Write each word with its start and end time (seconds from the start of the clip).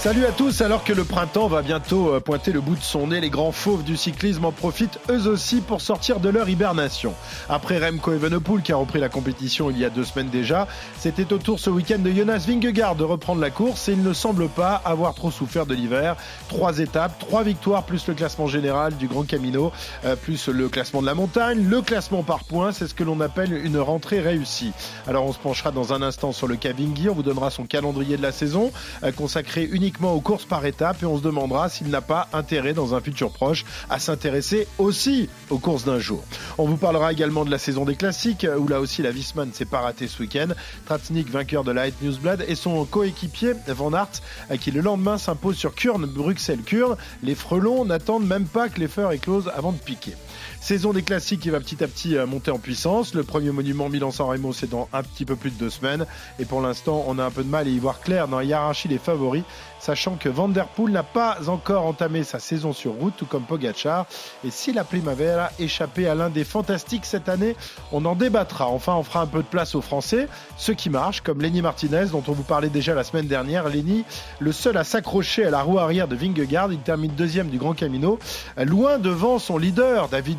Salut 0.00 0.24
à 0.24 0.32
tous, 0.32 0.62
alors 0.62 0.82
que 0.82 0.94
le 0.94 1.04
printemps 1.04 1.46
va 1.46 1.60
bientôt 1.60 2.14
euh, 2.14 2.20
pointer 2.20 2.52
le 2.52 2.62
bout 2.62 2.74
de 2.74 2.82
son 2.82 3.08
nez, 3.08 3.20
les 3.20 3.28
grands 3.28 3.52
fauves 3.52 3.84
du 3.84 3.98
cyclisme 3.98 4.46
en 4.46 4.50
profitent 4.50 4.98
eux 5.10 5.28
aussi 5.28 5.60
pour 5.60 5.82
sortir 5.82 6.20
de 6.20 6.30
leur 6.30 6.48
hibernation. 6.48 7.12
Après 7.50 7.78
Remco 7.78 8.14
Evenepoel 8.14 8.62
qui 8.62 8.72
a 8.72 8.76
repris 8.76 8.98
la 8.98 9.10
compétition 9.10 9.70
il 9.70 9.78
y 9.78 9.84
a 9.84 9.90
deux 9.90 10.04
semaines 10.04 10.30
déjà, 10.30 10.68
c'était 10.98 11.30
au 11.34 11.36
tour 11.36 11.60
ce 11.60 11.68
week-end 11.68 11.98
de 11.98 12.10
Jonas 12.10 12.46
Vingegaard 12.48 12.94
de 12.94 13.04
reprendre 13.04 13.42
la 13.42 13.50
course 13.50 13.90
et 13.90 13.92
il 13.92 14.02
ne 14.02 14.14
semble 14.14 14.48
pas 14.48 14.80
avoir 14.86 15.14
trop 15.14 15.30
souffert 15.30 15.66
de 15.66 15.74
l'hiver. 15.74 16.16
Trois 16.48 16.78
étapes, 16.78 17.18
trois 17.18 17.42
victoires 17.42 17.82
plus 17.82 18.06
le 18.06 18.14
classement 18.14 18.46
général 18.46 18.96
du 18.96 19.06
Grand 19.06 19.26
Camino, 19.26 19.70
euh, 20.06 20.16
plus 20.16 20.48
le 20.48 20.70
classement 20.70 21.02
de 21.02 21.06
la 21.06 21.14
montagne, 21.14 21.68
le 21.68 21.82
classement 21.82 22.22
par 22.22 22.44
points, 22.44 22.72
c'est 22.72 22.88
ce 22.88 22.94
que 22.94 23.04
l'on 23.04 23.20
appelle 23.20 23.52
une 23.52 23.76
rentrée 23.76 24.20
réussie. 24.20 24.72
Alors 25.06 25.26
on 25.26 25.34
se 25.34 25.38
penchera 25.38 25.72
dans 25.72 25.92
un 25.92 26.00
instant 26.00 26.32
sur 26.32 26.48
le 26.48 26.56
Cavingui, 26.56 27.10
on 27.10 27.14
vous 27.14 27.22
donnera 27.22 27.50
son 27.50 27.66
calendrier 27.66 28.16
de 28.16 28.22
la 28.22 28.32
saison, 28.32 28.72
euh, 29.02 29.12
consacré 29.12 29.68
uniquement 29.70 29.89
aux 30.02 30.20
courses 30.20 30.44
par 30.44 30.64
étapes 30.66 31.02
et 31.02 31.06
on 31.06 31.18
se 31.18 31.22
demandera 31.22 31.68
s'il 31.68 31.88
n'a 31.88 32.00
pas 32.00 32.28
intérêt 32.32 32.72
dans 32.72 32.94
un 32.94 33.00
futur 33.00 33.30
proche 33.30 33.64
à 33.88 33.98
s'intéresser 33.98 34.66
aussi 34.78 35.28
aux 35.50 35.58
courses 35.58 35.84
d'un 35.84 35.98
jour. 35.98 36.22
On 36.58 36.66
vous 36.66 36.76
parlera 36.76 37.12
également 37.12 37.44
de 37.44 37.50
la 37.50 37.58
saison 37.58 37.84
des 37.84 37.96
classiques 37.96 38.46
où 38.58 38.68
là 38.68 38.80
aussi 38.80 39.02
la 39.02 39.10
Wiesmann 39.10 39.48
ne 39.48 39.54
s'est 39.54 39.64
pas 39.64 39.80
ratée 39.80 40.08
ce 40.08 40.22
week-end. 40.22 40.48
Tratnik 40.86 41.30
vainqueur 41.30 41.64
de 41.64 41.72
la 41.72 41.82
Light 41.82 42.02
Newsblad 42.02 42.44
et 42.48 42.54
son 42.54 42.84
coéquipier 42.84 43.54
Van 43.68 43.92
Aert 43.92 44.20
qui 44.60 44.70
le 44.70 44.80
lendemain 44.80 45.18
s'impose 45.18 45.56
sur 45.56 45.74
Kurn, 45.74 46.04
Bruxelles-Kurn. 46.06 46.96
Les 47.22 47.34
frelons 47.34 47.84
n'attendent 47.84 48.26
même 48.26 48.46
pas 48.46 48.68
que 48.68 48.80
les 48.80 48.88
feux 48.88 49.06
éclosent 49.12 49.50
avant 49.54 49.72
de 49.72 49.78
piquer. 49.78 50.14
Saison 50.60 50.92
des 50.92 51.02
classiques 51.02 51.40
qui 51.40 51.50
va 51.50 51.58
petit 51.58 51.82
à 51.82 51.88
petit 51.88 52.16
euh, 52.16 52.26
monter 52.26 52.50
en 52.50 52.58
puissance. 52.58 53.14
Le 53.14 53.22
premier 53.22 53.50
monument 53.50 53.88
Milan-San 53.88 54.26
Remo, 54.26 54.52
c'est 54.52 54.68
dans 54.68 54.88
un 54.92 55.02
petit 55.02 55.24
peu 55.24 55.34
plus 55.34 55.50
de 55.50 55.56
deux 55.56 55.70
semaines. 55.70 56.06
Et 56.38 56.44
pour 56.44 56.60
l'instant, 56.60 57.02
on 57.08 57.18
a 57.18 57.24
un 57.24 57.30
peu 57.30 57.42
de 57.42 57.48
mal 57.48 57.66
à 57.66 57.70
y 57.70 57.78
voir 57.78 58.00
clair 58.00 58.28
dans 58.28 58.38
la 58.38 58.44
hiérarchie 58.44 58.88
des 58.88 58.98
favoris, 58.98 59.42
sachant 59.80 60.16
que 60.16 60.28
Van 60.28 60.48
Der 60.48 60.66
Poel 60.66 60.92
n'a 60.92 61.02
pas 61.02 61.48
encore 61.48 61.86
entamé 61.86 62.22
sa 62.22 62.38
saison 62.38 62.72
sur 62.72 62.92
route, 62.92 63.14
tout 63.16 63.26
comme 63.26 63.42
Pogacar. 63.42 64.06
Et 64.44 64.50
si 64.50 64.72
la 64.72 64.84
Primavera 64.84 65.50
échappé 65.58 66.06
à 66.06 66.14
l'un 66.14 66.30
des 66.30 66.44
fantastiques 66.44 67.06
cette 67.06 67.28
année, 67.28 67.56
on 67.90 68.04
en 68.04 68.14
débattra. 68.14 68.68
Enfin, 68.68 68.94
on 68.94 69.02
fera 69.02 69.22
un 69.22 69.26
peu 69.26 69.38
de 69.38 69.48
place 69.48 69.74
aux 69.74 69.80
Français, 69.80 70.28
ceux 70.56 70.74
qui 70.74 70.90
marchent, 70.90 71.22
comme 71.22 71.40
Lenny 71.40 71.62
Martinez, 71.62 72.06
dont 72.12 72.22
on 72.28 72.32
vous 72.32 72.42
parlait 72.42 72.68
déjà 72.68 72.94
la 72.94 73.04
semaine 73.04 73.26
dernière. 73.26 73.68
Lenny, 73.68 74.04
le 74.38 74.52
seul 74.52 74.76
à 74.76 74.84
s'accrocher 74.84 75.46
à 75.46 75.50
la 75.50 75.62
roue 75.62 75.78
arrière 75.78 76.06
de 76.06 76.16
Vingegaard, 76.16 76.72
il 76.72 76.78
termine 76.78 77.12
deuxième 77.12 77.48
du 77.48 77.58
Grand 77.58 77.74
Camino, 77.74 78.18
loin 78.56 78.98
devant 78.98 79.38
son 79.38 79.58
leader, 79.58 80.08
David 80.08 80.38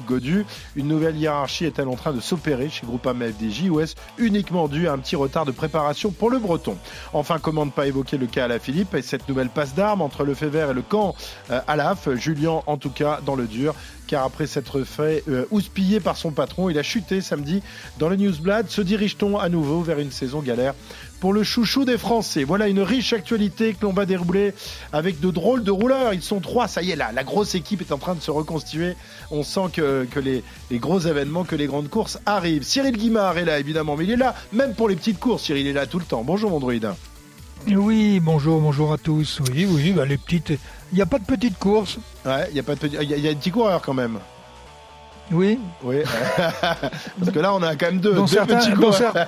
une 0.75 0.88
nouvelle 0.88 1.17
hiérarchie 1.17 1.66
est-elle 1.66 1.88
en 1.88 1.95
train 1.95 2.14
de 2.14 2.19
s'opérer 2.19 2.69
chez 2.69 2.86
Groupama 2.86 3.28
FDJ 3.28 3.69
ou 3.69 3.80
est-ce 3.80 3.95
uniquement 4.17 4.67
dû 4.67 4.88
à 4.88 4.94
un 4.94 4.97
petit 4.97 5.16
retard 5.16 5.45
de 5.45 5.52
préparation 5.52 6.12
pour 6.12 6.30
le 6.30 6.38
Breton? 6.38 6.78
Enfin, 7.14 7.39
comment 7.42 7.66
ne 7.66 7.72
pas 7.72 7.88
évoquer 7.88 8.17
le 8.17 8.28
cas 8.28 8.45
à 8.45 8.47
la 8.47 8.59
Philippe 8.59 8.94
et 8.94 9.02
cette 9.02 9.25
nouvelle 9.32 9.50
passe 9.50 9.74
d'armes 9.74 10.02
entre 10.02 10.24
le 10.24 10.34
Fever 10.34 10.68
et 10.70 10.74
le 10.74 10.82
camp 10.82 11.16
euh, 11.50 11.60
Alaf 11.68 12.10
Julien, 12.16 12.62
en 12.68 12.78
tout 12.78 12.90
cas, 12.90 13.20
dans 13.26 13.36
le 13.36 13.48
dur 13.48 13.74
car 14.12 14.26
après 14.26 14.46
s'être 14.46 14.84
fait 14.84 15.24
euh, 15.30 15.46
houspiller 15.52 16.02
par 16.02 16.18
son 16.18 16.32
patron, 16.32 16.70
il 16.70 16.78
a 16.78 16.84
chuté 16.84 17.22
samedi 17.22 17.64
dans 17.98 18.09
le 18.09 18.18
Newsblad. 18.18 18.70
Se 18.70 18.82
dirige-t-on 18.82 19.38
à 19.38 19.48
nouveau 19.48 19.84
vers 19.84 20.00
une 20.00 20.12
saison 20.12 20.42
galère 20.42 20.74
pour 21.22 21.32
le 21.32 21.44
chouchou 21.44 21.86
des 21.86 21.98
Français? 21.98 22.44
Voilà 22.44 22.68
une 22.68 22.82
riche 22.82 23.14
actualité 23.14 23.74
que 23.74 23.86
l'on 23.86 23.94
va 23.94 24.06
dérouler 24.06 24.54
avec 24.92 25.22
de 25.22 25.32
drôles 25.32 25.64
de 25.64 25.72
rouleurs. 25.72 26.14
Ils 26.14 26.22
sont 26.22 26.42
trois, 26.42 26.68
ça 26.68 26.82
y 26.82 26.92
est 26.92 26.98
là, 26.98 27.14
la 27.14 27.24
grosse 27.24 27.56
équipe 27.56 27.80
est 27.80 27.94
en 27.94 27.98
train 27.98 28.16
de 28.16 28.20
se 28.20 28.32
reconstituer. 28.32 28.98
On 29.32 29.44
sent 29.44 29.70
que, 29.72 30.06
les, 30.20 30.44
gros 30.74 31.00
événements, 31.00 31.46
que 31.46 31.56
les 31.56 31.68
grandes 31.68 31.90
courses 31.90 32.20
arrivent. 32.26 32.64
Cyril 32.64 32.98
Guimard 32.98 33.38
est 33.38 33.46
là 33.46 33.59
évidemment, 33.59 33.96
mais 33.96 34.04
il 34.04 34.12
est 34.12 34.18
là 34.18 34.36
même 34.52 34.74
pour 34.74 34.90
les 34.90 34.97
petites 34.97 35.20
courses. 35.20 35.44
Cyril 35.44 35.68
est 35.68 35.74
là 35.74 35.86
tout 35.86 36.00
le 36.00 36.06
temps. 36.06 36.25
Bonjour 36.25 36.52
mon 36.52 36.59
druide. 36.59 36.90
Oui, 37.67 38.19
bonjour, 38.19 38.59
bonjour 38.59 38.94
à 38.94 38.97
tous. 38.97 39.39
Oui, 39.51 39.67
oui, 39.69 39.91
bah, 39.91 40.05
les 40.05 40.17
petites. 40.17 40.49
Il 40.91 40.95
n'y 40.95 41.01
a 41.01 41.05
pas 41.05 41.19
de 41.19 41.25
petites 41.25 41.57
courses. 41.57 41.97
Ouais, 42.25 42.47
il 42.49 42.55
y 42.55 42.59
a 42.59 42.63
pas 42.63 42.75
de 42.75 42.88
Il 42.88 43.19
y, 43.19 43.27
a 43.27 43.31
un 43.31 43.35
petit 43.35 43.51
coureur 43.51 43.81
quand 43.81 43.94
même. 43.94 44.19
Oui. 45.31 45.59
Oui. 45.83 45.97
Parce 46.61 47.31
que 47.33 47.39
là, 47.39 47.53
on 47.53 47.61
a 47.61 47.75
quand 47.75 47.88
même 47.88 47.99
deux, 47.99 48.13
deux 48.13 48.23
petits 48.23 48.73
coureurs. 48.73 49.13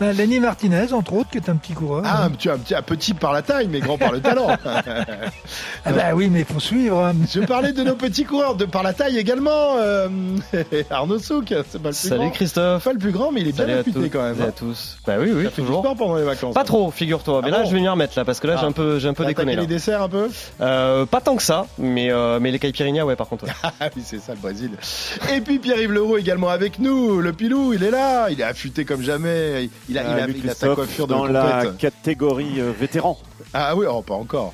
Ben, 0.00 0.16
Lenny 0.16 0.38
Martinez, 0.38 0.92
entre 0.92 1.14
autres, 1.14 1.30
qui 1.30 1.38
est 1.38 1.48
un 1.48 1.56
petit 1.56 1.72
coureur. 1.72 2.02
Ah, 2.04 2.24
un 2.24 2.30
petit, 2.30 2.48
un 2.48 2.82
petit, 2.82 3.14
par 3.14 3.32
la 3.32 3.42
taille, 3.42 3.66
mais 3.68 3.80
grand 3.80 3.98
par 3.98 4.12
le 4.12 4.20
talent. 4.20 4.46
ah 5.84 5.92
ben 5.92 6.14
oui, 6.14 6.28
mais 6.30 6.40
il 6.40 6.44
faut 6.44 6.60
suivre. 6.60 7.04
Hein. 7.04 7.14
Je 7.28 7.40
parlais 7.40 7.72
de 7.72 7.82
nos 7.82 7.96
petits 7.96 8.24
coureurs, 8.24 8.54
de 8.54 8.64
par 8.64 8.84
la 8.84 8.92
taille 8.92 9.18
également. 9.18 9.76
Euh, 9.78 10.08
Arnaud 10.90 11.18
Souk, 11.18 11.48
c'est 11.48 11.82
pas 11.82 11.88
le 11.88 11.94
plus 11.94 12.08
Salut 12.08 12.30
Christophe. 12.30 12.84
Pas 12.84 12.92
le 12.92 12.98
plus 12.98 13.10
grand, 13.10 13.32
mais 13.32 13.40
il 13.40 13.48
est 13.48 13.52
bien 13.52 13.64
réputé 13.66 14.08
quand 14.08 14.22
même. 14.22 14.36
Salut 14.36 14.48
à 14.48 14.52
tous. 14.52 14.98
Bah 15.04 15.14
oui, 15.18 15.32
oui, 15.34 15.48
toujours. 15.50 15.82
Fait 15.82 15.96
pendant 15.96 16.16
les 16.16 16.24
vacances. 16.24 16.54
Pas 16.54 16.64
trop, 16.64 16.92
figure-toi. 16.92 17.40
mais 17.42 17.48
ah 17.52 17.58
là, 17.58 17.64
je 17.64 17.70
vais 17.70 17.78
venir 17.78 17.92
remettre 17.92 18.16
là, 18.16 18.24
parce 18.24 18.38
que 18.38 18.46
là, 18.46 18.56
j'ai 18.56 18.66
un 18.66 18.72
peu, 18.72 19.00
j'ai 19.00 19.08
un 19.08 19.14
peu 19.14 19.24
déconné. 19.24 19.56
les 19.56 19.66
desserts 19.66 20.02
un 20.02 20.08
peu 20.08 20.28
euh, 20.60 21.06
Pas 21.06 21.20
tant 21.20 21.34
que 21.34 21.42
ça, 21.42 21.66
mais, 21.76 22.12
euh, 22.12 22.38
mais 22.40 22.52
les 22.52 22.60
caipirinhas, 22.60 23.04
ouais, 23.04 23.16
par 23.16 23.26
contre. 23.26 23.46
ah 23.62 23.70
oui, 23.96 24.02
c'est 24.04 24.20
ça 24.20 24.34
le 24.34 24.40
Brésil. 24.40 24.70
Et 25.34 25.40
puis 25.40 25.58
Pierre-Yves 25.58 25.92
Leroux 25.92 26.16
également 26.18 26.50
avec 26.50 26.78
nous. 26.78 27.20
Le 27.20 27.32
pilou, 27.32 27.72
il 27.72 27.82
est 27.82 27.90
là. 27.90 28.30
Il 28.30 28.40
est 28.40 28.44
affûté 28.44 28.84
comme 28.84 29.02
jamais. 29.02 29.68
Il 29.88 29.98
a, 29.98 30.02
il 30.02 30.20
a, 30.20 30.28
il 30.28 30.50
a 30.50 30.54
coiffure 30.74 31.06
dans 31.06 31.24
la 31.24 31.66
catégorie 31.78 32.60
euh, 32.60 32.72
vétéran. 32.78 33.18
Ah 33.54 33.74
oui, 33.74 33.86
oh, 33.88 34.02
pas 34.02 34.14
encore. 34.14 34.52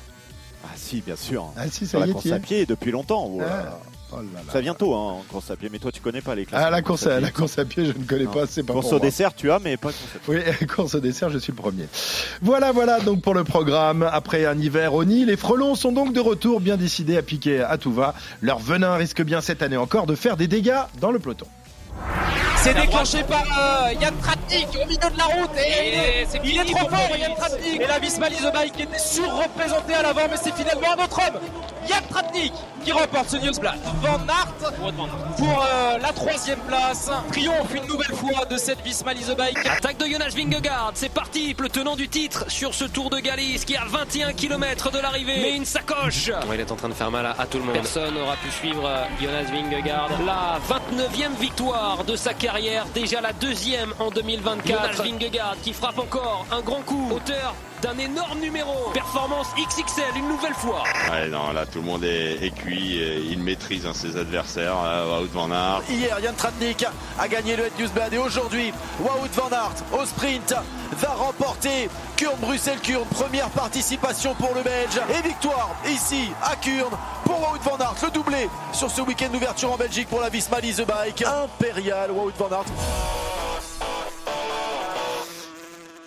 Ah 0.63 0.69
si, 0.75 1.01
bien 1.01 1.15
sûr. 1.15 1.51
Ah 1.57 1.67
si, 1.69 1.85
ça 1.85 1.97
y 1.97 2.01
la 2.01 2.07
est, 2.07 2.11
course 2.11 2.31
à 2.31 2.39
pied 2.39 2.65
depuis 2.65 2.91
longtemps. 2.91 3.37
Ah. 3.41 3.79
Oh 4.13 4.17
ça 4.51 4.61
vient 4.61 4.75
tôt, 4.75 4.93
hein, 4.93 5.13
en 5.19 5.23
course 5.27 5.49
à 5.49 5.55
pied, 5.55 5.67
mais 5.71 5.79
toi 5.79 5.91
tu 5.91 5.99
connais 5.99 6.21
pas 6.21 6.35
les 6.35 6.45
classes. 6.45 6.61
Ah, 6.63 6.69
la 6.69 6.81
course, 6.81 7.07
à, 7.07 7.19
la 7.19 7.31
course 7.31 7.57
à 7.57 7.65
pied, 7.65 7.85
je 7.85 7.91
ne 7.97 8.03
connais 8.03 8.27
pas, 8.27 8.45
c'est 8.47 8.63
pas 8.63 8.73
Course 8.73 8.93
au 8.93 8.99
dessert, 8.99 9.33
tu 9.33 9.51
as, 9.51 9.59
mais 9.59 9.77
pas 9.77 9.89
course 9.89 10.15
à 10.15 10.19
pied. 10.19 10.43
Oui, 10.61 10.67
course 10.75 10.95
au 10.95 10.99
dessert, 10.99 11.29
je 11.29 11.39
suis 11.39 11.51
le 11.51 11.57
premier. 11.57 11.87
Voilà, 12.41 12.71
voilà, 12.71 12.99
donc 12.99 13.21
pour 13.21 13.33
le 13.33 13.43
programme. 13.43 14.07
Après 14.09 14.45
un 14.45 14.57
hiver 14.57 14.93
au 14.93 15.03
nid, 15.05 15.25
les 15.25 15.37
frelons 15.37 15.75
sont 15.75 15.91
donc 15.91 16.13
de 16.13 16.19
retour, 16.19 16.61
bien 16.61 16.77
décidés 16.77 17.17
à 17.17 17.23
piquer 17.23 17.61
à 17.61 17.77
tout 17.77 17.91
va. 17.91 18.13
Leur 18.41 18.59
venin 18.59 18.95
risque 18.95 19.23
bien 19.23 19.41
cette 19.41 19.63
année 19.63 19.77
encore 19.77 20.05
de 20.05 20.15
faire 20.15 20.37
des 20.37 20.47
dégâts 20.47 20.83
dans 21.01 21.11
le 21.11 21.19
peloton. 21.19 21.47
C'est 22.57 22.73
déclenché 22.73 23.23
par 23.23 23.43
euh, 23.43 23.93
Yann 23.93 24.15
Tratnik 24.17 24.67
au 24.73 24.87
milieu 24.87 25.09
de 25.09 25.17
la 25.17 25.25
route 25.25 25.51
et, 25.57 26.25
il, 26.43 26.59
est, 26.59 26.65
trop 26.65 26.89
fort 26.89 27.17
Yann 27.17 27.35
Tratnik. 27.35 27.81
Et 27.81 27.87
la 27.87 27.99
Visma 27.99 28.27
Bike 28.53 28.79
était 28.79 28.97
surreprésentée 28.97 29.93
à 29.93 30.01
l'avant 30.01 30.27
mais 30.29 30.37
c'est 30.41 30.55
finalement 30.55 30.93
un 30.97 31.03
autre 31.03 31.19
homme 31.19 31.39
Yann 31.89 32.03
Tratnik 32.09 32.53
qui 32.83 32.91
remporte 32.91 33.29
ce 33.29 33.37
Newsblad 33.37 33.79
Van 34.01 34.19
Aert 34.27 34.71
pour 35.37 35.65
euh, 35.65 35.97
la 35.97 36.13
troisième 36.13 36.59
place. 36.59 37.09
Triomphe 37.31 37.73
une 37.73 37.87
nouvelle 37.87 38.15
fois 38.15 38.45
de 38.45 38.57
cette 38.57 38.81
Visma 38.81 39.13
Bike. 39.13 39.57
Attaque 39.65 39.97
de 39.97 40.05
Jonas 40.05 40.33
Vingegaard. 40.35 40.91
C'est 40.93 41.09
parti 41.09 41.55
le 41.57 41.69
tenant 41.69 41.95
du 41.95 42.07
titre 42.07 42.45
sur 42.47 42.73
ce 42.73 42.85
Tour 42.85 43.09
de 43.09 43.19
Galice 43.19 43.65
qui 43.65 43.73
est 43.73 43.77
à 43.77 43.85
21 43.85 44.33
km 44.33 44.91
de 44.91 44.99
l'arrivée. 44.99 45.39
Mais 45.41 45.55
une 45.55 45.65
sacoche. 45.65 46.31
Il 46.53 46.59
est 46.59 46.71
en 46.71 46.75
train 46.75 46.89
de 46.89 46.93
faire 46.93 47.11
mal 47.11 47.25
à, 47.25 47.45
tout 47.45 47.57
le 47.57 47.63
monde. 47.65 47.73
Personne 47.73 48.13
n'aura 48.13 48.35
pu 48.35 48.51
suivre 48.51 48.85
euh, 48.85 49.05
Jonas 49.21 49.51
Vingegaard. 49.51 50.09
La 50.25 50.59
29e 50.69 51.39
victoire 51.39 52.03
de 52.03 52.15
sa 52.15 52.33
carrière 52.33 52.85
déjà 52.93 53.21
la 53.21 53.33
deuxième 53.33 53.93
en 53.99 54.09
2024. 54.11 55.03
Vingegaard 55.03 55.55
qui 55.63 55.73
frappe 55.73 55.99
encore 55.99 56.45
un 56.51 56.61
grand 56.61 56.81
coup, 56.81 57.09
auteur 57.11 57.55
d'un 57.85 57.97
énorme 57.99 58.39
numéro. 58.39 58.89
Performance 58.93 59.47
XXL 59.55 60.17
une 60.17 60.27
nouvelle 60.27 60.55
fois. 60.55 60.83
Ouais, 61.11 61.27
non, 61.27 61.51
là 61.51 61.67
tout 61.67 61.79
le 61.79 61.85
monde 61.85 62.03
est, 62.03 62.51
cuit, 62.55 62.97
et 62.97 63.19
il 63.29 63.37
maîtrise 63.39 63.85
hein, 63.85 63.93
ses 63.93 64.17
adversaires. 64.17 64.75
Wout 65.21 65.31
van 65.31 65.51
Aert. 65.51 65.83
Hier, 65.89 66.19
Yann 66.19 66.33
Tratnik 66.35 66.83
a 67.19 67.27
gagné 67.27 67.55
le 67.55 67.65
Newsblad 67.77 68.11
et 68.13 68.17
aujourd'hui, 68.17 68.73
Wout 68.99 69.29
van 69.33 69.49
Aert 69.51 69.75
au 69.99 70.05
sprint 70.05 70.55
va 70.93 71.09
remporter 71.09 71.89
Kurn 72.15 72.37
Bruxelles 72.39 72.79
Kurn 72.81 73.05
première 73.05 73.49
participation 73.49 74.33
pour 74.35 74.53
le 74.55 74.63
Belge 74.63 74.99
et 75.09 75.27
victoire 75.27 75.75
ici 75.87 76.29
à 76.41 76.55
Kurn 76.55 76.91
pour 77.23 77.39
Wout 77.39 77.61
van 77.63 77.77
Aert 77.77 77.95
le 78.03 78.11
doublé 78.11 78.49
sur 78.71 78.89
ce 78.89 79.01
week-end 79.01 79.29
d'ouverture 79.31 79.71
en 79.71 79.77
Belgique 79.77 80.07
pour 80.07 80.21
la 80.21 80.29
Visma 80.29 80.57
The 80.61 80.87
Bike 80.87 81.23
impérial 81.23 82.11
Wout 82.11 82.33
van 82.37 82.49
Aert 82.51 82.65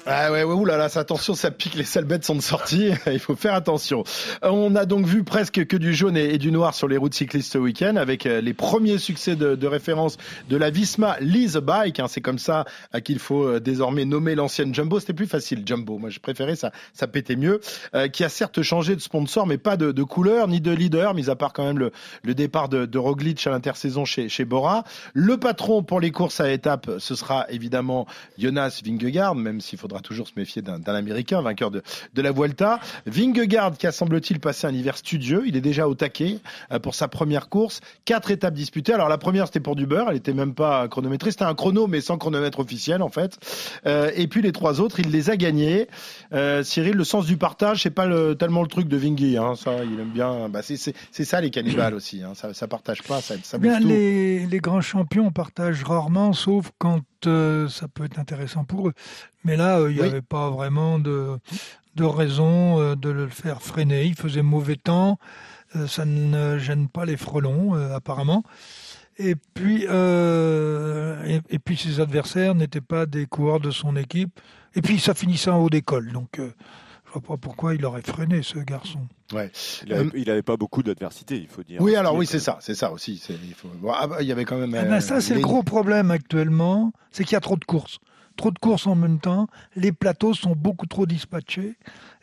Ah 0.07 0.33
ouais, 0.33 0.43
ouais, 0.43 0.55
oulala, 0.55 0.89
attention, 0.95 1.35
ça 1.35 1.51
pique, 1.51 1.75
les 1.75 1.85
sales 1.85 2.05
bêtes 2.05 2.25
sont 2.25 2.35
de 2.35 2.41
sortie, 2.41 2.93
il 3.13 3.19
faut 3.19 3.37
faire 3.37 3.55
attention. 3.55 4.05
On 4.43 4.75
a 4.75 4.87
donc 4.87 5.05
vu 5.05 5.23
presque 5.23 5.67
que 5.67 5.77
du 5.77 5.93
jaune 5.93 6.17
et, 6.17 6.39
du 6.39 6.51
noir 6.51 6.75
sur 6.75 6.89
les 6.89 6.97
routes 6.97 7.15
cyclistes 7.15 7.53
ce 7.53 7.59
week-end, 7.59 7.97
avec 7.97 8.25
euh, 8.25 8.41
les 8.41 8.55
premiers 8.55 8.99
succès 8.99 9.37
de, 9.37 9.67
référence 9.67 10.17
de 10.49 10.57
la 10.57 10.71
Visma 10.71 11.17
Lise 11.21 11.57
Bike, 11.57 12.01
hein, 12.01 12.07
c'est 12.09 12.23
comme 12.23 12.39
ça 12.39 12.65
qu'il 13.05 13.19
faut 13.19 13.45
euh, 13.45 13.61
désormais 13.61 14.07
nommer 14.07 14.35
l'ancienne 14.35 14.75
Jumbo, 14.75 14.99
c'était 14.99 15.13
plus 15.13 15.27
facile 15.27 15.63
Jumbo, 15.67 15.99
moi 15.99 16.09
je 16.09 16.21
préférais 16.21 16.57
ça, 16.57 16.73
ça 16.95 17.07
pétait 17.07 17.37
mieux, 17.37 17.61
euh, 17.95 18.09
qui 18.09 18.25
a 18.25 18.31
certes 18.31 18.63
changé 18.63 18.97
de 18.97 19.01
sponsor, 19.01 19.47
mais 19.47 19.59
pas 19.59 19.77
de, 19.77 20.03
couleur 20.03 20.49
ni 20.49 20.63
de 20.63 20.71
leader, 20.71 21.13
mis 21.13 21.29
à 21.29 21.37
part 21.37 21.53
quand 21.53 21.65
même 21.65 21.79
le, 21.79 22.35
départ 22.35 22.71
de, 22.71 22.87
de 22.87 22.99
Roglic 22.99 23.47
à 23.47 23.51
l'intersaison 23.51 24.07
chez, 24.07 24.29
chez 24.31 24.47
Bora. 24.47 24.85
Le 25.13 25.37
patron 25.37 25.83
pour 25.83 26.01
les 26.01 26.13
courses 26.13 26.41
à 26.41 26.51
étapes, 26.51 26.91
ce 26.99 27.15
sera 27.15 27.47
évidemment 27.51 28.07
Jonas 28.39 28.81
Vingegaard, 28.85 29.35
même 29.35 29.61
s'il 29.61 29.79
faudra 29.79 29.98
faudra 29.99 30.01
toujours 30.01 30.29
se 30.29 30.33
méfier 30.37 30.63
d'un 30.63 30.95
Américain, 30.95 31.41
vainqueur 31.43 31.71
de, 31.71 31.83
de 32.15 32.23
la 32.23 32.33
Vuelta. 32.33 32.81
Vingegaard 33.07 33.77
qui 33.77 33.87
a 33.87 33.93
semble-t-il 33.93 34.41
passé 34.41 34.67
un 34.67 34.75
hiver 34.75 34.97
studieux, 34.97 35.43
il 35.47 35.57
est 35.57 35.61
déjà 35.61 35.89
au 35.89 35.95
taquet 35.95 36.39
euh, 36.73 36.79
pour 36.79 36.95
sa 36.95 37.09
première 37.09 37.49
course. 37.49 37.81
Quatre 38.05 38.31
étapes 38.31 38.55
disputées. 38.55 38.93
Alors 38.93 39.09
la 39.09 39.19
première 39.19 39.47
c'était 39.47 39.61
pour 39.61 39.77
du 39.77 39.87
beurre, 39.87 40.11
elle 40.11 40.17
était 40.17 40.33
même 40.33 40.55
pas 40.55 40.89
chronométrée, 40.89 41.31
c'était 41.31 41.45
un 41.45 41.55
chrono 41.55 41.87
mais 41.87 42.01
sans 42.01 42.19
chronomètre 42.19 42.61
officiel 42.61 43.03
en 43.03 43.09
fait. 43.09 43.39
Euh, 43.87 44.11
et 44.15 44.27
puis 44.27 44.43
les 44.43 44.53
trois 44.53 44.81
autres, 44.81 45.01
il 45.01 45.11
les 45.11 45.31
a 45.31 45.37
gagnés. 45.37 45.89
Euh, 46.33 46.63
Cyril, 46.63 46.95
le 46.95 47.05
sens 47.05 47.27
du 47.27 47.37
partage, 47.37 47.83
c'est 47.83 47.91
pas 47.91 48.07
le, 48.07 48.35
tellement 48.35 48.63
le 48.63 48.69
truc 48.69 48.89
de 48.89 48.97
Vingui, 48.97 49.37
hein, 49.37 49.55
ça, 49.57 49.85
il 49.85 49.99
aime 50.01 50.11
bien. 50.11 50.49
Bah, 50.49 50.61
c'est 50.63 51.25
ça 51.25 51.41
les 51.41 51.51
cannibales 51.51 51.95
aussi, 51.95 52.23
hein, 52.23 52.33
ça, 52.35 52.55
ça 52.55 52.69
partage 52.69 53.03
pas, 53.03 53.21
ça, 53.21 53.35
ça 53.43 53.59
Bien, 53.59 53.81
tout. 53.81 53.89
Les, 53.89 54.47
les 54.47 54.59
grands 54.59 54.81
champions 54.81 55.31
partagent 55.31 55.83
rarement, 55.83 56.33
sauf 56.33 56.71
quand 56.79 57.01
euh, 57.27 57.69
ça 57.69 57.89
peut 57.89 58.05
être 58.05 58.19
intéressant 58.19 58.65
pour 58.65 58.89
eux. 58.89 58.95
Mais 59.45 59.57
là, 59.57 59.79
euh, 59.79 59.91
il 59.91 59.97
n'y 59.97 60.03
avait 60.03 60.23
pas 60.23 60.51
vraiment 60.51 60.99
de, 60.99 61.39
de 61.97 62.05
raison 62.05 62.81
euh, 62.81 62.95
de 62.95 63.11
le 63.11 63.29
faire 63.29 63.63
freiner. 63.63 64.05
Il 64.05 64.15
faisait 64.15 64.43
mauvais 64.43 64.77
temps, 64.77 65.19
ça 65.87 66.05
ne 66.07 66.59
gêne 66.59 66.89
pas 66.89 67.05
les 67.05 67.19
frelons, 67.19 67.75
apparemment. 67.95 68.43
Et 69.19 69.35
puis, 69.35 69.83
et, 69.85 71.41
et, 71.51 71.59
puis 71.59 71.77
ses 71.77 72.01
adversaires 72.01 72.55
n'étaient 72.55 72.81
pas 72.81 73.05
des 73.05 73.27
coureurs 73.27 73.61
de 73.61 73.71
son 73.71 73.97
équipe. 73.97 74.41
Et 74.75 74.81
puis 74.81 74.99
ça 74.99 75.13
finissait 75.13 75.51
en 75.51 75.59
haut 75.59 75.69
d'école. 75.69 76.13
Donc 76.13 76.41
je 77.09 77.13
vois 77.13 77.23
pas 77.23 77.37
pourquoi 77.37 77.75
il 77.75 77.85
aurait 77.85 78.03
freiné 78.03 78.43
ce 78.43 78.59
garçon. 78.59 79.01
Ouais. 79.33 79.51
Il 79.87 79.91
n'avait 79.93 80.31
avait 80.31 80.43
pas 80.43 80.57
beaucoup 80.57 80.83
d'adversité, 80.83 81.37
il 81.37 81.49
faut 81.49 81.63
dire. 81.63 81.81
Oui, 81.81 81.97
alors 81.97 82.15
oui, 82.15 82.27
c'est 82.27 82.39
ça, 82.39 82.59
c'est 82.61 82.75
ça 82.75 82.93
aussi. 82.93 83.23
Il, 83.29 83.55
faut... 83.55 83.69
ah, 83.93 84.07
bah, 84.07 84.17
il, 84.21 84.27
y 84.27 84.33
avait 84.33 84.45
quand 84.45 84.59
même. 84.59 84.75
Ah 84.75 84.85
ben 84.85 85.01
ça, 85.01 85.21
c'est 85.21 85.35
le 85.35 85.41
gros 85.41 85.63
problème 85.63 86.11
actuellement, 86.11 86.93
c'est 87.11 87.25
qu'il 87.25 87.33
y 87.33 87.37
a 87.37 87.41
trop 87.41 87.57
de 87.57 87.65
courses. 87.65 87.99
Trop 88.37 88.51
de 88.53 88.59
courses 88.59 88.87
en 88.87 88.95
même 88.95 89.19
temps, 89.19 89.49
les 89.75 89.91
plateaux 89.91 90.33
sont 90.33 90.55
beaucoup 90.55 90.87
trop 90.87 91.07
dispatchés 91.07 91.77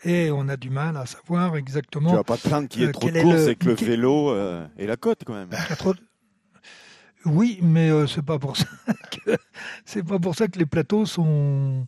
et 0.05 0.31
on 0.31 0.47
a 0.47 0.55
du 0.55 0.69
mal 0.69 0.95
à 0.95 1.05
savoir 1.05 1.57
exactement. 1.57 2.11
Tu 2.11 2.15
vas 2.15 2.23
pas 2.23 2.37
te 2.37 2.47
plaindre 2.47 2.69
qu'il 2.69 2.83
y 2.83 2.85
ait 2.85 2.91
trop 2.91 3.09
de 3.09 3.21
courses 3.21 3.47
et 3.47 3.55
que 3.55 3.65
le 3.65 3.73
vélo 3.73 4.29
euh, 4.29 4.65
et 4.77 4.87
la 4.87 4.95
côte 4.95 5.23
quand 5.25 5.33
même. 5.33 5.49
trop 5.77 5.93
Oui, 7.25 7.59
mais 7.61 7.89
euh, 7.89 8.07
c'est 8.07 8.25
pas 8.25 8.39
pour 8.39 8.57
ça 8.57 8.65
que 9.11 9.37
c'est 9.85 10.03
pas 10.03 10.19
pour 10.19 10.35
ça 10.35 10.47
que 10.47 10.59
les 10.59 10.65
plateaux 10.65 11.05
sont 11.05 11.85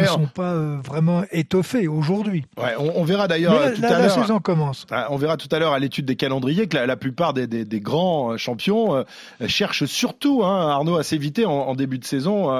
ne 0.00 0.06
sont 0.06 0.26
pas 0.26 0.52
euh, 0.52 0.78
vraiment 0.84 1.22
étoffés 1.30 1.88
aujourd'hui. 1.88 2.44
Ouais, 2.56 2.74
on, 2.78 3.04
verra 3.04 3.28
d'ailleurs 3.28 3.74
tout 3.74 3.80
la, 3.80 3.88
à 3.88 3.90
l'heure. 3.92 4.00
La 4.02 4.08
saison 4.08 4.40
commence. 4.40 4.86
Ah, 4.90 5.08
on 5.10 5.16
verra 5.16 5.36
tout 5.36 5.48
à 5.52 5.58
l'heure 5.58 5.72
à 5.72 5.78
l'étude 5.78 6.04
des 6.06 6.16
calendriers 6.16 6.66
que 6.66 6.76
la, 6.76 6.96
plupart 6.96 7.34
des, 7.34 7.46
des, 7.46 7.64
des, 7.64 7.80
grands 7.80 8.32
euh, 8.32 8.36
champions 8.36 8.94
euh, 8.94 9.04
cherchent 9.46 9.84
surtout, 9.84 10.42
hein, 10.44 10.70
Arnaud, 10.70 10.96
à 10.96 11.02
s'éviter 11.02 11.46
en, 11.46 11.52
en, 11.52 11.74
début 11.74 11.98
de 11.98 12.04
saison. 12.04 12.50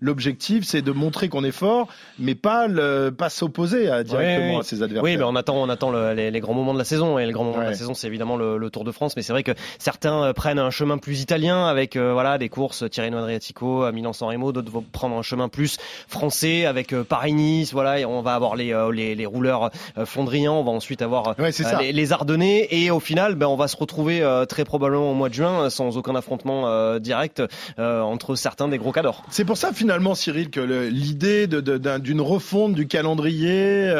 L'objectif, 0.00 0.64
c'est 0.64 0.82
de 0.82 0.92
montrer 0.92 1.28
qu'on 1.28 1.44
est 1.44 1.52
fort, 1.52 1.88
mais 2.18 2.34
pas 2.34 2.66
le, 2.68 3.10
pas 3.10 3.30
s'opposer 3.30 3.84
directement 4.04 4.60
à 4.60 4.62
ses 4.62 4.82
adversaires. 4.82 5.02
Oui, 5.02 5.16
mais 5.16 5.24
on 5.24 5.36
attend, 5.36 5.56
on 5.56 5.68
attend 5.68 5.90
le, 5.90 6.12
les, 6.12 6.30
les, 6.30 6.40
grands 6.40 6.54
moments 6.54 6.74
de 6.74 6.78
la 6.78 6.84
saison 6.84 7.18
et 7.18 7.26
le 7.26 7.32
grand 7.32 7.44
moment 7.44 7.58
de 7.58 7.64
la 7.64 7.74
saison, 7.74 7.94
c'est 7.94 8.06
évidemment 8.06 8.36
le, 8.36 8.58
le, 8.58 8.68
Tour 8.70 8.84
de 8.84 8.92
France. 8.92 9.16
Mais 9.16 9.22
c'est 9.22 9.32
vrai 9.32 9.42
que 9.42 9.52
certains 9.78 10.32
prennent 10.34 10.58
un 10.58 10.70
chemin 10.70 10.98
plus 10.98 11.22
italien 11.22 11.67
avec 11.68 11.96
voilà 11.96 12.38
des 12.38 12.48
courses 12.48 12.84
Tirreno 12.90 13.18
Adriatico, 13.18 13.84
à 13.84 13.92
Milan-San 13.92 14.28
Remo, 14.28 14.52
d'autres 14.52 14.70
vont 14.70 14.82
prendre 14.82 15.16
un 15.16 15.22
chemin 15.22 15.48
plus 15.48 15.78
français 16.08 16.66
avec 16.66 16.92
euh, 16.92 17.04
Paris-Nice, 17.04 17.72
voilà, 17.72 18.00
et 18.00 18.04
on 18.04 18.22
va 18.22 18.34
avoir 18.34 18.56
les, 18.56 18.72
euh, 18.72 18.92
les, 18.92 19.14
les 19.14 19.26
rouleurs 19.26 19.70
euh, 19.96 20.06
fondriens, 20.06 20.52
on 20.52 20.64
va 20.64 20.70
ensuite 20.70 21.02
avoir 21.02 21.34
les, 21.38 21.92
les, 21.92 22.12
Ardennais, 22.12 22.68
et 22.70 22.90
au 22.90 23.00
final, 23.00 23.34
ben, 23.34 23.46
on 23.46 23.56
va 23.56 23.68
se 23.68 23.76
retrouver 23.76 24.24
très 24.48 24.64
probablement 24.64 25.10
au 25.10 25.14
mois 25.14 25.28
de 25.28 25.34
juin 25.34 25.70
sans 25.70 25.96
aucun 25.96 26.14
affrontement 26.14 26.98
direct 26.98 27.42
entre 27.78 28.34
certains 28.34 28.68
des 28.68 28.78
gros 28.78 28.92
cadors. 28.92 29.22
C'est 29.30 29.44
pour 29.44 29.56
ça 29.56 29.72
finalement, 29.72 30.14
Cyril, 30.14 30.50
que 30.50 30.60
l'idée 30.60 31.46
d'une 31.46 32.20
refonte 32.20 32.74
du 32.74 32.86
calendrier 32.86 33.92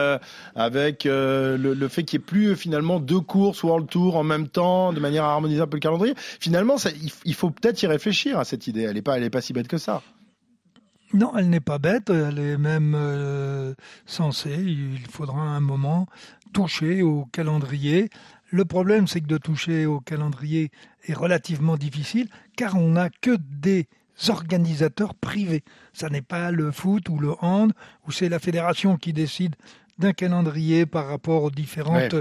avec 0.57 1.05
le, 1.05 1.57
le, 1.57 1.89
fait 1.89 2.05
qu'il 2.05 2.19
n'y 2.19 2.23
ait 2.23 2.27
plus 2.27 2.57
finalement 2.57 2.99
deux 2.99 3.21
courses 3.21 3.63
World 3.63 3.89
Tour 3.89 4.17
en 4.17 4.25
même 4.25 4.49
temps, 4.49 4.93
de 4.93 5.01
manière 5.01 5.25
à 5.25 5.33
harmoniser 5.33 5.61
un 5.61 5.67
peu 5.67 5.77
le 5.77 5.81
calendrier, 5.81 6.15
finalement, 6.41 6.79
ça, 6.79 6.91
il, 7.25 7.35
faut 7.35 7.53
peut-être 7.61 7.83
y 7.83 7.87
réfléchir 7.87 8.39
à 8.39 8.45
cette 8.45 8.67
idée. 8.67 8.83
Elle 8.83 8.95
n'est 8.95 9.03
pas, 9.03 9.17
elle 9.17 9.25
est 9.25 9.31
pas 9.31 9.41
si 9.41 9.53
bête 9.53 9.69
que 9.69 9.79
ça. 9.79 10.03
Non, 11.15 11.33
elle 11.39 11.49
n'est 11.49 11.61
pas 11.61 11.79
bête, 11.79 12.11
elle 12.11 12.39
est 12.39 12.59
même 12.59 12.95
euh, 12.95 13.73
censée, 14.05 14.63
il 14.63 15.07
faudra 15.11 15.41
un 15.41 15.61
moment 15.61 16.07
toucher 16.53 17.01
au 17.01 17.25
calendrier. 17.33 18.11
Le 18.51 18.67
problème, 18.67 19.07
c'est 19.07 19.23
que 19.23 19.27
de 19.27 19.39
toucher 19.39 19.87
au 19.87 20.01
calendrier 20.01 20.71
est 21.07 21.15
relativement 21.15 21.79
difficile, 21.79 22.29
car 22.57 22.77
on 22.77 22.91
n'a 22.91 23.09
que 23.09 23.39
des 23.41 23.89
organisateurs 24.29 25.15
privés. 25.15 25.65
Ça 25.95 26.11
n'est 26.11 26.23
pas 26.23 26.51
le 26.51 26.71
foot 26.73 27.09
ou 27.09 27.19
le 27.19 27.33
hand, 27.41 27.73
où 28.07 28.13
c'est 28.13 28.29
la 28.29 28.39
fédération 28.39 28.97
qui 28.99 29.15
décide 29.15 29.57
d'un 29.99 30.13
calendrier 30.13 30.85
par 30.85 31.07
rapport 31.07 31.43
aux 31.43 31.51
différentes 31.51 32.17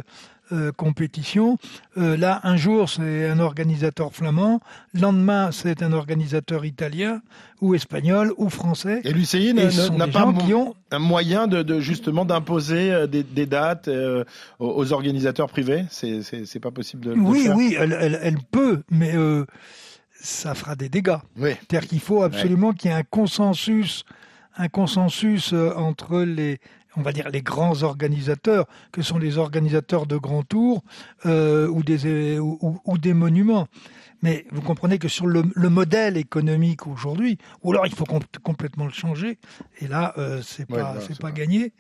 euh, 0.54 0.72
compétition. 0.72 1.58
Euh, 1.98 2.16
là, 2.16 2.40
un 2.44 2.56
jour, 2.56 2.90
c'est 2.90 3.28
un 3.28 3.40
organisateur 3.40 4.14
flamand, 4.14 4.62
le 4.94 5.02
lendemain, 5.02 5.52
c'est 5.52 5.84
un 5.84 5.92
organisateur 5.92 6.64
italien 6.64 7.22
ou 7.60 7.76
espagnol 7.76 8.34
ou 8.38 8.50
français. 8.50 9.02
Et 9.04 9.12
l'UCI 9.12 9.54
n'a 9.54 10.08
pas 10.08 10.34
un 10.92 11.00
moyen 11.00 11.48
de, 11.48 11.82
justement 11.82 12.24
d'imposer 12.24 12.94
euh, 12.94 13.08
des, 13.08 13.46
dates 13.46 13.90
aux 14.60 14.94
organisateurs 14.94 15.50
privés? 15.50 15.84
C'est 15.90 16.62
pas 16.62 16.72
possible 16.72 17.04
de, 17.04 17.14
oui, 17.14 17.44
faire? 17.44 17.56
Oui, 17.58 17.76
elle, 17.78 18.18
elle, 18.22 18.38
peut, 18.50 18.84
mais 18.90 19.16
ça 20.14 20.56
fera 20.56 20.78
des 20.78 20.88
dégâts. 20.88 21.18
C'est-à-dire 21.38 21.90
qu'il 21.90 22.00
faut 22.00 22.24
absolument 22.24 22.72
qu'il 22.72 22.90
y 22.90 22.94
ait 22.94 22.98
un 22.98 23.04
consensus 23.04 24.06
un 24.60 24.70
consensus 24.70 25.54
entre 25.54 26.22
les, 26.22 26.58
on 26.98 27.02
va 27.02 27.14
dire, 27.14 27.30
les 27.30 27.42
grands 27.42 27.84
organisateurs, 27.84 28.66
que 28.92 29.02
sont 29.02 29.20
les 29.20 29.38
organisateurs 29.38 30.08
de 30.08 30.18
grands 30.18 30.44
tours 30.44 30.84
euh, 31.26 31.68
ou, 31.68 31.84
des, 31.84 32.40
ou, 32.40 32.98
des 32.98 33.14
monuments. 33.14 33.68
Mais 34.24 34.46
vous 34.52 34.62
comprenez 34.62 34.98
que 34.98 35.08
sur 35.08 35.28
le, 35.28 35.44
modèle 35.70 36.18
économique 36.18 36.88
aujourd'hui, 36.88 37.38
ou 37.62 37.72
alors 37.72 37.86
il 37.86 37.94
faut 37.94 38.06
complètement 38.42 38.86
le 38.86 38.92
changer, 38.92 39.38
et 39.80 39.88
là, 39.88 40.16
euh, 40.18 40.42
c'est 40.42 40.66
pas, 40.66 40.96
c'est 41.08 41.20
pas 41.20 41.32
gagné. 41.32 41.72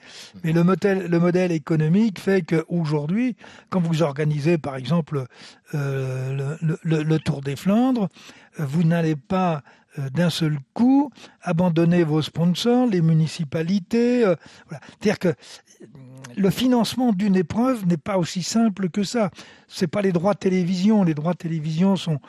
Mais 0.44 0.54
le 0.54 0.64
modèle, 0.64 1.08
le 1.08 1.20
modèle 1.20 1.52
économique 1.52 2.20
fait 2.20 2.44
qu'aujourd'hui, 2.44 3.36
quand 3.72 3.82
vous 3.82 4.04
organisez, 4.04 4.60
par 4.60 4.76
exemple, 4.76 5.26
euh, 5.74 6.56
le, 6.62 7.04
le, 7.04 7.20
Tour 7.20 7.42
des 7.42 7.56
Flandres, 7.56 8.08
vous 8.60 8.84
n'allez 8.84 9.16
pas 9.16 9.56
euh, 9.56 9.64
d'un 10.14 10.30
seul 10.30 10.58
coup, 10.74 11.10
abandonner 11.42 12.04
vos 12.04 12.22
sponsors, 12.22 12.88
les 12.88 13.02
municipalités. 13.02 14.26
Euh, 14.26 14.36
voilà. 14.70 14.82
C'est-à-dire 14.88 15.20
que 15.20 15.28
euh, 15.30 15.34
le 16.36 16.50
financement 16.50 17.14
d'une 17.14 17.36
épreuve 17.36 17.86
n'est 17.88 17.98
pas 17.98 18.18
aussi 18.18 18.44
simple 18.44 18.90
que 18.90 19.04
ça. 19.04 19.32
C'est 19.68 19.88
pas 19.88 20.02
les 20.02 20.12
droits 20.12 20.34
de 20.34 20.40
télévision. 20.40 21.04
Les 21.04 21.14
droits 21.14 21.34
de 21.34 21.38
télévision 21.38 21.96
sont 21.96 22.20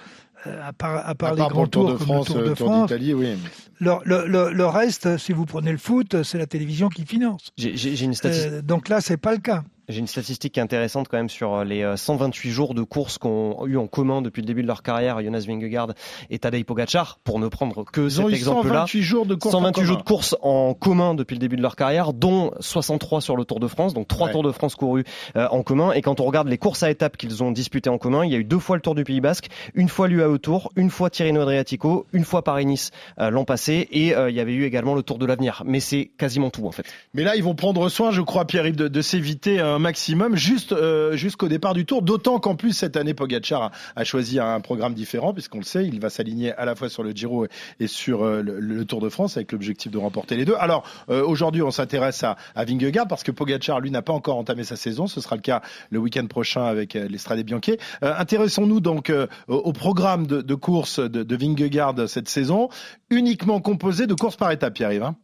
à 0.44 0.72
part, 0.72 1.06
à 1.06 1.14
part 1.16 1.34
les 1.34 1.46
grands 1.48 1.66
tours 1.66 1.90
de 1.90 1.96
France, 1.96 2.28
le 2.28 2.34
Tour 2.34 2.42
de 2.44 2.54
France, 2.54 2.92
oui. 2.92 3.36
le, 3.80 3.94
le, 4.04 4.52
le, 4.52 4.66
reste, 4.66 5.18
si 5.18 5.32
vous 5.32 5.46
prenez 5.46 5.72
le 5.72 5.78
foot, 5.78 6.22
c'est 6.22 6.38
la 6.38 6.46
télévision 6.46 6.88
qui 6.88 7.04
finance. 7.04 7.52
J'ai 7.56 8.04
une 8.04 8.14
statistique. 8.14 8.60
donc 8.64 8.88
là, 8.88 9.00
c'est 9.00 9.16
pas 9.16 9.32
le 9.32 9.40
cas. 9.40 9.64
J'ai 9.88 10.00
une 10.00 10.06
statistique 10.06 10.58
intéressante 10.58 11.08
quand 11.08 11.16
même 11.16 11.30
sur 11.30 11.54
euh, 11.54 11.64
les 11.64 11.96
128 11.96 12.48
euh, 12.48 12.52
jours 12.52 12.74
de 12.74 12.82
course 12.82 13.16
qu'ont 13.16 13.64
eu 13.64 13.78
en 13.78 13.86
commun 13.86 14.20
depuis 14.20 14.42
le 14.42 14.46
début 14.46 14.60
de 14.60 14.66
leur 14.66 14.82
carrière 14.82 15.22
Jonas 15.22 15.46
Vingegaard 15.48 15.94
et 16.28 16.38
Tadej 16.38 16.64
Pogacar, 16.64 17.18
pour 17.24 17.38
ne 17.38 17.48
prendre 17.48 17.86
que 17.86 18.10
cet 18.10 18.28
exemple-là. 18.28 18.80
128 18.80 19.02
jours 19.02 19.24
de 19.24 19.34
course 19.34 19.52
128 19.52 19.84
jours 19.84 19.96
de 19.96 20.02
course 20.02 20.36
en 20.42 20.74
commun 20.74 21.14
depuis 21.14 21.36
le 21.36 21.40
début 21.40 21.56
de 21.56 21.62
leur 21.62 21.74
carrière, 21.74 22.12
dont 22.12 22.50
63 22.60 23.22
sur 23.22 23.34
le 23.34 23.46
Tour 23.46 23.60
de 23.60 23.66
France, 23.66 23.94
donc 23.94 24.08
trois 24.08 24.28
Tours 24.28 24.42
de 24.42 24.52
France 24.52 24.74
courus 24.74 25.04
euh, 25.36 25.48
en 25.50 25.62
commun. 25.62 25.92
Et 25.92 26.02
quand 26.02 26.20
on 26.20 26.26
regarde 26.26 26.48
les 26.48 26.58
courses 26.58 26.82
à 26.82 26.90
étapes 26.90 27.16
qu'ils 27.16 27.42
ont 27.42 27.50
disputées 27.50 27.88
en 27.88 27.96
commun, 27.96 28.26
il 28.26 28.30
y 28.30 28.34
a 28.34 28.38
eu 28.38 28.44
deux 28.44 28.58
fois 28.58 28.76
le 28.76 28.82
Tour 28.82 28.94
du 28.94 29.04
Pays 29.04 29.22
Basque, 29.22 29.46
une 29.72 29.88
fois 29.88 30.06
l'UAE 30.06 30.36
Tour, 30.36 30.70
une 30.76 30.90
fois 30.90 31.08
Tirreno 31.08 31.40
Adriatico, 31.40 32.06
une 32.12 32.24
fois 32.24 32.44
Paris-Nice 32.44 32.90
l'an 33.16 33.46
passé, 33.46 33.88
et 33.90 34.08
il 34.08 34.34
y 34.34 34.40
avait 34.40 34.52
eu 34.52 34.64
également 34.64 34.94
le 34.94 35.02
Tour 35.02 35.16
de 35.16 35.24
l'avenir. 35.24 35.62
Mais 35.64 35.80
c'est 35.80 36.10
quasiment 36.18 36.50
tout 36.50 36.66
en 36.66 36.72
fait. 36.72 36.84
Mais 37.14 37.24
là, 37.24 37.36
ils 37.36 37.42
vont 37.42 37.54
prendre 37.54 37.88
soin, 37.88 38.10
je 38.10 38.20
crois, 38.20 38.44
Pierre-Yves, 38.44 38.76
de, 38.76 38.88
de 38.88 39.00
s'éviter 39.00 39.58
maximum. 39.78 40.36
Juste 40.36 40.72
euh, 40.72 41.16
jusqu'au 41.16 41.48
départ 41.48 41.74
du 41.74 41.84
tour. 41.84 42.02
D'autant 42.02 42.38
qu'en 42.38 42.54
plus 42.54 42.72
cette 42.72 42.96
année 42.96 43.14
Pogacar 43.14 43.70
a, 43.96 44.04
choisi 44.04 44.38
un 44.38 44.60
programme 44.60 44.94
différent 44.94 45.32
puisqu'on 45.32 45.58
le 45.58 45.64
sait, 45.64 45.86
il 45.86 46.00
va 46.00 46.10
s'aligner 46.10 46.52
à 46.52 46.64
la 46.64 46.74
fois 46.74 46.88
sur 46.88 47.02
le 47.02 47.10
Giro 47.10 47.46
et, 47.80 47.86
sur 47.86 48.24
euh, 48.24 48.42
le, 48.42 48.84
Tour 48.84 49.00
de 49.00 49.08
France 49.08 49.36
avec 49.36 49.52
l'objectif 49.52 49.92
de 49.92 49.98
remporter 49.98 50.36
les 50.36 50.44
deux. 50.44 50.54
Alors 50.58 50.84
euh, 51.10 51.22
aujourd'hui, 51.22 51.62
on 51.62 51.70
s'intéresse 51.70 52.22
à, 52.24 52.36
à 52.54 52.64
Vingegaard 52.64 53.06
parce 53.06 53.22
que 53.22 53.30
Pogacar 53.30 53.80
lui 53.80 53.90
n'a 53.90 54.02
pas 54.02 54.12
encore 54.12 54.38
entamé 54.38 54.64
sa 54.64 54.76
saison. 54.76 55.06
Ce 55.06 55.20
sera 55.20 55.36
le 55.36 55.42
cas 55.42 55.62
le 55.90 55.98
week-end 55.98 56.26
prochain 56.26 56.64
avec 56.64 56.94
l'Estrade 56.94 57.40
Bianchi. 57.42 57.76
Intéressons-nous 58.02 58.80
donc 58.80 59.12
au, 59.48 59.72
programme 59.72 60.26
de, 60.26 60.54
course 60.54 61.00
de, 61.00 61.22
de 61.22 61.36
Vingegaard 61.36 62.08
cette 62.08 62.28
saison, 62.28 62.68
uniquement 63.10 63.60
composé 63.60 64.06
de 64.06 64.14
courses 64.14 64.36
par 64.36 64.50
étapes, 64.50 64.74
Pierre-Yves. 64.74 65.02
Hein. 65.02 65.16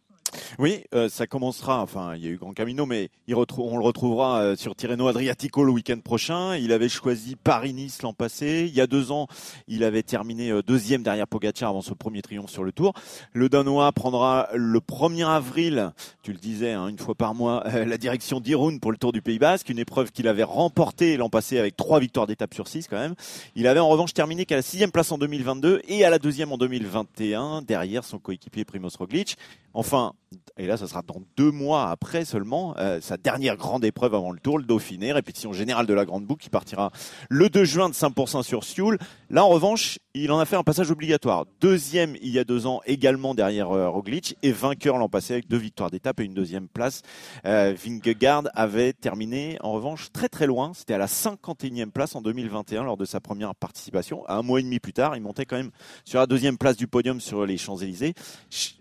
Oui, 0.59 0.85
euh, 0.95 1.09
ça 1.09 1.27
commencera. 1.27 1.83
Enfin, 1.83 2.15
il 2.17 2.25
y 2.25 2.29
a 2.29 2.31
eu 2.31 2.37
Grand 2.37 2.53
Camino, 2.53 2.87
mais 2.87 3.11
il 3.27 3.35
on 3.35 3.77
le 3.77 3.85
retrouvera 3.85 4.41
euh, 4.41 4.57
sur 4.57 4.75
Tirreno 4.75 5.09
Adriatico 5.09 5.65
le 5.65 5.73
week-end 5.73 5.99
prochain. 5.99 6.57
Il 6.57 6.73
avait 6.73 6.89
choisi 6.89 7.37
Paris-Nice 7.37 8.03
l'an 8.03 8.13
passé. 8.13 8.67
Il 8.69 8.75
y 8.75 8.81
a 8.81 8.87
deux 8.87 9.13
ans, 9.13 9.27
il 9.69 9.85
avait 9.85 10.03
terminé 10.03 10.51
euh, 10.51 10.63
deuxième 10.63 11.03
derrière 11.03 11.27
Pogacar 11.27 11.71
avant 11.71 11.83
son 11.83 11.95
premier 11.95 12.23
triomphe 12.23 12.51
sur 12.51 12.65
le 12.65 12.73
Tour. 12.73 12.93
Le 13.33 13.49
Danois 13.49 13.91
prendra 13.93 14.49
le 14.55 14.79
1er 14.79 15.27
avril, 15.27 15.93
tu 16.23 16.33
le 16.33 16.39
disais, 16.39 16.73
hein, 16.73 16.89
une 16.89 16.99
fois 16.99 17.15
par 17.15 17.35
mois, 17.35 17.65
la 17.87 17.99
direction 17.99 18.41
d'Irun 18.41 18.79
pour 18.79 18.93
le 18.93 18.99
Tour 18.99 19.13
du 19.13 19.23
Pays 19.23 19.39
Basque, 19.39 19.69
une 19.69 19.79
épreuve 19.79 20.13
qu'il 20.13 20.29
avait 20.29 20.43
remportée 20.43 21.17
l'an 21.17 21.29
passé 21.29 21.59
avec 21.59 21.77
trois 21.77 22.01
victoires 22.01 22.27
d'étape 22.27 22.55
sur 22.55 22.69
six 22.69 22.87
quand 22.89 22.99
même. 22.99 23.15
Il 23.55 23.67
avait 23.67 23.81
en 23.81 23.89
revanche 23.89 24.15
terminé 24.15 24.45
qu'à 24.47 24.57
la 24.57 24.63
sixième 24.63 24.91
place 24.91 25.11
en 25.13 25.19
2022 25.19 25.83
et 25.89 26.05
à 26.05 26.11
la 26.11 26.19
deuxième 26.19 26.53
en 26.53 26.59
2021 26.59 27.63
derrière 27.63 28.05
son 28.05 28.19
coéquipier 28.19 28.65
Primoz 28.65 28.97
Roglic. 28.97 29.37
Enfin, 29.75 30.13
et 30.57 30.67
là, 30.67 30.77
ça 30.77 30.87
sera 30.87 31.03
dans 31.03 31.23
deux 31.37 31.51
mois 31.51 31.91
après 31.91 32.25
seulement, 32.25 32.75
euh, 32.79 33.01
sa 33.01 33.17
dernière 33.17 33.57
grande 33.57 33.85
épreuve 33.85 34.15
avant 34.15 34.31
le 34.31 34.39
Tour, 34.39 34.59
le 34.59 34.65
Dauphiné, 34.65 35.13
répétition 35.13 35.53
générale 35.53 35.87
de 35.87 35.95
la 35.95 36.05
Grande 36.05 36.27
Boucle, 36.27 36.45
qui 36.45 36.51
partira 36.51 36.91
le 37.29 37.49
2 37.49 37.65
juin 37.65 37.89
de 37.89 37.95
5% 37.95 38.43
sur 38.43 38.65
Sioule. 38.65 38.99
Là, 39.31 39.45
en 39.45 39.49
revanche, 39.49 39.99
il 40.15 40.31
en 40.31 40.39
a 40.39 40.45
fait 40.45 40.57
un 40.57 40.63
passage 40.63 40.91
obligatoire. 40.91 41.45
Deuxième 41.61 42.17
il 42.23 42.31
y 42.31 42.39
a 42.39 42.45
deux 42.45 42.67
ans, 42.67 42.81
également 42.87 43.35
derrière 43.35 43.73
euh, 43.73 43.89
Roglic, 43.89 44.37
et 44.43 44.53
vainqueur 44.53 44.97
l'an 44.97 45.09
passé 45.09 45.33
avec 45.35 45.49
deux 45.49 45.57
victoires 45.57 45.91
d'étape 45.91 46.21
et 46.21 46.25
une 46.25 46.35
deuxième 46.35 46.69
place. 46.69 47.03
Euh, 47.45 47.75
Vingegaard 47.77 48.45
avait 48.55 48.93
terminé, 48.93 49.59
en 49.61 49.73
revanche, 49.73 50.13
très 50.13 50.29
très 50.29 50.47
loin. 50.47 50.73
C'était 50.75 50.95
à 50.95 50.99
la 50.99 51.07
51e 51.07 51.91
place 51.91 52.15
en 52.15 52.23
2021 52.23 52.85
lors 52.85 52.97
de 52.97 53.05
sa 53.05 53.21
première 53.21 53.55
participation. 53.55 54.23
Un 54.29 54.43
mois 54.43 54.61
et 54.61 54.63
demi 54.63 54.79
plus 54.79 54.93
tard, 54.93 55.17
il 55.17 55.23
montait 55.23 55.47
quand 55.47 55.57
même 55.57 55.71
sur 56.05 56.21
la 56.21 56.27
deuxième 56.27 56.59
place 56.59 56.77
du 56.77 56.87
podium 56.87 57.21
sur 57.21 57.45
les 57.45 57.59
Champs-Élysées. 57.59 58.15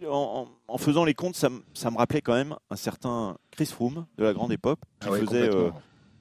En, 0.08 0.48
faisant 0.78 1.06
les 1.06 1.14
comptes, 1.14 1.36
ça, 1.44 1.50
ça, 1.74 1.92
me 1.92 1.98
rappelait 1.98 2.22
quand 2.22 2.34
même 2.34 2.56
un 2.70 2.76
certain 2.76 3.38
Chris 3.52 3.66
Froome 3.66 4.06
de 4.18 4.24
la 4.24 4.34
grande 4.34 4.52
époque 4.52 4.80
qui 5.02 5.10
ah 5.10 5.16
faisait 5.16 5.50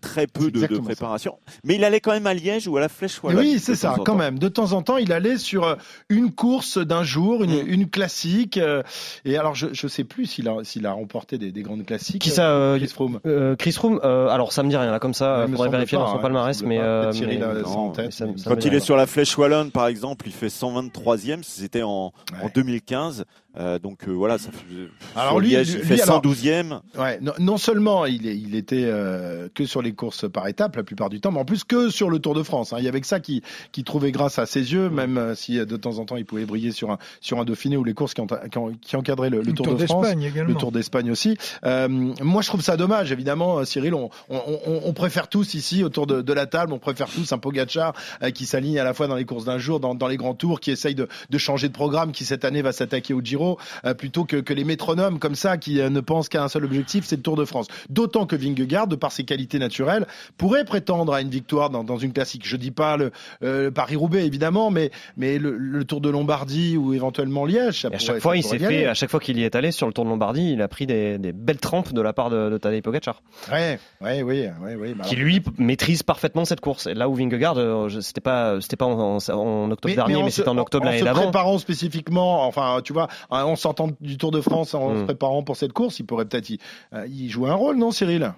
très 0.02 0.26
peu 0.26 0.50
de, 0.50 0.78
préparation. 0.78 1.38
Mais 1.64 1.76
il 1.76 1.84
allait 1.84 2.00
quand 2.00 2.10
même 2.10 2.26
à 2.26 2.34
Liège 2.34 2.68
ou 2.68 2.76
à 2.76 2.80
la 2.80 2.90
Flèche 2.90 3.20
Oui, 3.22 3.58
c'est 3.58 3.76
ça, 3.76 3.94
quand 4.04 4.16
même. 4.16 4.38
De 4.38 4.48
temps 4.48 4.72
en 4.72 4.82
temps, 4.82 4.98
il 4.98 5.12
allait 5.12 5.38
sur 5.38 5.64
euh, 5.64 5.76
une 6.10 6.32
course 6.32 6.76
d'un 6.76 7.04
jour, 7.04 7.44
une, 7.44 7.62
mm. 7.62 7.68
une, 7.68 7.88
classique. 7.88 8.58
Euh, 8.58 8.82
et 9.24 9.38
alors, 9.38 9.54
je 9.54 9.68
ne 9.68 9.88
sais 9.88 10.04
plus 10.04 10.26
s'il 10.26 10.48
a, 10.48 10.56
s'il 10.64 10.84
a 10.86 10.92
remporté 10.92 11.38
des, 11.38 11.52
des, 11.52 11.62
grandes 11.62 11.86
classiques. 11.86 12.20
Qui 12.20 12.30
ça 12.30 12.50
euh, 12.50 12.76
Chris 12.76 12.88
Froome. 12.88 13.20
Chris 13.56 13.72
Froome, 13.72 14.00
alors 14.02 14.52
ça 14.52 14.62
me 14.62 14.68
dit 14.68 14.76
rien 14.76 14.90
là 14.90 14.98
comme 14.98 15.14
ça. 15.14 15.46
Il 15.48 15.52
faudrait 15.52 15.70
vérifier 15.70 15.96
dans 15.96 16.12
son 16.12 16.18
palmarès, 16.18 16.62
mais, 16.62 16.78
quand 16.78 18.64
il 18.64 18.74
est 18.74 18.80
sur 18.80 18.96
la 18.96 19.06
Flèche 19.06 19.38
Wallonne, 19.38 19.70
par 19.70 19.86
exemple, 19.86 20.26
il 20.26 20.32
fait 20.32 20.48
123e. 20.48 21.42
C'était 21.42 21.82
en, 21.82 22.12
en 22.42 22.48
2015. 22.52 23.24
Euh, 23.58 23.78
donc 23.78 24.08
euh, 24.08 24.12
voilà, 24.12 24.38
ça 24.38 24.50
fait, 24.50 24.88
alors 25.14 25.38
lui, 25.38 25.52
il 25.52 25.64
fait 25.66 25.96
112e. 25.96 26.80
Ouais, 26.98 27.20
non, 27.38 27.58
seulement 27.58 28.06
il, 28.06 28.24
il 28.24 28.54
était 28.54 28.84
euh, 28.84 29.48
que 29.54 29.66
sur 29.66 29.82
les 29.82 29.92
courses 29.92 30.30
par 30.30 30.48
étapes 30.48 30.76
la 30.76 30.82
plupart 30.82 31.10
du 31.10 31.20
temps, 31.20 31.30
mais 31.32 31.40
en 31.40 31.44
plus 31.44 31.64
que 31.64 31.90
sur 31.90 32.08
le 32.08 32.18
Tour 32.18 32.34
de 32.34 32.42
France. 32.42 32.72
Hein. 32.72 32.76
Il 32.78 32.84
y 32.84 32.88
avait 32.88 33.02
que 33.02 33.06
ça 33.06 33.20
qui, 33.20 33.42
qui 33.70 33.84
trouvait 33.84 34.10
grâce 34.10 34.38
à 34.38 34.46
ses 34.46 34.72
yeux, 34.72 34.88
même 34.88 35.34
si 35.36 35.58
de 35.58 35.76
temps 35.76 35.98
en 35.98 36.06
temps 36.06 36.16
il 36.16 36.24
pouvait 36.24 36.46
briller 36.46 36.72
sur 36.72 36.90
un, 36.92 36.98
sur 37.20 37.40
un 37.40 37.44
Dauphiné 37.44 37.76
ou 37.76 37.84
les 37.84 37.92
courses 37.92 38.14
qui, 38.14 38.22
qui, 38.80 38.96
encadraient 38.96 39.28
le, 39.28 39.42
le, 39.42 39.52
Tour, 39.52 39.74
de 39.74 39.84
France, 39.86 40.06
le 40.14 40.54
Tour 40.54 40.72
d'Espagne 40.72 41.10
aussi. 41.10 41.36
moi, 41.62 42.40
je 42.40 42.48
trouve 42.48 42.62
ça 42.62 42.78
dommage, 42.78 43.12
évidemment, 43.12 43.64
Cyril. 43.66 43.92
On, 43.92 44.08
on, 44.30 44.40
on, 44.66 44.92
préfère 44.94 45.28
tous 45.28 45.52
ici 45.54 45.84
autour 45.84 46.06
de, 46.06 46.22
de, 46.22 46.32
la 46.32 46.46
table, 46.46 46.72
on 46.72 46.78
préfère 46.78 47.08
tous 47.08 47.30
un 47.32 47.38
Pogacar 47.38 47.92
qui 48.34 48.46
s'aligne 48.46 48.78
à 48.78 48.84
la 48.84 48.94
fois 48.94 49.08
dans 49.08 49.16
les 49.16 49.26
courses 49.26 49.44
d'un 49.44 49.58
jour, 49.58 49.78
dans, 49.78 49.94
dans 49.94 50.08
les 50.08 50.16
grands 50.16 50.34
tours, 50.34 50.60
qui 50.60 50.70
essaye 50.70 50.94
de, 50.94 51.06
de 51.28 51.38
changer 51.38 51.68
de 51.68 51.74
programme, 51.74 52.12
qui 52.12 52.24
cette 52.24 52.46
année 52.46 52.62
va 52.62 52.72
s'attaquer 52.72 53.12
au 53.12 53.20
Giro 53.20 53.41
euh, 53.84 53.94
plutôt 53.94 54.24
que, 54.24 54.36
que, 54.36 54.52
les 54.52 54.64
métronomes 54.64 55.18
comme 55.18 55.34
ça 55.34 55.56
qui 55.56 55.80
euh, 55.80 55.90
ne 55.90 56.00
pensent 56.00 56.28
qu'à 56.28 56.42
un 56.42 56.48
seul 56.48 56.64
objectif, 56.64 57.04
c'est 57.04 57.16
le 57.16 57.22
Tour 57.22 57.36
de 57.36 57.44
France. 57.44 57.66
D'autant 57.88 58.26
que 58.26 58.36
Vingegaard, 58.36 58.86
de 58.86 58.96
par 58.96 59.12
ses 59.12 59.24
qualités 59.24 59.58
naturelles, 59.58 60.06
pourrait 60.36 60.64
prétendre 60.64 61.12
à 61.12 61.20
une 61.20 61.30
victoire 61.30 61.70
dans, 61.70 61.84
dans 61.84 61.98
une 61.98 62.12
classique. 62.12 62.42
Je 62.46 62.56
dis 62.56 62.70
pas 62.70 62.96
le, 62.96 63.10
euh, 63.42 63.70
Paris-Roubaix 63.70 64.24
évidemment, 64.24 64.70
mais, 64.70 64.90
mais 65.16 65.38
le, 65.38 65.84
Tour 65.84 66.00
de 66.00 66.10
Lombardie 66.10 66.76
ou 66.76 66.94
éventuellement 66.94 67.44
Liège. 67.44 67.86
à 67.86 67.98
chaque 67.98 68.20
fois, 68.20 68.36
il 68.36 68.42
s'est 68.42 68.58
fait, 68.58 68.86
à 68.86 68.94
chaque 68.94 69.10
fois 69.10 69.20
qu'il 69.20 69.38
y 69.38 69.44
est 69.44 69.56
allé 69.56 69.72
sur 69.72 69.86
le 69.86 69.92
Tour 69.92 70.04
de 70.04 70.10
Lombardie, 70.10 70.52
il 70.52 70.62
a 70.62 70.68
pris 70.68 70.86
des, 70.86 71.18
des 71.18 71.32
belles 71.32 71.58
trempes 71.58 71.92
de 71.92 72.00
la 72.00 72.12
part 72.12 72.30
de, 72.30 72.50
de 72.50 72.58
Tadej 72.58 72.82
Pogacar. 72.82 73.22
Ouais, 73.50 73.78
ouais, 74.00 74.22
oui, 74.22 74.46
ouais, 74.62 74.74
ouais, 74.76 74.94
bah 74.94 75.04
qui 75.04 75.16
lui 75.16 75.42
maîtrise 75.58 76.02
parfaitement 76.02 76.44
cette 76.44 76.60
course. 76.60 76.86
Et 76.86 76.94
là 76.94 77.08
où 77.08 77.14
Vingegaard, 77.14 77.56
c'était 78.00 78.20
pas, 78.20 78.60
c'était 78.60 78.76
pas 78.76 78.86
en, 78.86 79.18
en, 79.18 79.70
octobre 79.70 79.94
dernier, 79.94 80.22
mais, 80.22 80.30
c'était 80.30 80.48
en 80.48 80.58
octobre 80.58 80.84
l'année 80.84 81.02
d'avant. 81.02 81.20
En 81.20 81.22
se 81.22 81.26
préparant 81.28 81.58
spécifiquement, 81.58 82.46
enfin, 82.46 82.80
tu 82.84 82.92
vois, 82.92 83.08
on 83.32 83.56
s'en 83.56 83.74
du 84.00 84.18
Tour 84.18 84.30
de 84.30 84.40
France 84.40 84.74
en 84.74 84.94
se 84.94 85.00
hmm. 85.00 85.04
préparant 85.04 85.42
pour 85.42 85.56
cette 85.56 85.72
course, 85.72 85.98
il 85.98 86.06
pourrait 86.06 86.26
peut-être 86.26 86.50
y, 86.50 86.58
euh, 86.92 87.06
jouer 87.28 87.50
un 87.50 87.54
rôle, 87.54 87.76
non, 87.76 87.90
Cyril? 87.90 88.32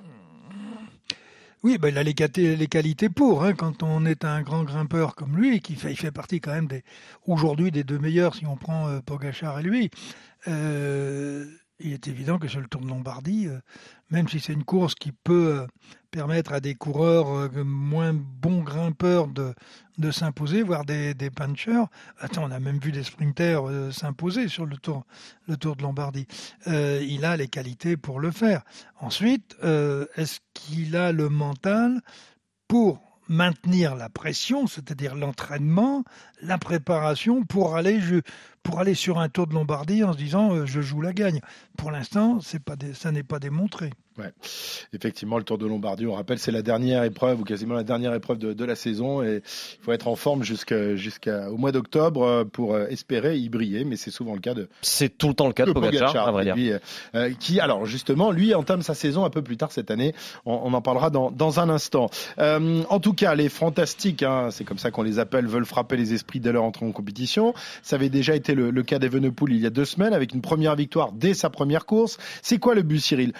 Oui, 1.65 1.79
ben, 1.79 1.89
il 1.89 1.99
a 1.99 2.03
les, 2.03 2.67
qualités 2.67 3.09
pour. 3.09 3.43
Hein, 3.43 3.55
quand 3.55 3.83
on 3.83 4.05
est 4.05 4.27
un 4.27 4.43
grand 4.43 4.65
grimpeur 4.65 5.15
comme 5.15 5.35
lui, 5.37 5.61
qui 5.61 5.77
fait, 5.77 5.93
il 5.93 5.97
fait 5.97 6.11
partie 6.11 6.39
quand 6.39 6.53
même 6.53 6.67
des 6.67 6.85
aujourd'hui 7.27 7.71
des 7.71 7.85
deux 7.85 7.99
meilleurs 7.99 8.35
si 8.35 8.45
on 8.45 8.57
prend 8.57 8.87
euh, 8.89 9.01
Pogachar 9.01 9.59
et 9.61 9.63
lui. 9.63 9.91
Euh, 10.47 11.47
il 11.85 11.93
est 11.93 12.09
évident 12.09 12.39
que 12.39 12.49
sur 12.49 12.61
le 12.61 12.67
Tour 12.67 12.81
de 12.81 12.89
Lombardie, 12.89 13.47
euh, 13.47 13.61
même 14.11 14.27
si 14.27 14.41
c'est 14.41 14.55
une 14.55 14.65
course 14.65 14.95
qui 14.95 15.13
peut 15.13 15.61
euh, 15.61 15.67
permettre 16.11 16.55
à 16.55 16.61
des 16.61 16.75
coureurs 16.75 17.29
euh, 17.29 17.63
moins 17.63 18.15
bons 18.15 18.63
grimpeurs 18.63 19.29
de, 19.29 19.55
s'imposer, 20.11 20.63
voire 20.63 20.87
des, 20.87 21.13
des 21.13 21.31
punchers. 21.31 21.85
Attends, 22.19 22.45
on 22.45 22.51
a 22.51 22.59
même 22.59 22.79
vu 22.79 22.91
des 22.91 23.05
sprinters 23.05 23.63
s'imposer 23.93 24.49
sur 24.49 24.67
le 24.67 24.77
tour, 24.77 25.05
le 25.47 25.57
tour 25.57 25.77
de 25.77 25.83
Lombardie. 25.83 26.27
il 26.67 27.25
a 27.25 27.37
les 27.37 27.47
qualités 27.49 27.97
pour 27.97 28.19
le 28.19 28.33
faire. 28.33 28.63
Ensuite, 29.01 29.57
est-ce 29.63 30.41
qu'il 30.53 30.97
a 30.97 31.13
le 31.13 31.29
mental 31.29 32.01
pour 32.67 33.01
maintenir 33.29 33.95
la 33.95 34.09
pression, 34.09 34.67
c'est-à-dire 34.67 35.15
l'entraînement, 35.15 36.05
la 36.43 36.59
préparation 36.59 37.45
pour 37.45 37.77
aller, 37.77 38.01
pour 38.65 38.81
aller 38.81 38.95
sur 38.95 39.21
un 39.21 39.29
tour 39.29 39.47
de 39.47 39.55
Lombardie 39.55 40.03
en 40.03 40.13
se 40.13 40.19
disant 40.19 40.67
je 40.67 40.81
joue 40.81 41.01
la 41.01 41.13
gagne. 41.13 41.41
Pour 41.77 41.93
l'instant, 41.93 42.41
ça 42.41 43.13
n'est 43.13 43.23
pas 43.23 43.39
démontré. 43.39 43.93
Ouais. 44.17 44.33
Effectivement, 44.93 45.39
le 45.39 45.45
Tour 45.45 45.59
de 45.59 45.67
Lombardie, 45.67 46.07
on 46.07 46.15
rappelle, 46.15 46.39
c'est 46.39 46.53
la 46.53 46.63
dernière 46.63 47.03
épreuve 47.03 47.41
ou 47.41 47.45
quasiment 47.45 47.75
la 47.75 47.83
dernière 47.83 48.15
épreuve 48.15 48.39
de, 48.39 48.65
la 48.65 48.77
saison 48.77 49.23
et 49.23 49.43
il 49.45 49.85
faut 49.85 49.93
être 49.93 50.07
en 50.07 50.15
forme 50.15 50.45
jusqu'au 50.45 51.57
mois 51.57 51.73
d'octobre 51.73 52.23
euh, 52.23 52.45
pour 52.45 52.75
euh, 52.75 52.87
espérer 52.87 53.37
y 53.37 53.49
briller, 53.49 53.85
mais 53.85 53.97
c'est 53.97 54.13
souvent 54.13 54.35
le 54.35 54.41
cas 54.41 54.55
de. 54.55 54.69
C'est 54.83 55.19
tout 55.19 55.29
le 55.29 55.35
temps 55.35 55.49
le 55.49 55.53
cas 55.53 55.67
de, 55.67 55.73
Pogacar, 55.73 56.29
à 56.29 56.33
vrai 56.33 56.53
dire. 56.53 56.79
Euh, 57.15 57.33
qui, 57.39 57.59
alors 57.59 57.87
justement, 57.87 58.31
lui 58.31 58.55
entame 58.55 58.83
sa 58.83 58.95
saison 58.95 59.25
un 59.25 59.31
peu 59.31 59.43
plus 59.43 59.57
tard 59.57 59.73
cette 59.73 59.91
année. 59.91 60.15
On, 60.47 60.73
en 60.73 60.81
parlera 60.81 61.11
dans, 61.11 61.31
dans 61.31 61.59
un 61.59 61.69
instant. 61.69 62.09
en 62.39 63.01
tout 63.01 63.15
cas, 63.15 63.35
les 63.35 63.49
fantastiques, 63.49 64.23
hein, 64.23 64.49
c'est 64.53 64.65
comme 64.65 64.79
ça 64.79 64.91
qu'on 64.91 65.03
les 65.03 65.19
appelle, 65.19 65.47
veulent 65.47 65.67
frapper 65.67 65.97
les 65.97 66.15
esprits 66.15 66.41
dès 66.41 66.53
leur 66.53 66.63
entrée 66.63 66.87
en 66.87 66.93
compétition. 66.93 67.53
Ça 67.83 67.97
avait 67.97 68.09
déjà 68.09 68.37
été 68.37 68.55
le, 68.55 68.71
le 68.71 68.83
cas 68.83 68.99
d'Evenepoel 68.99 69.53
il 69.53 69.61
y 69.61 69.67
a 69.67 69.71
deux 69.71 69.85
semaines 69.85 70.15
avec 70.15 70.33
une 70.33 70.41
première 70.41 70.77
victoire 70.77 71.13
dès 71.13 71.35
sa 71.35 71.51
première 71.51 71.85
course. 71.85 72.19
C'est 72.43 72.59
quoi 72.59 72.75
le 72.75 72.83
but, 72.83 73.01
Cyril? 73.01 73.33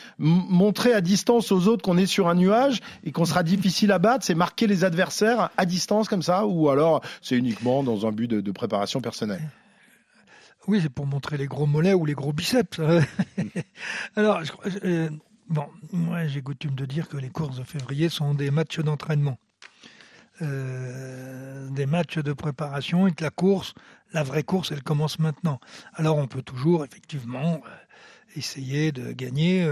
Montrer 0.65 0.95
à 0.95 1.03
distance 1.03 1.53
aux 1.53 1.69
autres 1.69 1.83
qu'on 1.83 1.99
est 1.99 2.07
sur 2.07 2.27
un 2.27 2.35
nuage 2.35 2.81
et 3.05 3.13
qu'on 3.13 3.27
sera 3.27 3.43
difficile 3.43 3.93
à 3.93 3.99
battre, 3.99 4.25
c'est 4.25 4.35
marquer 4.35 4.67
les 4.67 4.83
adversaires 4.83 5.51
à 5.59 5.67
distance 5.67 6.09
comme 6.09 6.23
ça, 6.23 6.47
ou 6.47 6.71
alors 6.71 7.03
c'est 7.21 7.37
uniquement 7.37 7.83
dans 7.83 8.07
un 8.07 8.13
but 8.13 8.31
de, 8.31 8.53
préparation 8.53 9.01
personnelle 9.01 9.43
oui, 10.67 10.81
c'est 10.81 10.89
pour 10.89 11.05
montrer 11.05 11.37
les 11.37 11.47
gros 11.47 11.67
mollets 11.67 11.93
ou 11.93 12.07
les 12.07 12.15
gros 12.15 12.33
biceps. 12.33 12.81
Alors, 14.17 14.41
euh, 14.83 15.11
bon, 15.51 15.67
j'ai 16.27 16.41
coutume 16.41 16.75
de 16.75 16.87
dire 16.87 17.07
que 17.07 17.19
les 17.19 17.29
courses 17.29 17.59
de 17.59 17.65
février 17.65 18.09
sont 18.09 18.33
des 18.33 18.51
matchs 18.51 18.81
d'entraînement. 18.81 19.37
Euh, 20.41 21.69
des 21.69 21.85
matchs 21.85 22.17
de 22.17 22.33
préparation 22.33 23.07
et 23.07 23.13
que 23.13 23.23
la 23.23 23.29
course, 23.29 23.75
la 24.15 24.23
vraie 24.23 24.43
course, 24.43 24.73
elle 24.73 24.83
commence 24.83 25.19
maintenant. 25.19 25.61
Alors 25.93 26.17
on 26.17 26.27
peut 26.29 26.41
toujours 26.41 26.83
effectivement 26.83 27.61
euh, 27.67 28.37
essayer 28.37 28.91
de 28.91 29.13
gagner 29.13 29.71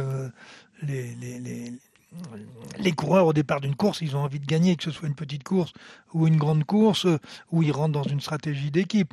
les, 0.82 2.92
coureurs 2.92 3.26
au 3.26 3.32
départ 3.32 3.60
d'une 3.60 3.74
course, 3.74 4.00
ils 4.00 4.16
ont 4.16 4.20
envie 4.20 4.40
de 4.40 4.46
gagner, 4.46 4.76
que 4.76 4.84
ce 4.84 4.90
soit 4.90 5.08
une 5.08 5.14
petite 5.14 5.44
course 5.44 5.72
ou 6.12 6.26
une 6.26 6.36
grande 6.36 6.64
course, 6.64 7.06
où 7.50 7.62
ils 7.62 7.72
rentrent 7.72 7.92
dans 7.92 8.02
une 8.02 8.20
stratégie 8.20 8.70
d'équipe. 8.70 9.12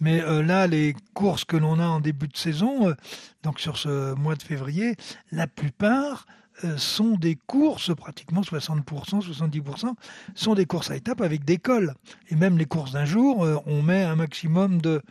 Mais 0.00 0.22
euh, 0.22 0.42
là, 0.42 0.66
les 0.66 0.94
courses 1.14 1.44
que 1.44 1.56
l'on 1.56 1.80
a 1.80 1.86
en 1.86 2.00
début 2.00 2.28
de 2.28 2.36
saison, 2.36 2.88
euh, 2.88 2.94
donc 3.42 3.60
sur 3.60 3.76
ce 3.76 4.14
mois 4.14 4.36
de 4.36 4.42
février, 4.42 4.96
la 5.32 5.46
plupart 5.46 6.26
euh, 6.64 6.76
sont 6.76 7.16
des 7.16 7.36
courses, 7.46 7.94
pratiquement 7.94 8.42
60%, 8.42 8.84
70%, 8.84 9.94
sont 10.34 10.54
des 10.54 10.66
courses 10.66 10.90
à 10.90 10.96
étapes 10.96 11.20
avec 11.20 11.44
des 11.44 11.58
cols. 11.58 11.94
Et 12.28 12.36
même 12.36 12.58
les 12.58 12.66
courses 12.66 12.92
d'un 12.92 13.04
jour, 13.04 13.46
on 13.66 13.82
met 13.82 14.02
un 14.02 14.16
maximum 14.16 14.80
de, 14.80 15.02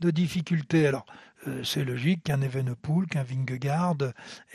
de 0.00 0.10
difficultés. 0.10 0.86
Alors, 0.86 1.06
c'est 1.62 1.84
logique 1.84 2.24
qu'un 2.24 2.40
Evenepoel, 2.40 3.06
qu'un 3.06 3.22
Vingegaard, 3.22 3.96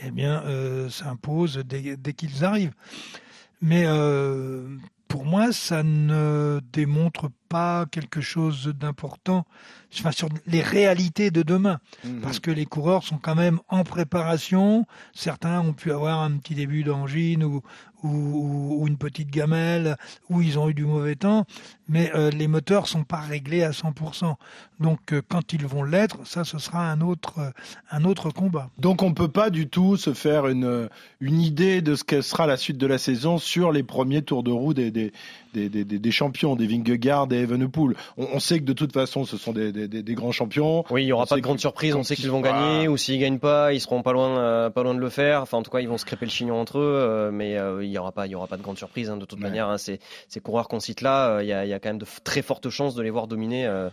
eh 0.03 0.11
bien, 0.11 0.43
euh, 0.43 0.89
s'impose 0.89 1.57
dès, 1.57 2.13
qu'ils 2.13 2.45
arrivent. 2.45 2.73
Mais 3.61 3.83
euh, 3.85 4.77
pour 5.07 5.25
moi, 5.25 5.51
ça 5.51 5.83
ne 5.83 6.61
démontre 6.71 7.29
pas 7.49 7.87
quelque 7.87 8.21
chose 8.21 8.67
d'important 8.67 9.45
enfin, 9.97 10.11
sur 10.11 10.29
les 10.45 10.61
réalités 10.61 11.31
de 11.31 11.41
demain. 11.41 11.79
Mhm. 12.03 12.21
Parce 12.21 12.39
que 12.39 12.51
les 12.51 12.65
coureurs 12.65 13.03
sont 13.03 13.17
quand 13.17 13.35
même 13.35 13.59
en 13.67 13.83
préparation. 13.83 14.85
Certains 15.13 15.59
ont 15.61 15.73
pu 15.73 15.91
avoir 15.91 16.19
un 16.21 16.37
petit 16.37 16.53
début 16.53 16.83
d'angine 16.83 17.43
ou, 17.43 17.61
ou, 18.03 18.85
une 18.87 18.97
petite 18.97 19.29
gamelle, 19.29 19.97
où 20.29 20.41
ils 20.41 20.57
ont 20.57 20.69
eu 20.69 20.73
du 20.73 20.85
mauvais 20.85 21.15
temps, 21.15 21.45
mais 21.87 22.11
euh, 22.15 22.29
les 22.29 22.47
moteurs 22.47 22.87
sont 22.87 23.03
pas 23.03 23.19
réglés 23.19 23.63
à 23.63 23.71
100%. 23.71 24.35
Donc 24.79 25.11
euh, 25.11 25.21
quand 25.27 25.53
ils 25.53 25.65
vont 25.65 25.83
l'être, 25.83 26.25
ça 26.25 26.43
ce 26.45 26.57
sera 26.57 26.89
un 26.89 27.01
autre 27.01 27.39
euh, 27.39 27.51
un 27.91 28.05
autre 28.05 28.29
combat. 28.29 28.69
Donc 28.77 29.03
on 29.03 29.13
peut 29.13 29.27
pas 29.27 29.49
du 29.49 29.67
tout 29.67 29.97
se 29.97 30.13
faire 30.13 30.47
une 30.47 30.87
une 31.19 31.41
idée 31.41 31.81
de 31.81 31.95
ce 31.95 32.03
que 32.03 32.21
sera 32.21 32.47
la 32.47 32.55
suite 32.55 32.77
de 32.77 32.87
la 32.87 32.97
saison 32.97 33.37
sur 33.37 33.71
les 33.71 33.83
premiers 33.83 34.21
tours 34.21 34.43
de 34.43 34.51
roue 34.51 34.73
des 34.73 34.91
des, 34.91 35.11
des, 35.53 35.67
des, 35.69 35.83
des 35.83 36.11
champions, 36.11 36.55
des 36.55 36.67
Vingegaard 36.67 37.27
et 37.31 37.41
Evenepoel. 37.41 37.95
On, 38.17 38.27
on, 38.33 38.39
sait 38.39 38.59
que 38.59 38.65
de 38.65 38.73
toute 38.73 38.93
façon 38.93 39.25
ce 39.25 39.35
sont 39.35 39.51
des, 39.51 39.71
des 39.71 40.13
grands 40.13 40.31
champions. 40.31 40.85
Oui, 40.91 41.03
il 41.03 41.07
y 41.07 41.11
aura 41.11 41.25
pas 41.25 41.35
de 41.35 41.41
grande 41.41 41.59
surprise. 41.59 41.95
On 41.95 42.03
sait 42.03 42.15
qu'ils 42.15 42.31
vont 42.31 42.41
gagner 42.41 42.87
ou 42.87 42.97
s'ils 42.97 43.19
gagnent 43.19 43.39
pas, 43.39 43.73
ils 43.73 43.81
seront 43.81 44.03
pas 44.03 44.13
loin 44.13 44.69
pas 44.69 44.83
loin 44.83 44.93
de 44.93 44.99
le 44.99 45.09
faire. 45.09 45.41
Enfin 45.41 45.57
en 45.57 45.63
tout 45.63 45.71
cas 45.71 45.79
ils 45.79 45.89
vont 45.89 45.97
se 45.97 46.05
crêper 46.05 46.25
le 46.25 46.31
chignon 46.31 46.61
entre 46.61 46.77
eux, 46.77 47.31
mais 47.33 47.57
il 47.89 47.93
y 47.93 47.97
aura 47.97 48.11
pas 48.11 48.27
y 48.27 48.35
aura 48.35 48.47
pas 48.47 48.57
de 48.57 48.61
grande 48.61 48.77
surprise 48.77 49.09
hein, 49.09 49.17
de 49.17 49.25
toute 49.25 49.39
manière. 49.39 49.67
Hein, 49.67 49.77
ces, 49.77 49.99
ces 50.27 50.39
coureurs 50.39 50.67
qu'on 50.67 50.79
cite 50.79 51.01
là, 51.01 51.41
il 51.41 51.47
y, 51.47 51.53
a, 51.53 51.65
y 51.65 51.73
a 51.73 51.79
quand 51.79 51.89
même 51.89 51.97
de 51.97 52.05
très 52.23 52.41
fortes 52.41 52.69
chances 52.69 52.95
de 52.95 53.01
les 53.01 53.09
voir 53.09 53.27
dominer 53.27 53.65
euh, 53.65 53.89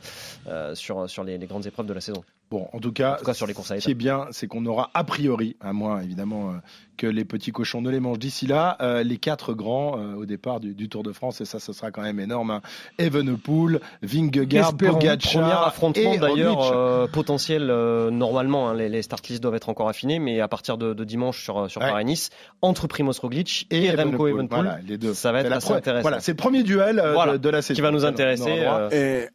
euh, 0.46 0.74
sur, 0.74 1.08
sur 1.08 1.24
les, 1.24 1.38
grandes 1.38 1.66
épreuves 1.66 1.86
de 1.86 1.92
la 1.92 2.00
saison. 2.00 2.24
Bon, 2.50 2.68
en 2.72 2.78
tout 2.78 2.92
cas, 2.92 3.18
sur 3.32 3.46
les 3.46 3.54
courses 3.54 3.68
ce 3.68 3.84
qui 3.84 3.90
est 3.90 3.94
bien, 3.94 4.26
c'est 4.30 4.46
qu'on 4.46 4.64
aura 4.66 4.90
a 4.94 5.02
priori, 5.02 5.56
à 5.60 5.72
moins 5.72 6.00
évidemment 6.00 6.50
euh, 6.50 6.52
que 6.96 7.08
les 7.08 7.24
petits 7.24 7.50
cochons 7.50 7.82
ne 7.82 7.90
les 7.90 7.98
mangent 7.98 8.20
d'ici 8.20 8.46
là, 8.46 8.78
les 9.02 9.16
quatre 9.18 9.52
grands 9.52 9.94
au 10.16 10.24
départ 10.26 10.60
du, 10.60 10.88
Tour 10.88 11.02
de 11.02 11.12
France, 11.12 11.40
et 11.40 11.44
ça, 11.44 11.58
ce 11.58 11.72
sera 11.72 11.90
quand 11.90 12.02
même 12.02 12.20
énorme. 12.20 12.52
Hein. 12.52 12.62
Evenepoel, 12.98 13.80
Vingegaard, 14.02 14.76
Pogacar, 14.76 15.32
premier 15.32 15.52
affrontement 15.52 16.16
d'ailleurs 16.16 17.10
potentiel 17.10 17.66
normalement. 18.10 18.70
Hein, 18.70 18.74
les, 18.74 18.88
les 18.88 19.02
start 19.02 19.26
lists 19.28 19.42
doivent 19.42 19.56
être 19.56 19.68
encore 19.68 19.88
affinés, 19.88 20.18
mais 20.18 20.40
à 20.40 20.48
partir 20.48 20.78
de, 20.78 21.04
dimanche 21.04 21.42
sur 21.42 21.68
sur 21.70 21.80
Paris-Nice, 21.80 22.30
entre 22.62 22.86
Primoz 22.86 23.18
Roglic 23.18 23.66
et, 23.70 23.90
Remco 23.90 24.28
Evenepoel, 24.28 24.62
voilà, 24.62 24.78
les 24.86 24.98
deux. 24.98 25.14
ça 25.14 25.32
va 25.32 25.40
être 25.40 25.52
assez 25.52 25.72
intéressant. 25.72 26.02
Voilà, 26.02 26.20
c'est 26.20 26.32
le 26.32 26.36
premier 26.36 26.62
duel 26.62 26.96
de, 26.96 27.48
la 27.48 27.62
saison 27.62 27.76
qui 27.76 27.82
va 27.82 27.90
nous 27.90 28.04
intéresser. 28.04 28.64
Euh. 28.66 29.26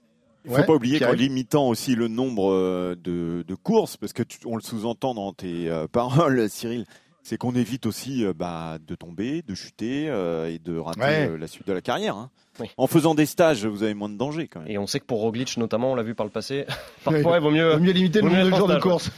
Il 0.45 0.51
ne 0.51 0.57
faut 0.57 0.63
pas 0.63 0.73
oublier 0.73 0.99
qu'en 0.99 1.11
limitant 1.11 1.67
aussi 1.67 1.95
le 1.95 2.07
nombre 2.07 2.51
euh, 2.51 2.95
de, 2.95 3.55
courses, 3.55 3.97
parce 3.97 4.13
que 4.13 4.23
on 4.45 4.55
le 4.55 4.61
sous-entend 4.61 5.13
dans 5.13 5.33
tes 5.33 5.69
euh, 5.69 5.87
paroles, 5.91 6.49
Cyril, 6.49 6.85
c'est 7.23 7.37
qu'on 7.37 7.55
évite 7.55 7.85
aussi 7.85 8.25
bah, 8.35 8.77
de 8.85 8.95
tomber, 8.95 9.41
de 9.41 9.55
chuter 9.55 10.05
et 10.05 10.59
de 10.59 10.77
rater 10.77 11.37
la 11.37 11.47
suite 11.47 11.67
de 11.67 11.73
la 11.73 11.81
carrière. 11.81 12.15
Hein. 12.15 12.29
En 12.77 12.87
faisant 12.87 13.15
des 13.15 13.25
stages, 13.25 13.65
vous 13.65 13.83
avez 13.83 13.93
moins 13.93 14.09
de 14.09 14.17
danger 14.17 14.47
quand 14.47 14.59
même. 14.59 14.69
Et 14.69 14.77
on 14.77 14.87
sait 14.87 14.99
que 14.99 15.05
pour 15.05 15.21
Roglic 15.21 15.57
notamment, 15.57 15.91
on 15.91 15.95
l'a 15.95 16.03
vu 16.03 16.15
par 16.15 16.25
le 16.25 16.31
passé, 16.31 16.65
parfois 17.03 17.37
il 17.37 17.41
vaut 17.43 17.51
mieux, 17.51 17.73
vaut 17.73 17.79
mieux 17.79 17.91
limiter 17.91 18.21
le 18.21 18.29
nombre 18.29 18.45
de 18.45 18.55
jours 18.55 18.67
de 18.67 18.79
course. 18.79 19.11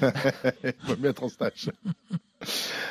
il 0.64 0.74
vaut 0.84 0.96
mieux 1.00 1.10
être 1.10 1.24
en 1.24 1.30
stage. 1.30 1.70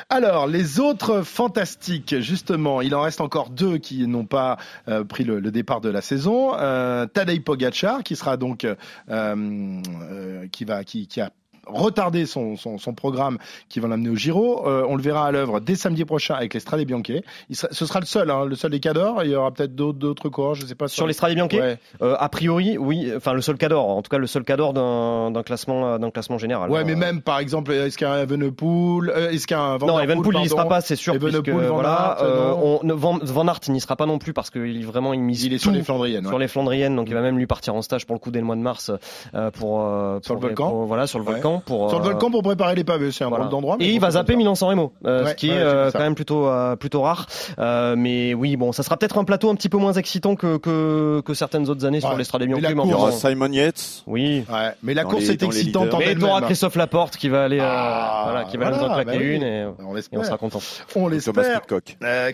Alors, 0.09 0.47
les 0.47 0.79
autres 0.79 1.21
fantastiques, 1.21 2.19
justement, 2.19 2.81
il 2.81 2.95
en 2.95 3.01
reste 3.01 3.21
encore 3.21 3.49
deux 3.49 3.77
qui 3.77 4.07
n'ont 4.07 4.25
pas 4.25 4.57
euh, 4.87 5.03
pris 5.03 5.23
le, 5.23 5.41
départ 5.41 5.81
de 5.81 5.89
la 5.89 6.01
saison. 6.01 6.55
Euh, 6.55 7.05
Tadej 7.05 7.43
Pogacar, 7.43 8.03
qui 8.03 8.15
sera 8.15 8.37
donc, 8.37 8.63
euh, 8.63 8.75
euh, 9.09 10.47
qui 10.51 10.65
va, 10.65 10.83
qui, 10.83 11.07
qui 11.07 11.21
a 11.21 11.31
retarder 11.67 12.25
son, 12.25 12.55
son, 12.55 12.77
son 12.77 12.93
programme 12.93 13.37
qui 13.69 13.79
va 13.79 13.87
l'amener 13.87 14.09
au 14.09 14.15
Giro. 14.15 14.67
Euh, 14.67 14.85
on 14.87 14.95
le 14.95 15.01
verra 15.01 15.27
à 15.27 15.31
l'œuvre 15.31 15.59
dès 15.59 15.75
samedi 15.75 16.05
prochain 16.05 16.35
avec 16.35 16.57
Bianche. 16.85 17.03
Il 17.49 17.55
ce 17.55 17.85
sera 17.85 17.99
le 17.99 18.05
seul, 18.05 18.29
hein, 18.29 18.45
le 18.45 18.55
seul 18.55 18.71
des 18.71 18.79
cadors. 18.79 19.23
Il 19.23 19.31
y 19.31 19.35
aura 19.35 19.51
peut-être 19.51 19.75
d'autres 19.75 20.29
coureurs, 20.29 20.55
je 20.55 20.65
sais 20.65 20.75
pas. 20.75 20.87
Sur, 20.87 21.07
Bianche, 21.07 21.53
ouais. 21.53 21.77
euh, 22.01 22.15
a 22.19 22.29
priori, 22.29 22.77
oui. 22.77 23.11
Enfin, 23.15 23.33
le 23.33 23.41
seul 23.41 23.57
cador. 23.57 23.87
En 23.89 24.01
tout 24.01 24.09
cas, 24.09 24.17
le 24.17 24.27
seul 24.27 24.43
cador 24.43 24.73
d'un 24.73 25.43
classement, 25.43 25.99
d'un 25.99 26.11
classement 26.11 26.37
général. 26.37 26.69
Ouais, 26.69 26.83
mais 26.83 26.95
même 26.95 27.21
par 27.21 27.39
exemple, 27.39 27.71
est-ce 27.71 27.97
qu'il 27.97 28.07
y 28.07 28.09
a 28.09 28.13
un 28.13 28.21
Evenepoel, 28.23 29.09
euh, 29.09 29.31
est-ce 29.31 29.47
qu'il 29.47 29.55
y 29.55 29.59
a 29.59 29.63
un 29.63 29.77
Van 29.77 29.87
Non, 29.87 29.99
Evenepoel, 29.99 30.35
il 30.37 30.41
n'y 30.41 30.49
sera 30.49 30.67
pas, 30.67 30.81
c'est 30.81 30.95
sûr. 30.95 31.15
Evenepoel, 31.15 31.43
puisque, 31.43 31.57
Van 31.57 31.73
voilà, 31.73 32.17
euh, 32.21 32.53
on, 32.53 32.79
Van, 32.95 33.19
Van 33.21 33.47
Aert 33.47 33.59
n'y 33.69 33.81
sera 33.81 33.95
pas 33.95 34.05
non 34.05 34.19
plus 34.19 34.33
parce 34.33 34.49
qu'il 34.49 34.85
vraiment 34.85 35.13
il 35.13 35.21
mise 35.21 35.43
il 35.43 35.53
est 35.53 35.57
sur 35.57 35.71
les 35.71 35.83
Flandriennes. 35.83 36.27
Sur 36.27 36.39
les 36.39 36.47
Flandriennes, 36.47 36.95
donc 36.95 37.07
il 37.09 37.13
va 37.13 37.21
même 37.21 37.37
lui 37.37 37.47
partir 37.47 37.75
en 37.75 37.81
stage 37.81 38.05
pour 38.05 38.15
le 38.15 38.19
coup 38.19 38.31
dès 38.31 38.39
le 38.39 38.45
mois 38.45 38.55
de 38.55 38.61
mars 38.61 38.91
euh, 39.33 39.51
pour, 39.51 39.79
pour, 39.79 40.19
sur 40.23 40.35
le 40.35 40.41
volcan. 40.41 40.85
voilà, 40.85 41.07
sur 41.07 41.19
le 41.19 41.25
volcan 41.25 41.52
pour. 41.59 41.89
Sur 41.89 41.99
le 41.99 42.05
volcan 42.05 42.31
pour 42.31 42.43
préparer 42.43 42.75
les 42.75 42.83
pavés. 42.83 43.11
C'est 43.11 43.23
un 43.23 43.29
drôle 43.29 43.49
d'endroit. 43.49 43.77
Et 43.79 43.91
il 43.91 43.99
va 43.99 44.11
zapper 44.11 44.35
Milan-San 44.35 44.69
Remo, 44.69 44.93
euh, 45.05 45.27
ce 45.27 45.33
qui 45.35 45.49
est 45.49 45.57
euh, 45.57 45.91
quand 45.91 45.99
même 45.99 46.15
plutôt 46.15 46.47
euh, 46.47 46.75
plutôt 46.75 47.01
rare. 47.01 47.27
mais 47.57 48.33
oui, 48.33 48.55
bon, 48.55 48.71
ça 48.71 48.83
sera 48.83 48.97
peut-être 48.97 49.17
un 49.17 49.23
plateau 49.23 49.49
un 49.49 49.55
petit 49.55 49.69
peu 49.69 49.77
moins 49.77 49.93
excitant 49.93 50.35
que 50.35 50.57
que, 50.57 51.21
que 51.21 51.33
certaines 51.33 51.69
autres 51.69 51.85
années 51.85 52.01
sur 52.01 52.15
l'Estrade 52.15 52.43
Bianchi. 52.43 52.65
Il 52.83 52.89
y 52.89 52.93
aura 52.93 53.11
Simon 53.11 53.51
Yates. 53.51 54.03
Oui. 54.07 54.45
Mais 54.83 54.93
la 54.93 55.03
course 55.03 55.29
est 55.29 55.43
excitante 55.43 55.93
en 55.93 55.99
elle-même. 55.99 56.15
Mais 56.15 56.21
tu 56.21 56.29
auras 56.29 56.41
Christophe 56.41 56.75
Laporte 56.75 57.17
qui 57.17 57.29
va 57.29 57.43
aller, 57.43 57.59
ah, 57.61 58.23
voilà, 58.25 58.43
qui 58.45 58.57
va 58.57 58.71
nous 58.71 58.77
en 58.77 58.93
claquer 58.93 59.17
bah 59.17 59.23
une 59.23 59.43
et 59.43 59.65
on 60.11 60.23
sera 60.23 60.37
content. 60.37 60.59
On 60.95 61.07
l'espère. 61.07 61.61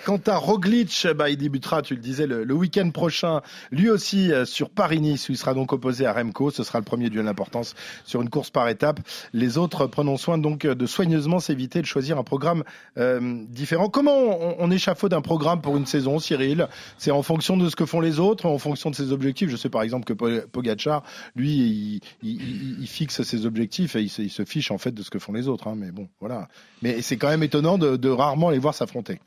Quant 0.05 0.19
à 0.27 0.36
Roglic, 0.38 1.08
bah, 1.15 1.29
il 1.29 1.38
débutera, 1.38 1.82
tu 1.82 1.95
le 1.95 2.01
disais, 2.01 2.27
le 2.27 2.53
week-end 2.53 2.89
prochain, 2.91 3.41
lui 3.71 3.89
aussi 3.89 4.32
sur 4.45 4.69
Paris-Nice, 4.69 5.29
où 5.29 5.32
il 5.32 5.38
sera 5.38 5.53
donc 5.53 5.73
opposé 5.73 6.05
à 6.05 6.13
Remco. 6.13 6.51
Ce 6.51 6.63
sera 6.63 6.79
le 6.79 6.86
premier 6.86 7.10
duel 7.10 7.25
d'importance 7.25 7.75
sur 8.05 8.21
une 8.21 8.29
course 8.29 8.49
par 8.49 8.67
étape. 8.67 8.99
Les 9.34 9.58
autres 9.58 9.88
prenons 9.88 10.17
soin 10.17 10.38
donc 10.38 10.65
de 10.65 10.86
soigneusement 10.86 11.39
s'éviter 11.39 11.82
de 11.82 11.86
choisir 11.86 12.17
un 12.17 12.24
programme 12.24 12.63
euh, 12.98 13.43
différent. 13.50 13.89
Comment 13.89 14.60
on, 14.60 14.72
échafaude 14.72 15.13
un 15.13 15.22
programme 15.22 15.62
pour 15.62 15.78
une 15.78 15.86
saison, 15.86 16.19
Cyril? 16.19 16.67
C'est 16.98 17.12
en 17.12 17.24
fonction 17.24 17.58
de 17.58 17.69
ce 17.69 17.76
que 17.76 17.86
font 17.86 18.02
les 18.02 18.19
autres, 18.19 18.45
en 18.45 18.58
fonction 18.58 18.89
de 18.89 18.95
ses 18.95 19.12
objectifs? 19.12 19.50
Je 19.50 19.58
sais 19.58 19.69
par 19.69 19.82
exemple 19.82 20.06
que 20.06 20.13
Pogacar, 20.13 21.04
lui, 21.36 22.02
il, 22.22 22.88
fixe 22.88 23.22
ses 23.24 23.45
objectifs 23.45 23.95
et 23.95 24.02
il 24.02 24.10
se, 24.10 24.45
fiche 24.45 24.72
en 24.72 24.78
fait 24.78 24.91
de 24.91 25.04
ce 25.04 25.10
que 25.10 25.19
font 25.19 25.34
les 25.34 25.48
autres. 25.48 25.67
Hein. 25.67 25.76
mais 25.76 25.91
bon, 25.91 26.08
voilà. 26.19 26.48
Mais 26.82 27.02
c'est 27.02 27.17
quand 27.17 27.30
même 27.30 27.43
étonnant 27.43 27.78
de, 27.78 28.10
rarement 28.10 28.50
les 28.50 28.60
voir 28.60 28.74
s'affronter. 28.74 29.19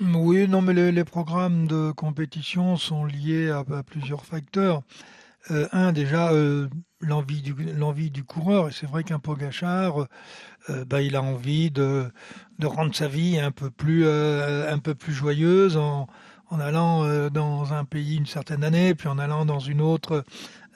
Oui, 0.00 0.48
non, 0.48 0.60
mais 0.60 0.74
les, 0.74 1.04
programmes 1.04 1.66
de 1.66 1.92
compétition 1.92 2.76
sont 2.76 3.04
liés 3.04 3.50
à, 3.50 3.64
plusieurs 3.84 4.24
facteurs. 4.24 4.82
Euh, 5.50 5.68
un, 5.72 5.92
déjà, 5.92 6.32
euh, 6.32 6.68
l'envie 7.04 7.42
du, 7.42 7.54
du 8.10 8.24
coureur. 8.24 8.68
Et 8.68 8.72
c'est 8.72 8.86
vrai 8.86 9.04
qu'un 9.04 9.18
Pogachar, 9.18 10.06
euh, 10.70 10.84
bah, 10.84 11.02
il 11.02 11.16
a 11.16 11.22
envie 11.22 11.70
de, 11.70 12.10
de 12.58 12.66
rendre 12.66 12.94
sa 12.94 13.08
vie 13.08 13.38
un 13.38 13.50
peu 13.50 13.70
plus, 13.70 14.04
euh, 14.06 14.72
un 14.72 14.78
peu 14.78 14.94
plus 14.94 15.12
joyeuse 15.12 15.76
en, 15.76 16.06
en 16.50 16.60
allant 16.60 17.04
euh, 17.04 17.30
dans 17.30 17.72
un 17.72 17.84
pays 17.84 18.16
une 18.16 18.26
certaine 18.26 18.64
année, 18.64 18.94
puis 18.94 19.08
en 19.08 19.18
allant 19.18 19.44
dans 19.44 19.60
une 19.60 19.80
autre 19.80 20.24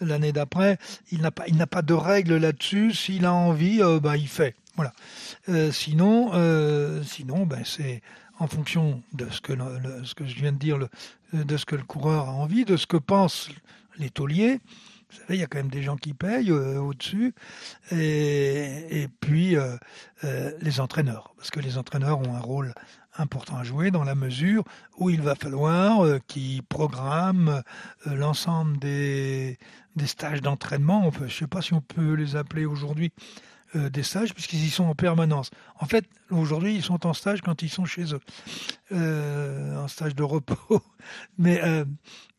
l'année 0.01 0.33
d'après. 0.33 0.79
Il 1.11 1.23
n'a 1.23 1.31
pas, 1.31 1.45
pas 1.71 1.83
de 1.83 1.95
règles 1.95 2.37
là-dessus. 2.37 2.93
S'il 2.93 3.25
a 3.25 3.33
envie, 3.33 3.81
bah, 4.03 4.17
il 4.17 4.29
fait. 4.29 4.55
Voilà. 4.77 4.93
sinon, 5.73 6.31
sinon, 7.03 7.47
ben 7.47 7.63
c'est 7.65 8.01
en 8.39 8.47
fonction 8.47 9.03
de 9.13 9.29
ce 9.29 9.41
que, 9.41 9.55
ce 10.05 10.15
que 10.15 10.25
je 10.25 10.37
viens 10.37 10.53
de 10.53 10.59
dire, 10.59 10.79
le, 10.79 10.89
de 11.33 11.57
ce 11.57 11.67
que 11.67 11.75
le 11.75 11.83
coureur 11.83 12.29
a 12.29 12.33
envie, 12.33 12.65
de 12.65 12.77
ce 12.77 12.87
que 12.87 12.97
pense 12.97 13.51
les 13.99 14.11
tauliers. 14.11 14.61
Vous 15.11 15.17
savez, 15.21 15.37
il 15.37 15.41
y 15.41 15.43
a 15.43 15.47
quand 15.47 15.59
même 15.59 15.71
des 15.71 15.83
gens 15.83 15.97
qui 15.97 16.13
payent 16.13 16.51
euh, 16.51 16.79
au-dessus. 16.79 17.35
Et, 17.91 19.09
puis, 19.21 19.57
euh, 19.57 19.77
euh, 20.25 20.53
les 20.61 20.81
entraîneurs. 20.81 21.33
Parce 21.37 21.51
que 21.51 21.61
les 21.61 21.79
entraîneurs 21.79 22.19
ont 22.19 22.35
un 22.35 22.41
rôle 22.41 22.75
important 23.17 23.57
à 23.57 23.65
jouer 23.65 23.91
dans 23.91 24.05
la 24.05 24.15
mesure 24.15 24.65
où 24.99 25.11
il 25.11 25.23
va 25.23 25.35
falloir 25.35 26.07
qu'ils 26.29 26.63
programment 26.63 27.63
l'ensemble 28.07 28.79
des, 28.79 29.59
des 29.97 30.07
stages 30.07 30.41
d'entraînement. 30.41 31.11
Je 31.19 31.25
ne 31.25 31.29
sais 31.29 31.47
pas 31.49 31.63
si 31.63 31.75
on 31.75 31.81
peut 31.81 32.13
les 32.13 32.37
appeler 32.37 32.65
aujourd'hui 32.65 33.11
des 33.75 34.03
stages, 34.03 34.35
puisqu'ils 34.35 34.65
y 34.65 34.71
sont 34.71 34.85
en 34.85 34.95
permanence. 34.95 35.51
En 35.79 35.87
fait, 35.87 36.07
aujourd'hui, 36.31 36.75
ils 36.75 36.83
sont 36.83 37.07
en 37.07 37.13
stage 37.13 37.43
quand 37.43 37.63
ils 37.63 37.69
sont 37.69 37.85
chez 37.85 38.15
eux, 38.15 38.21
euh, 38.93 39.77
en 39.77 39.89
stage 39.89 40.15
de 40.15 40.23
repos. 40.23 40.83
Mais 41.39 41.61
euh, 41.63 41.85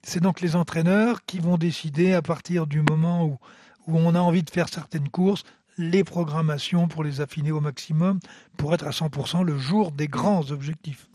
c'est 0.01 0.21
donc 0.21 0.41
les 0.41 0.55
entraîneurs 0.55 1.25
qui 1.25 1.39
vont 1.39 1.57
décider 1.57 2.13
à 2.13 2.21
partir 2.21 2.67
du 2.67 2.81
moment 2.81 3.25
où, 3.25 3.37
où 3.87 3.97
on 3.97 4.15
a 4.15 4.19
envie 4.19 4.43
de 4.43 4.49
faire 4.49 4.69
certaines 4.69 5.09
courses, 5.09 5.43
les 5.79 6.03
programmations 6.03 6.87
pour 6.87 7.03
les 7.03 7.21
affiner 7.21 7.51
au 7.51 7.61
maximum 7.61 8.19
pour 8.57 8.73
être 8.73 8.85
à 8.85 8.91
100% 8.91 9.43
le 9.43 9.57
jour 9.57 9.91
des 9.91 10.09
grands 10.09 10.51
objectifs. 10.51 11.07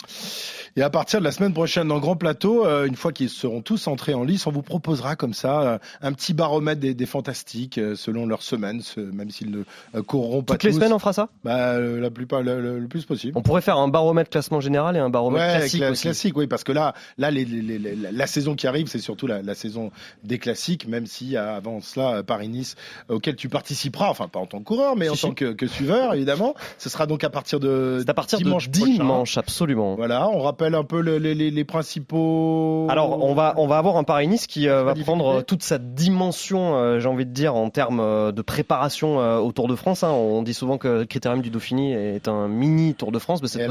Et 0.77 0.83
à 0.83 0.90
partir 0.90 1.20
de 1.20 1.24
la 1.24 1.31
semaine 1.31 1.53
prochaine, 1.53 1.87
dans 1.87 2.00
Grand 2.00 2.16
Plateau, 2.16 2.66
euh, 2.66 2.87
une 2.87 2.96
fois 2.96 3.12
qu'ils 3.12 3.29
seront 3.29 3.61
tous 3.61 3.87
entrés 3.87 4.14
en 4.14 4.24
lice, 4.24 4.46
on 4.46 4.50
vous 4.50 4.62
proposera 4.62 5.14
comme 5.14 5.35
ça 5.35 5.62
euh, 5.62 5.79
un 6.00 6.12
petit 6.12 6.35
baromètre 6.35 6.81
des, 6.81 6.94
des 6.94 7.07
fantastiques 7.07 7.79
euh, 7.79 7.94
selon 7.94 8.27
leur 8.27 8.42
semaine, 8.42 8.81
même 8.96 9.31
s'ils 9.31 9.53
ne 9.53 10.00
courront 10.00 10.42
pas 10.42 10.55
Toutes 10.55 10.64
les 10.64 10.72
semaines, 10.72 10.92
on 10.92 10.98
fera 10.98 11.12
ça? 11.12 11.29
Bah, 11.44 11.79
La 11.79 12.11
plupart, 12.11 12.42
le, 12.42 12.85
plus 12.88 13.05
possible. 13.05 13.35
On 13.37 13.42
pourrait 13.42 13.61
faire 13.61 13.79
un 13.79 13.87
baromètre 13.87 14.31
classement 14.31 14.61
général 14.61 14.96
et 14.96 14.98
un 14.98 15.11
baromètre 15.11 15.59
classique 15.59 15.83
aussi. 15.83 16.03
classique, 16.03 16.37
oui, 16.37 16.46
parce 16.48 16.64
que 16.64 16.72
là, 16.72 16.94
là 17.18 17.31
les, 17.31 17.44
les, 17.44 17.79
la 17.79 18.27
saison 18.27 18.57
qui 18.57 18.66
arrive, 18.66 18.88
c'est 18.88 18.98
surtout 18.98 19.27
la, 19.27 19.42
la, 19.42 19.55
saison 19.55 19.92
des 20.24 20.38
classiques, 20.38 20.88
même 20.88 21.07
si 21.07 21.37
avant 21.37 21.81
cela, 21.83 22.22
Paris-Nice, 22.24 22.74
auquel 23.09 23.37
tu 23.37 23.48
participeras, 23.48 24.09
enfin 24.09 24.27
pas 24.27 24.40
en 24.40 24.46
tant 24.55 24.61
que 24.61 24.64
coureur, 24.64 24.97
mais 24.97 25.09
en 25.09 25.14
tant 25.14 25.33
que, 25.33 25.53
que 25.53 25.67
suiveur, 25.67 26.14
évidemment. 26.14 26.55
Ce 26.79 26.88
sera 26.88 27.07
donc 27.07 27.25
à 27.25 27.31
partir 27.31 27.61
de 27.61 28.05
à 28.07 28.14
partir 28.14 28.38
dimanche, 28.38 28.69
de 28.69 28.79
dimanche, 28.79 29.38
absolument. 29.38 29.95
Voilà, 29.97 30.29
on 30.29 30.40
rappelle 30.40 30.75
un 30.75 30.85
peu 30.85 31.01
les, 31.01 31.64
principaux. 31.64 32.87
Alors, 32.90 33.25
on 33.25 33.35
va, 33.35 33.55
on 33.57 33.67
va 33.67 33.79
avoir 33.79 33.97
un 33.97 34.05
Paris-Nice 34.05 34.47
qui 34.47 34.69
euh, 34.69 34.85
va 34.85 34.95
prendre 34.95 35.43
toute 35.43 35.62
sa 35.62 35.79
dimension, 35.79 36.77
euh, 36.77 37.01
j'ai 37.01 37.09
envie 37.09 37.25
de 37.25 37.33
dire, 37.33 37.55
en 37.55 37.71
termes 37.71 38.01
euh, 38.01 38.33
de 38.33 38.43
préparation 38.43 39.17
au 39.17 39.53
Tour 39.53 39.69
de 39.69 39.75
France. 39.75 40.05
Hein. 40.05 40.11
On 40.11 40.43
dit 40.43 40.55
souvent 40.55 40.79
que 40.79 40.88
le 40.88 41.05
Critérium 41.05 41.43
du 41.43 41.51
Dauphiné 41.51 41.93
est 41.93 42.29
un 42.29 42.49
mini 42.49 42.95
Tour 42.95 43.12
de 43.12 43.19
France, 43.19 43.40
mais 43.43 43.49
cette 43.49 43.71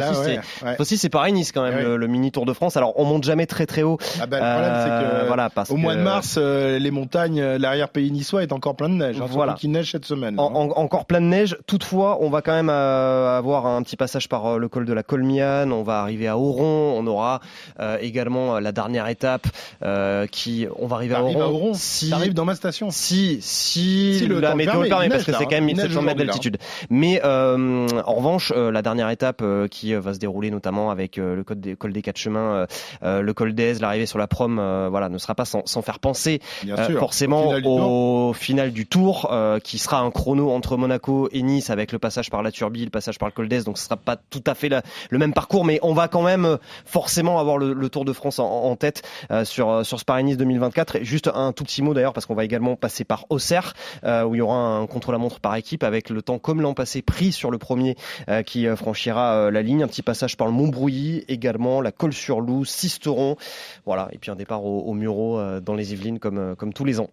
fois-ci, 0.75 0.97
c'est 0.97 1.09
Paris-Nice 1.09 1.51
quand 1.51 1.63
même, 1.63 1.95
le, 1.95 2.07
mini 2.07 2.31
Tour 2.31 2.45
de 2.45 2.53
France. 2.53 2.77
Alors, 2.77 2.93
on 2.99 3.05
monte 3.05 3.23
jamais 3.23 3.45
très 3.45 3.65
très 3.65 3.83
haut. 3.83 3.97
Ah 4.19 4.25
bah, 4.25 4.39
le 4.39 4.53
problème, 4.53 4.81
c'est 4.83 5.21
que 5.21 5.27
voilà, 5.27 5.49
parce 5.49 5.69
au 5.69 5.77
mois 5.77 5.95
de 5.95 6.01
mars, 6.01 6.37
les 6.37 6.91
montagnes, 6.91 7.41
l'arrière-pays 7.41 8.11
niçois 8.11 8.43
est 8.43 8.51
encore 8.51 8.75
plein 8.75 8.89
de 8.89 8.95
neige. 8.95 9.21
Hein, 9.21 9.27
voilà. 9.29 9.53
Qui 9.53 9.67
neige 9.67 9.91
cette 9.91 10.05
semaine. 10.05 10.39
Hein. 10.39 10.51
Encore 10.75 11.05
plein 11.05 11.21
de 11.21 11.27
neige. 11.27 11.57
Toutefois, 11.67 12.17
on 12.21 12.29
va 12.29 12.41
quand 12.41 12.53
même 12.53 12.69
avoir 12.69 13.65
un 13.65 13.81
petit 13.83 13.97
passage 13.97 14.29
par 14.29 14.59
le 14.59 14.67
col 14.67 14.85
de 14.85 14.93
la 14.93 15.03
Colmiane. 15.03 15.71
On 15.71 15.83
va 15.83 15.99
arriver 15.99 16.27
à 16.27 16.37
Oron. 16.37 16.95
On 16.97 17.07
aura 17.07 17.41
également 18.01 18.59
la 18.59 18.71
dernière 18.71 19.07
étape 19.07 19.47
euh, 19.83 20.27
qui 20.27 20.67
on 20.77 20.87
va 20.87 20.97
arriver 20.97 21.15
à 21.15 21.23
Oron. 21.23 21.73
Si 21.73 22.13
arrive 22.13 22.33
dans 22.33 22.45
ma 22.45 22.55
station. 22.55 22.89
Si 22.91 23.13
si, 23.41 24.19
si 24.19 24.27
le 24.27 24.39
la 24.39 24.55
météo 24.55 24.83
le 24.83 24.89
permet, 24.89 25.09
parce 25.09 25.23
que 25.23 25.31
c'est 25.33 25.45
quand 25.45 25.51
même 25.51 25.65
1700 25.65 26.01
mètres 26.01 26.17
d'altitude. 26.17 26.57
Mais 26.89 27.21
euh, 27.23 27.87
en 28.05 28.13
revanche, 28.13 28.53
euh, 28.55 28.71
la 28.71 28.81
dernière 28.81 29.09
étape 29.09 29.41
euh, 29.41 29.67
qui 29.67 29.93
va 29.93 30.13
se 30.13 30.19
dérouler 30.19 30.51
notamment 30.51 30.91
avec 30.91 31.17
le 31.17 31.43
col 31.43 31.59
des, 31.59 31.75
col 31.75 31.93
des 31.93 32.01
quatre 32.01 32.17
chemins, 32.17 32.65
le 33.01 33.31
col 33.33 33.53
d'Aise, 33.53 33.81
l'arrivée 33.81 34.05
sur 34.05 34.19
la 34.19 34.27
prom, 34.27 34.55
voilà, 34.89 35.09
ne 35.09 35.17
sera 35.17 35.35
pas 35.35 35.45
sans, 35.45 35.63
sans 35.65 35.81
faire 35.81 35.99
penser 35.99 36.39
forcément 36.97 37.53
au 37.63 38.33
final 38.33 38.71
du 38.71 38.85
Tour, 38.85 39.31
qui 39.63 39.77
sera 39.77 39.99
un 39.99 40.11
chrono 40.11 40.51
entre 40.63 40.77
Monaco 40.77 41.27
et 41.33 41.41
Nice 41.41 41.69
avec 41.69 41.91
le 41.91 41.99
passage 41.99 42.29
par 42.29 42.41
la 42.41 42.49
Turbie, 42.49 42.85
le 42.85 42.89
passage 42.89 43.19
par 43.19 43.27
le 43.27 43.33
col 43.33 43.49
d'Aise, 43.49 43.65
donc 43.65 43.77
ce 43.77 43.83
sera 43.83 43.97
pas 43.97 44.15
tout 44.15 44.43
à 44.47 44.55
fait 44.55 44.69
le 45.09 45.17
même 45.17 45.33
parcours, 45.33 45.65
mais 45.65 45.77
on 45.81 45.93
va 45.93 46.07
quand 46.07 46.21
même 46.21 46.57
forcément 46.85 47.37
avoir 47.37 47.57
le, 47.57 47.89
Tour 47.89 48.05
de 48.05 48.13
France 48.13 48.39
en, 48.39 48.75
tête 48.77 49.03
sur 49.43 49.85
sur 49.85 49.99
ce 49.99 50.05
Paris-Nice 50.05 50.37
2024. 50.37 50.95
Et 50.95 51.05
juste 51.05 51.29
un 51.33 51.51
tout 51.51 51.65
petit 51.65 51.81
mot 51.81 51.93
d'ailleurs 51.93 52.13
parce 52.13 52.25
qu'on 52.25 52.33
va 52.33 52.45
également 52.45 52.77
passer 52.77 53.03
par 53.03 53.25
Auxerre 53.29 53.73
euh, 54.05 54.23
où 54.23 54.35
il 54.35 54.37
y 54.37 54.41
aura 54.41 54.55
un 54.55 54.87
contre-la-montre 54.87 55.41
par 55.41 55.55
équipe 55.55 55.83
avec 55.83 56.09
le 56.09 56.21
temps 56.21 56.39
comme 56.39 56.61
l'an 56.61 56.73
passé 56.73 57.01
pris 57.01 57.33
sur 57.33 57.51
le 57.51 57.57
premier 57.57 57.95
euh, 58.29 58.41
qui 58.41 58.65
euh, 58.65 58.77
franchira 58.77 59.51
la 59.51 59.61
ligne. 59.61 59.83
Un 59.83 59.87
petit 59.87 60.01
passage 60.01 60.37
par 60.37 60.47
le 60.47 60.53
Mont-Brouilly 60.53 61.25
également, 61.27 61.81
la 61.81 61.91
Colle-sur-Loup, 61.91 62.63
Sisteron, 62.63 63.35
voilà. 63.85 64.07
Et 64.13 64.17
puis 64.17 64.31
un 64.31 64.35
départ 64.35 64.63
au, 64.63 64.91
au 64.91 65.59
dans 65.59 65.73
les 65.73 65.93
Yvelines 65.93 66.19
comme 66.19 66.55
comme 66.55 66.73
tous 66.73 66.85
les 66.85 67.01
ans. 67.01 67.09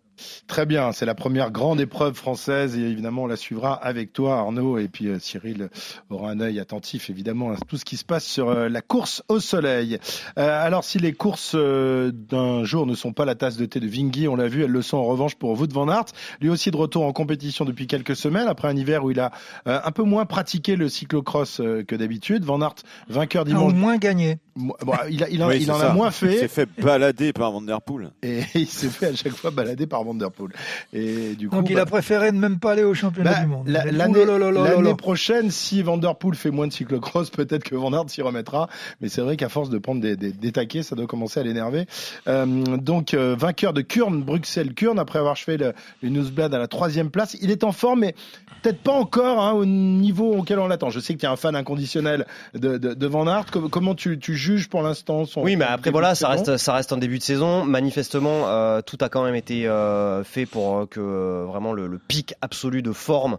Très 0.47 0.67
bien, 0.67 0.93
c'est 0.93 1.07
la 1.07 1.15
première 1.15 1.51
grande 1.51 1.81
épreuve 1.81 2.15
française 2.15 2.77
et 2.77 2.83
évidemment 2.83 3.25
on 3.25 3.27
la 3.27 3.37
suivra 3.37 3.75
avec 3.75 4.13
toi 4.13 4.39
Arnaud 4.39 4.79
et 4.79 4.89
puis 4.89 5.09
Cyril 5.21 5.71
aura 6.09 6.31
un 6.31 6.41
œil 6.41 6.61
attentif 6.61 7.11
évidemment 7.11 7.53
à 7.53 7.57
tout 7.69 7.77
ce 7.77 7.85
qui 7.85 7.97
se 7.97 8.05
passe 8.05 8.25
sur 8.25 8.53
la 8.53 8.83
course 8.83 9.23
au 9.29 9.41
soleil. 9.41 9.99
alors 10.37 10.85
si 10.85 10.99
les 10.99 11.13
courses 11.13 11.55
d'un 11.55 12.65
jour 12.65 12.87
ne 12.87 12.95
sont 12.95 13.13
pas 13.13 13.25
la 13.25 13.35
tasse 13.35 13.57
de 13.57 13.67
thé 13.67 13.81
de 13.81 13.89
Vingy, 13.89 14.29
on 14.29 14.37
l'a 14.37 14.49
vu, 14.49 14.65
elles 14.65 14.71
le 14.71 14.83
sont 14.83 14.97
en 14.97 15.05
revanche 15.05 15.35
pour 15.35 15.59
Wout 15.59 15.73
van 15.73 15.89
Aert, 15.89 16.07
lui 16.41 16.49
aussi 16.49 16.71
de 16.71 16.77
retour 16.77 17.05
en 17.05 17.13
compétition 17.13 17.65
depuis 17.65 17.87
quelques 17.87 18.17
semaines, 18.17 18.49
après 18.49 18.69
un 18.69 18.77
hiver 18.77 19.05
où 19.05 19.11
il 19.11 19.21
a 19.21 19.31
euh, 19.67 19.81
un 19.83 19.91
peu 19.91 20.03
moins 20.03 20.27
pratiqué 20.27 20.77
le 20.77 20.89
cyclocross 20.89 21.61
euh, 21.61 21.83
que 21.85 21.95
d'habitude. 21.95 22.45
Van 22.45 22.61
Aert, 22.61 22.77
vainqueur 23.09 23.45
dimanche. 23.45 23.73
Ou 23.73 23.77
moins 23.77 23.97
gagné. 23.97 24.39
Bon, 24.57 24.75
il, 25.09 25.23
a, 25.23 25.29
il, 25.29 25.41
il 25.63 25.71
en 25.71 25.81
a 25.81 25.93
moins 25.93 26.11
fait. 26.11 26.35
Il 26.35 26.39
s'est 26.39 26.49
fait 26.49 26.69
balader 26.81 27.33
par 27.33 27.53
Van 27.53 27.61
Der 27.61 27.81
Poel. 27.81 28.11
Et 28.23 28.41
il 28.55 28.67
s'est 28.67 28.89
fait 28.89 29.07
à 29.07 29.15
chaque 29.15 29.35
fois 29.35 29.51
balader 29.51 29.87
par 29.87 30.03
Van 30.05 30.15
Der 30.15 30.31
Poel. 30.31 30.51
Et 30.93 31.35
du 31.35 31.49
coup, 31.49 31.57
Donc 31.57 31.71
il 31.71 31.79
a 31.79 31.85
bah, 31.85 31.91
préféré 31.91 32.33
ne 32.33 32.39
même 32.39 32.59
pas 32.59 32.73
aller 32.73 32.83
au 32.83 32.95
championnat 32.95 33.33
bah, 33.33 33.41
du 33.41 33.47
monde. 33.47 33.69
L'année 33.69 34.95
prochaine, 34.95 35.51
si 35.51 35.83
Van 35.83 35.97
Der 35.97 36.17
Poel 36.17 36.35
fait 36.35 36.51
moins 36.51 36.67
de 36.67 36.73
cyclocross, 36.73 37.31
peut-être 37.31 37.65
que 37.65 37.75
Van 37.75 37.91
s'y 38.09 38.23
remettra. 38.23 38.69
Mais 39.01 39.09
c'est 39.09 39.21
vrai 39.21 39.37
qu'à 39.37 39.49
force 39.49 39.71
de 39.71 39.79
prendre 39.79 40.01
des, 40.01 40.17
des, 40.17 40.33
des, 40.33 40.53
taquets, 40.53 40.83
ça 40.83 40.97
doit 40.97 41.07
commencer 41.07 41.41
à 41.41 41.43
l'énerver. 41.43 41.87
Euh, 42.29 42.47
donc 42.77 43.15
euh, 43.15 43.35
vainqueur 43.39 43.73
de 43.73 43.83
Kurn, 43.83 44.23
Bruxelles-Kurn, 44.23 44.99
après 44.99 45.19
avoir 45.19 45.39
fait 45.39 45.57
le, 45.57 45.73
le, 46.03 46.09
Newsblad 46.09 46.55
à 46.55 46.59
la 46.59 46.69
troisième 46.69 47.11
place. 47.11 47.37
Il 47.41 47.51
est 47.51 47.65
en 47.65 47.73
forme, 47.73 48.01
mais 48.01 48.15
peut-être 48.63 48.81
pas 48.81 48.93
encore 48.93 49.41
hein, 49.43 49.53
au 49.53 49.65
niveau 49.65 50.35
auquel 50.35 50.59
on 50.59 50.67
l'attend. 50.67 50.91
Je 50.91 51.01
sais 51.01 51.15
qu'il 51.15 51.25
y 51.25 51.27
a 51.27 51.33
un 51.33 51.37
fan 51.37 51.57
inconditionnel 51.57 52.27
de, 52.55 52.79
de, 52.79 52.95
de 52.95 53.07
Van 53.07 53.27
Aert. 53.27 53.47
Comment 53.71 53.95
tu, 53.95 54.19
tu 54.19 54.37
juges 54.41 54.69
pour 54.69 54.83
l'instant 54.83 55.25
son 55.25 55.43
Oui, 55.43 55.57
mais 55.57 55.65
après 55.65 55.91
voilà, 55.91 56.15
ça 56.15 56.29
reste, 56.29 56.57
ça 56.57 56.73
reste 56.73 56.93
un 56.93 56.97
début 56.97 57.19
de 57.19 57.23
saison. 57.23 57.65
Manifestement, 57.65 58.49
euh, 58.49 58.81
tout 58.83 58.99
a 59.01 59.09
quand 59.09 59.25
même 59.25 59.35
été 59.35 59.67
euh, 59.67 60.25
fait 60.25 60.47
pour 60.47 60.79
euh, 60.79 60.87
que 60.87 61.01
euh, 61.01 61.45
vraiment 61.47 61.73
le, 61.73 61.87
le, 61.87 61.99
pic 61.99 62.35
absolu 62.41 62.83
de 62.83 62.93
forme 62.93 63.39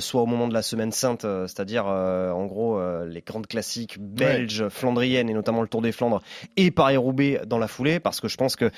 soit 0.00 0.22
au 0.22 0.26
moment 0.26 0.48
de 0.48 0.54
la 0.54 0.62
semaine 0.62 0.92
sainte, 0.92 1.22
c'est-à-dire 1.22 1.86
en 1.86 2.44
gros 2.46 2.78
les 3.06 3.22
grandes 3.22 3.46
classiques 3.46 3.98
belges, 3.98 4.62
ouais. 4.62 4.70
flandriennes 4.70 5.30
et 5.30 5.34
notamment 5.34 5.62
le 5.62 5.68
Tour 5.68 5.82
des 5.82 5.92
Flandres 5.92 6.20
et 6.56 6.70
Paris-Roubaix 6.70 7.42
dans 7.46 7.58
la 7.58 7.68
foulée, 7.68 8.00
parce 8.00 8.20
que 8.20 8.28
je 8.28 8.36
pense 8.36 8.56
que 8.56 8.70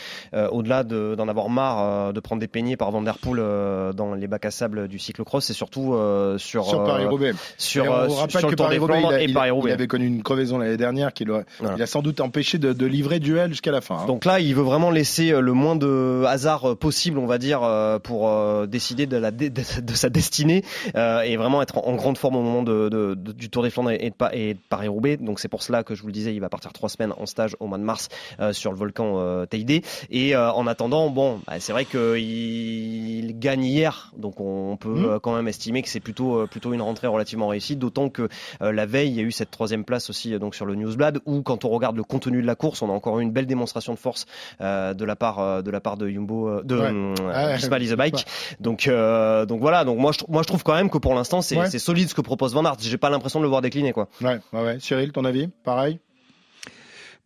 au-delà 0.50 0.84
d'en 0.84 1.28
avoir 1.28 1.48
marre 1.48 2.12
de 2.12 2.20
prendre 2.20 2.40
des 2.40 2.48
peignets 2.48 2.76
par 2.76 2.90
Van 2.90 3.02
Der 3.02 3.18
Poel 3.18 3.94
dans 3.94 4.14
les 4.14 4.26
bacs 4.26 4.44
à 4.44 4.50
sable 4.50 4.88
du 4.88 4.98
cyclocross, 4.98 5.46
c'est 5.46 5.52
surtout 5.52 5.96
sur 6.36 6.66
sur 6.66 6.84
Paris-Roubaix. 6.84 7.32
Sur, 7.58 7.84
sur, 8.28 8.48
le 8.50 8.56
Tour 8.56 8.68
des 8.68 8.78
Flandres 8.78 9.14
et 9.14 9.32
Paris-Roubaix. 9.32 9.70
Il 9.70 9.74
avait 9.74 9.86
connu 9.86 10.06
une 10.06 10.22
crevaison 10.22 10.58
l'année 10.58 10.76
dernière 10.76 11.12
qui 11.12 11.24
il 11.62 11.82
a 11.82 11.86
sans 11.86 12.02
doute 12.02 12.20
empêché 12.20 12.58
de, 12.58 12.72
de 12.72 12.86
livrer 12.86 13.20
duel 13.20 13.50
jusqu'à 13.50 13.72
la 13.72 13.80
fin. 13.80 13.96
Hein. 13.96 14.06
Donc 14.06 14.24
là, 14.24 14.40
il 14.40 14.54
veut 14.54 14.62
vraiment 14.62 14.90
laisser 14.90 15.32
euh, 15.32 15.40
le 15.40 15.52
moins 15.52 15.76
de 15.76 16.24
hasard 16.26 16.70
euh, 16.70 16.74
possible, 16.74 17.18
on 17.18 17.26
va 17.26 17.38
dire, 17.38 17.62
euh, 17.62 17.98
pour 17.98 18.30
décider 18.66 19.06
de, 19.06 19.16
la 19.16 19.30
de, 19.30 19.48
de 19.48 19.92
sa 19.94 20.08
destinée 20.08 20.64
et 20.94 21.36
vraiment 21.36 21.62
être 21.62 21.78
en, 21.78 21.94
grande 21.94 22.18
forme 22.18 22.36
au 22.36 22.42
moment 22.42 22.62
de, 22.62 23.14
du 23.14 23.50
Tour 23.50 23.62
des 23.62 23.70
Flandres 23.70 23.90
et 23.90 24.10
de, 24.10 24.34
et 24.34 24.54
de 24.54 24.58
Paris-Roubaix. 24.68 25.16
Donc 25.16 25.40
c'est 25.40 25.48
pour 25.48 25.62
cela 25.62 25.84
que 25.84 25.94
je 25.94 26.02
vous 26.02 26.08
le 26.08 26.12
disais, 26.12 26.34
il 26.34 26.40
va 26.40 26.48
partir 26.48 26.72
trois 26.72 26.88
semaines 26.88 27.12
en 27.18 27.26
stage 27.26 27.56
au 27.60 27.66
mois 27.66 27.78
de 27.78 27.84
mars 27.84 28.08
sur 28.52 28.72
le 28.72 28.78
volcan 28.78 29.14
euh, 29.18 29.46
Teide. 29.46 29.82
Et 30.10 30.36
en 30.36 30.66
attendant, 30.66 31.10
bon, 31.10 31.40
bah, 31.46 31.54
c'est 31.58 31.72
vrai 31.72 31.84
qu'il 31.84 33.38
gagne 33.38 33.64
hier, 33.64 34.12
donc 34.16 34.40
on 34.40 34.76
peut 34.76 35.16
mmh. 35.16 35.20
quand 35.20 35.34
même 35.34 35.48
estimer 35.48 35.82
que 35.82 35.88
c'est 35.88 36.00
plutôt 36.00 36.46
plutôt 36.46 36.72
une 36.72 36.82
rentrée 36.82 37.06
relativement 37.06 37.48
réussie. 37.48 37.76
D'autant 37.76 38.08
que 38.08 38.28
la 38.60 38.86
veille, 38.86 39.10
il 39.10 39.16
y 39.16 39.20
a 39.20 39.24
eu 39.24 39.32
cette 39.32 39.50
troisième 39.50 39.84
place 39.84 40.10
aussi 40.10 40.38
donc 40.38 40.54
sur 40.54 40.66
le 40.66 40.74
Newsblad 40.74 41.20
où 41.26 41.42
quand 41.44 41.64
on 41.64 41.68
regarde 41.68 41.96
le 41.96 42.02
contenu 42.02 42.42
de 42.42 42.46
la 42.46 42.54
course, 42.54 42.82
on 42.82 42.88
a 42.88 42.92
encore 42.92 43.20
eu 43.20 43.22
une 43.22 43.30
belle 43.30 43.46
démonstration 43.46 43.92
de 43.92 43.98
force 43.98 44.26
euh, 44.60 44.94
de 44.94 45.04
la 45.04 45.16
part 45.16 45.38
euh, 45.38 45.62
de 45.62 45.70
la 45.70 45.80
part 45.80 45.96
de 45.96 46.08
Jumbo 46.08 46.48
euh, 46.48 46.62
de 46.64 46.76
ouais. 46.76 47.88
the 47.88 47.94
Bike. 47.96 48.26
Donc 48.60 48.88
donc 48.88 49.60
voilà, 49.60 49.84
donc 49.84 49.98
moi 49.98 50.12
je 50.12 50.24
moi 50.28 50.42
je 50.42 50.48
trouve 50.48 50.64
quand 50.64 50.74
même 50.74 50.90
que 50.90 50.98
pour 50.98 51.14
l'instant 51.14 51.42
c'est 51.42 51.58
ouais. 51.58 51.78
solide 51.78 52.08
ce 52.08 52.14
que 52.14 52.20
propose 52.20 52.54
Van 52.54 52.64
Aert. 52.64 52.76
J'ai 52.80 52.98
pas 52.98 53.10
l'impression 53.10 53.38
de 53.40 53.44
le 53.44 53.48
voir 53.48 53.62
décliner 53.62 53.92
quoi. 53.92 54.08
Ouais, 54.20 54.40
ouais, 54.52 54.78
Cyril, 54.80 55.12
ton 55.12 55.24
avis? 55.24 55.48
Pareil? 55.64 56.00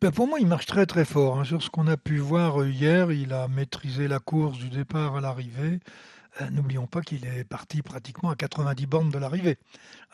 Ben 0.00 0.12
pour 0.12 0.28
moi, 0.28 0.38
il 0.38 0.46
marche 0.46 0.66
très 0.66 0.86
très 0.86 1.04
fort. 1.04 1.40
Hein. 1.40 1.44
Sur 1.44 1.60
ce 1.60 1.70
qu'on 1.70 1.88
a 1.88 1.96
pu 1.96 2.18
voir 2.18 2.64
hier, 2.64 3.10
il 3.10 3.32
a 3.32 3.48
maîtrisé 3.48 4.06
la 4.06 4.20
course 4.20 4.58
du 4.58 4.68
départ 4.68 5.16
à 5.16 5.20
l'arrivée. 5.20 5.80
Euh, 6.40 6.50
N'oublions 6.50 6.86
pas 6.86 7.02
qu'il 7.02 7.26
est 7.26 7.44
parti 7.44 7.82
pratiquement 7.82 8.30
à 8.30 8.36
90 8.36 8.86
bornes 8.86 9.10
de 9.10 9.18
l'arrivée, 9.18 9.58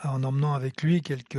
en 0.02 0.22
emmenant 0.24 0.54
avec 0.54 0.82
lui 0.82 1.02
quelques 1.02 1.38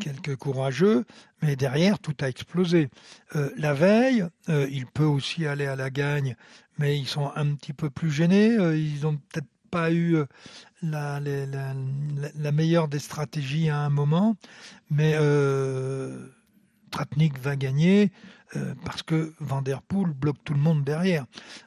quelques 0.00 0.36
courageux, 0.36 1.04
mais 1.42 1.56
derrière, 1.56 1.98
tout 1.98 2.14
a 2.20 2.28
explosé. 2.28 2.88
Euh, 3.36 3.50
la 3.56 3.74
veille, 3.74 4.24
euh, 4.48 4.66
il 4.70 4.86
peut 4.86 5.04
aussi 5.04 5.46
aller 5.46 5.66
à 5.66 5.76
la 5.76 5.90
gagne, 5.90 6.36
mais 6.78 6.98
ils 6.98 7.06
sont 7.06 7.30
un 7.34 7.54
petit 7.54 7.72
peu 7.72 7.90
plus 7.90 8.10
gênés. 8.10 8.56
Euh, 8.58 8.76
ils 8.76 9.02
n'ont 9.02 9.16
peut-être 9.16 9.48
pas 9.70 9.90
eu 9.90 10.18
la, 10.82 11.18
la, 11.18 12.52
meilleure 12.52 12.88
des 12.88 12.98
stratégies 12.98 13.70
à 13.70 13.78
un 13.78 13.88
moment, 13.88 14.36
mais 14.90 15.16
Tratnik 16.90 17.38
va 17.38 17.56
gagner 17.56 18.12
euh, 18.56 18.74
parce 18.84 19.02
que 19.02 19.32
Van 19.40 19.62
Der 19.62 19.82
Poel 19.82 20.12
bloque 20.12 20.42
tout 20.44 20.54
le 20.54 20.60
monde 20.60 20.84
derrière. 20.84 21.26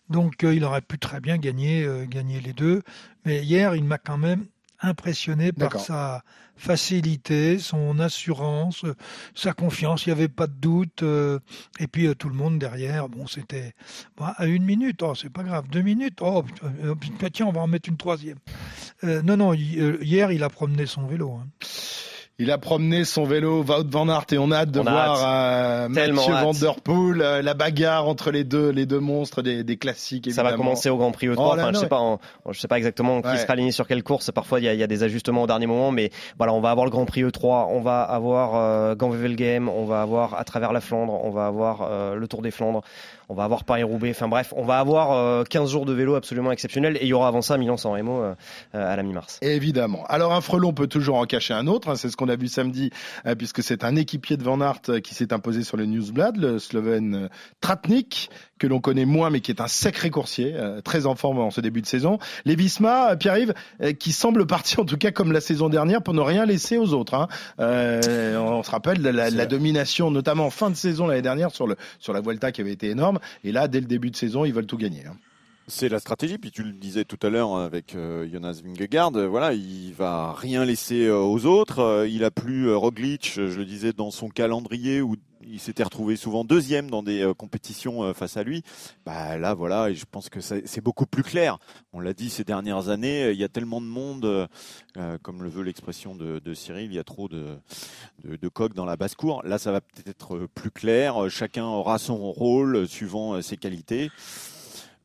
Donc 0.10 0.44
il 0.44 0.64
aurait 0.64 0.82
pu 0.82 0.98
très 0.98 1.20
bien 1.20 1.38
gagner, 1.38 1.88
gagner 2.08 2.40
les 2.40 2.54
deux, 2.54 2.84
mais 3.26 3.44
hier, 3.44 3.76
il 3.76 3.84
m'a 3.84 3.98
quand 3.98 4.18
même 4.18 4.46
impressionné 4.82 5.52
par 5.52 5.80
sa 5.80 6.24
facilité, 6.58 7.60
son 7.60 8.00
assurance, 8.00 8.86
sa 9.34 9.54
confiance. 9.54 10.06
Il 10.06 10.10
n'y 10.10 10.14
avait 10.14 10.28
pas 10.28 10.48
de 10.48 10.54
doute. 10.54 11.04
Euh, 11.04 11.40
et 11.80 11.88
puis 11.88 12.08
euh, 12.08 12.16
tout 12.16 12.30
le 12.30 12.36
monde 12.36 12.60
derrière. 12.60 13.10
Bon, 13.10 13.28
c'était 13.28 13.74
bon, 14.18 14.26
à 14.26 14.46
une 14.46 14.64
minute. 14.64 15.02
Oh, 15.02 15.16
c'est 15.16 15.30
pas 15.30 15.44
grave. 15.44 15.68
Deux 15.70 15.82
minutes. 15.82 16.20
Oh, 16.22 16.44
euh, 16.84 16.96
tiens, 17.34 17.48
on 17.48 17.52
va 17.52 17.62
en 17.62 17.68
mettre 17.68 17.90
une 17.90 17.98
troisième. 17.98 18.38
Euh, 19.04 19.22
non, 19.22 19.38
non. 19.38 19.54
Hier, 19.54 20.32
il 20.32 20.44
a 20.44 20.50
promené 20.50 20.86
son 20.86 21.06
vélo. 21.06 21.34
Hein. 21.34 21.48
Il 22.38 22.52
a 22.52 22.58
promené 22.58 23.06
son 23.06 23.24
vélo 23.24 23.64
Wout 23.64 23.90
van 23.90 24.10
Aert 24.10 24.26
et 24.34 24.38
on 24.38 24.52
a 24.52 24.58
hâte 24.58 24.72
de 24.72 24.82
on 24.82 24.84
voir 24.84 25.24
euh, 25.26 25.88
Mathieu 25.88 26.34
Van 26.34 26.52
Der 26.52 26.82
Poel, 26.82 27.22
euh, 27.22 27.42
la 27.42 27.54
bagarre 27.54 28.10
entre 28.10 28.30
les 28.30 28.44
deux, 28.44 28.72
les 28.72 28.86
deux 28.86 29.00
monstres 29.00 29.42
des, 29.42 29.64
des 29.64 29.78
classiques. 29.78 30.28
Évidemment. 30.28 30.50
Ça 30.50 30.52
va 30.52 30.58
commencer 30.58 30.90
au 30.90 30.98
Grand 30.98 31.12
Prix 31.12 31.28
E3. 31.28 31.36
Oh, 31.38 31.52
enfin, 31.54 31.72
je 31.72 31.80
sais 31.80 31.88
pas, 31.88 32.00
en, 32.00 32.20
je 32.52 32.60
sais 32.60 32.68
pas 32.68 32.78
exactement 32.78 33.22
qui 33.22 33.30
ouais. 33.30 33.38
sera 33.38 33.54
aligné 33.54 33.72
sur 33.72 33.88
quelle 33.88 34.04
course. 34.04 34.32
Parfois, 34.32 34.60
il 34.60 34.64
y, 34.64 34.76
y, 34.76 34.84
a, 34.84 34.88
des 34.88 35.04
ajustements 35.04 35.44
au 35.44 35.48
dernier 35.48 35.66
moment, 35.66 35.92
mais 35.92 36.12
voilà, 36.38 36.52
on 36.52 36.60
va 36.60 36.72
avoir 36.72 36.86
le 36.86 36.92
Grand 36.92 37.06
Prix 37.06 37.24
E3, 37.24 37.68
on 37.70 37.80
va 37.80 38.02
avoir 38.02 38.56
euh, 38.56 38.96
Game, 38.96 39.70
on 39.70 39.86
va 39.86 40.02
avoir 40.02 40.34
à 40.34 40.44
travers 40.44 40.74
la 40.74 40.82
Flandre, 40.82 41.14
on 41.24 41.30
va 41.30 41.46
avoir 41.46 41.88
euh, 41.90 42.16
le 42.16 42.28
Tour 42.28 42.42
des 42.42 42.52
Flandres, 42.52 42.82
on 43.30 43.34
va 43.34 43.44
avoir 43.44 43.64
Paris-Roubaix. 43.64 44.12
Enfin 44.12 44.28
bref, 44.28 44.54
on 44.56 44.64
va 44.64 44.80
avoir 44.80 45.12
euh, 45.12 45.44
15 45.44 45.72
jours 45.72 45.86
de 45.86 45.94
vélo 45.94 46.16
absolument 46.16 46.52
exceptionnels 46.52 46.98
et 46.98 47.04
il 47.04 47.08
y 47.08 47.14
aura 47.14 47.28
avant 47.28 47.42
ça 47.42 47.58
Milan-San 47.58 47.92
Remo 47.94 48.22
euh, 48.22 48.36
à 48.74 48.96
la 48.96 49.04
mi-mars. 49.04 49.40
Évidemment. 49.42 50.06
Alors 50.08 50.34
un 50.34 50.42
frelon 50.42 50.74
peut 50.74 50.88
toujours 50.88 51.18
en 51.18 51.26
cacher 51.26 51.54
un 51.54 51.68
autre. 51.68 51.90
Hein, 51.90 51.96
c'est 51.96 52.10
ce 52.10 52.18
qu'on 52.18 52.30
a 52.30 52.36
vu 52.36 52.48
samedi, 52.48 52.92
puisque 53.38 53.64
c'est 53.64 53.84
un 53.84 53.96
équipier 53.96 54.38
de 54.38 54.44
Van 54.44 54.60
Aert 54.62 55.02
qui 55.04 55.14
s'est 55.16 55.34
imposé 55.34 55.64
sur 55.64 55.78
le 55.78 55.86
Newsblad, 55.86 56.38
le 56.38 56.60
Slovène 56.60 57.30
Tratnik, 57.62 58.30
que 58.60 58.68
l'on 58.68 58.80
connaît 58.80 59.06
moins, 59.06 59.30
mais 59.30 59.42
qui 59.42 59.52
est 59.52 59.62
un 59.62 59.68
sacré 59.68 60.10
coursier, 60.10 60.56
très 60.84 61.06
en 61.06 61.16
forme 61.16 61.40
en 61.40 61.52
ce 61.52 61.62
début 61.62 61.82
de 61.82 61.88
saison. 61.88 62.20
Les 62.46 62.56
Visma, 62.56 63.16
Pierre-Yves, 63.16 63.54
qui 64.00 64.12
semble 64.12 64.46
partir 64.46 64.80
en 64.80 64.86
tout 64.86 64.98
cas 64.98 65.12
comme 65.12 65.32
la 65.32 65.42
saison 65.42 65.70
dernière 65.70 66.02
pour 66.02 66.14
ne 66.14 66.22
rien 66.22 66.46
laisser 66.46 66.78
aux 66.78 66.94
autres. 66.94 67.14
Hein. 67.14 67.28
on 67.58 68.64
se 68.64 68.72
rappelle 68.72 69.02
la, 69.02 69.30
la, 69.30 69.46
domination, 69.46 70.12
notamment 70.12 70.46
en 70.46 70.50
fin 70.50 70.70
de 70.70 70.76
saison 70.76 71.08
l'année 71.08 71.22
dernière 71.22 71.52
sur, 71.52 71.68
le, 71.68 71.76
sur 72.00 72.14
la 72.14 72.22
Vuelta 72.22 72.52
qui 72.52 72.62
avait 72.62 72.72
été 72.72 72.90
énorme. 72.90 73.15
Et 73.44 73.52
là, 73.52 73.68
dès 73.68 73.80
le 73.80 73.88
début 73.88 74.12
de 74.12 74.16
saison, 74.16 74.46
ils 74.46 74.54
veulent 74.54 74.68
tout 74.68 74.78
gagner. 74.78 75.06
Hein. 75.06 75.18
C'est 75.68 75.90
la 75.90 76.00
stratégie, 76.00 76.38
puis 76.38 76.52
tu 76.52 76.62
le 76.62 76.74
disais 76.74 77.06
tout 77.06 77.18
à 77.26 77.30
l'heure 77.32 77.58
avec 77.58 77.96
euh, 77.96 78.30
Jonas 78.32 78.62
Vingegaard, 78.64 79.12
voilà, 79.28 79.54
il 79.54 79.94
va 79.94 80.32
rien 80.34 80.64
laisser 80.64 81.08
euh, 81.08 81.18
aux 81.18 81.48
autres. 81.48 81.80
Euh, 81.80 82.08
il 82.08 82.24
a 82.24 82.30
plus 82.30 82.72
Roglic, 82.72 83.32
je 83.34 83.58
le 83.58 83.66
disais 83.66 83.92
dans 83.92 84.12
son 84.12 84.30
calendrier 84.30 85.02
où 85.02 85.16
il 85.48 85.60
s'était 85.60 85.84
retrouvé 85.84 86.16
souvent 86.16 86.44
deuxième 86.44 86.90
dans 86.90 87.04
des 87.04 87.32
compétitions 87.38 88.14
face 88.14 88.38
à 88.38 88.44
lui. 88.44 88.64
Bah 89.06 89.38
là, 89.38 89.54
voilà, 89.54 89.94
je 89.94 90.06
pense 90.10 90.30
que 90.30 90.40
c'est 90.40 90.82
beaucoup 90.82 91.06
plus 91.06 91.24
clair. 91.24 91.60
On 91.94 92.00
l'a 92.00 92.14
dit 92.14 92.30
ces 92.30 92.44
dernières 92.44 92.90
années, 92.90 93.32
il 93.32 93.38
y 93.38 93.44
a 93.44 93.50
tellement 93.50 93.82
de 93.82 93.86
monde, 93.86 94.48
comme 95.22 95.44
le 95.44 95.50
veut 95.50 95.64
l'expression 95.64 96.16
de, 96.16 96.54
Cyril, 96.54 96.92
il 96.92 96.96
y 96.96 97.00
a 97.00 97.04
trop 97.04 97.28
de, 97.28 97.58
de, 98.24 98.48
coques 98.48 98.74
dans 98.74 98.86
la 98.86 98.96
basse-cour. 98.96 99.44
Là, 99.44 99.58
ça 99.58 99.72
va 99.72 99.82
peut-être 99.82 100.06
être 100.08 100.48
plus 100.54 100.72
clair. 100.72 101.30
Chacun 101.30 101.66
aura 101.66 101.98
son 101.98 102.32
rôle 102.32 102.88
suivant 102.88 103.42
ses 103.42 103.58
qualités. 103.58 104.10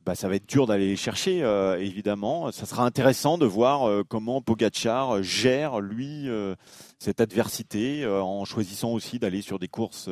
Bah, 0.06 0.14
ça 0.14 0.28
va 0.28 0.36
être 0.36 0.48
dur 0.48 0.66
d'aller 0.66 0.88
les 0.88 0.96
chercher, 0.96 1.42
euh, 1.42 1.78
évidemment. 1.78 2.50
Ça 2.52 2.64
sera 2.64 2.86
intéressant 2.86 3.36
de 3.36 3.44
voir 3.44 3.86
euh, 3.86 4.02
comment 4.02 4.40
Pogachar 4.40 5.22
gère, 5.22 5.80
lui, 5.80 6.26
euh, 6.26 6.54
cette 6.98 7.20
adversité 7.20 8.06
en 8.06 8.44
choisissant 8.46 8.92
aussi 8.92 9.18
d'aller 9.18 9.42
sur 9.42 9.58
des 9.58 9.68
courses 9.68 10.08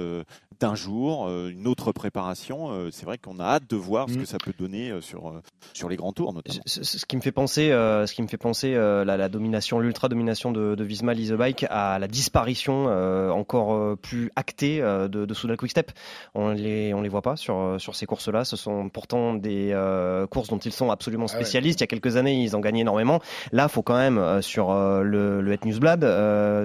d'un 0.60 0.74
jour, 0.74 1.26
euh, 1.28 1.50
une 1.50 1.66
autre 1.66 1.92
préparation. 1.92 2.72
Euh, 2.72 2.88
c'est 2.90 3.06
vrai 3.06 3.18
qu'on 3.18 3.38
a 3.38 3.44
hâte 3.44 3.70
de 3.70 3.76
voir 3.76 4.08
ce 4.08 4.14
mm. 4.14 4.18
que 4.18 4.24
ça 4.26 4.38
peut 4.38 4.52
donner 4.58 4.90
euh, 4.90 5.00
sur 5.00 5.32
sur 5.72 5.88
les 5.88 5.96
grands 5.96 6.12
tours 6.12 6.32
notamment. 6.32 6.60
Ce, 6.66 7.06
qui 7.06 7.16
me 7.16 7.22
fait 7.22 7.32
penser, 7.32 7.68
ce 7.68 8.12
qui 8.12 8.22
me 8.22 8.26
fait 8.26 8.36
penser 8.36 8.74
la, 8.74 9.04
la, 9.04 9.28
domination, 9.28 9.78
l'ultra 9.78 10.08
domination 10.08 10.52
de, 10.52 10.74
de 10.74 10.84
Visma 10.84 11.14
Bike 11.14 11.66
à 11.70 11.98
la 11.98 12.08
disparition 12.08 12.86
encore 13.30 13.96
plus 13.98 14.30
actée 14.36 14.80
de, 14.80 15.08
de 15.08 15.34
Soudal 15.34 15.56
Quickstep. 15.56 15.92
On 16.34 16.50
les 16.50 16.92
on 16.94 17.00
les 17.00 17.08
voit 17.08 17.22
pas 17.22 17.36
sur 17.36 17.76
sur 17.78 17.94
ces 17.94 18.06
courses-là. 18.06 18.44
Ce 18.44 18.56
sont 18.56 18.88
pourtant 18.88 19.34
des 19.34 19.74
courses 20.30 20.48
dont 20.48 20.58
ils 20.58 20.72
sont 20.72 20.90
absolument 20.90 21.26
ah 21.28 21.34
spécialistes. 21.34 21.80
Il 21.80 21.82
y 21.82 21.84
a 21.84 21.88
quelques 21.88 22.16
années, 22.16 22.42
ils 22.42 22.56
ont 22.56 22.60
gagné 22.60 22.80
énormément. 22.80 23.20
Là, 23.52 23.68
faut 23.68 23.82
quand 23.82 23.96
même 23.96 24.42
sur 24.42 24.72
le 24.72 25.40
le 25.40 25.52
Het 25.52 25.64
Newsblad 25.64 26.00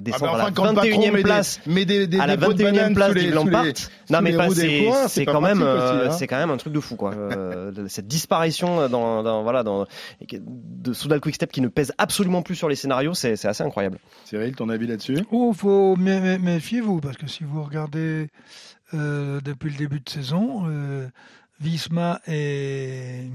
descendre 0.01 0.35
à 0.35 0.37
la 0.37 0.51
21e 0.51 1.21
place, 1.21 1.59
mais 1.65 1.85
des, 1.85 2.07
des, 2.07 2.19
à 2.19 2.27
la 2.27 2.37
21e 2.37 2.93
place 2.93 3.13
du 3.13 3.31
Lampart 3.31 3.82
non 4.09 4.21
mais 4.21 4.33
c'est 5.07 5.25
quand 5.25 5.41
même 5.41 5.61
euh, 5.61 6.07
hein. 6.07 6.11
c'est 6.11 6.27
quand 6.27 6.37
même 6.37 6.49
un 6.49 6.57
truc 6.57 6.73
de 6.73 6.79
fou 6.79 6.95
quoi. 6.95 7.13
Euh, 7.13 7.71
cette 7.87 8.07
disparition 8.07 8.87
dans, 8.89 9.23
dans 9.23 9.43
voilà 9.43 9.63
dans 9.63 9.87
de 10.29 10.93
Soudal 10.93 11.21
Quickstep 11.21 11.51
qui 11.51 11.61
ne 11.61 11.67
pèse 11.67 11.93
absolument 11.97 12.41
plus 12.41 12.55
sur 12.55 12.69
les 12.69 12.75
scénarios, 12.75 13.13
c'est 13.13 13.45
assez 13.45 13.63
incroyable. 13.63 13.99
Cyril, 14.25 14.55
ton 14.55 14.69
avis 14.69 14.87
là-dessus? 14.87 15.17
Oh, 15.31 15.53
faut 15.53 15.95
méfiez-vous 15.95 16.99
parce 16.99 17.17
que 17.17 17.27
si 17.27 17.43
vous 17.43 17.63
regardez 17.63 18.29
euh, 18.93 19.39
depuis 19.41 19.71
le 19.71 19.77
début 19.77 19.99
de 19.99 20.09
saison, 20.09 20.65
Visma 21.61 22.19
et 22.27 23.29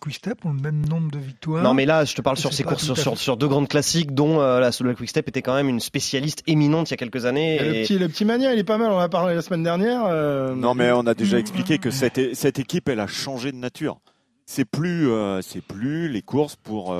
Quickstep 0.00 0.44
ont 0.44 0.52
le 0.52 0.60
même 0.60 0.84
nombre 0.86 1.10
de 1.10 1.18
victoires. 1.18 1.62
Non, 1.62 1.74
mais 1.74 1.86
là, 1.86 2.04
je 2.04 2.14
te 2.14 2.22
parle 2.22 2.36
sur 2.36 2.52
ces 2.52 2.64
courses, 2.64 2.92
sur, 2.94 3.18
sur, 3.18 3.36
deux 3.36 3.48
grandes 3.48 3.68
classiques, 3.68 4.14
dont 4.14 4.40
euh, 4.40 4.60
la 4.60 4.72
Solo 4.72 4.94
Quickstep 4.94 5.28
était 5.28 5.42
quand 5.42 5.54
même 5.54 5.68
une 5.68 5.80
spécialiste 5.80 6.42
éminente 6.46 6.90
il 6.90 6.92
y 6.92 6.94
a 6.94 6.96
quelques 6.96 7.24
années. 7.24 7.56
Et... 7.56 7.58
Le, 7.58 7.72
petit, 7.82 7.98
le 7.98 8.08
petit 8.08 8.24
Mania, 8.24 8.52
il 8.52 8.58
est 8.58 8.64
pas 8.64 8.78
mal, 8.78 8.90
on 8.90 8.96
en 8.96 9.00
a 9.00 9.08
parlé 9.08 9.34
la 9.34 9.42
semaine 9.42 9.62
dernière. 9.62 10.04
Euh, 10.06 10.54
non, 10.54 10.74
mais 10.74 10.90
on 10.92 11.06
a 11.06 11.14
déjà 11.14 11.38
expliqué 11.38 11.78
que 11.78 11.90
cette, 11.90 12.34
cette 12.34 12.58
équipe, 12.58 12.88
elle 12.88 13.00
a 13.00 13.06
changé 13.06 13.52
de 13.52 13.56
nature. 13.56 13.98
C'est 14.44 14.64
plus, 14.64 15.08
euh, 15.08 15.40
c'est 15.40 15.62
plus 15.62 16.08
les 16.08 16.22
courses 16.22 16.56
pour 16.56 16.94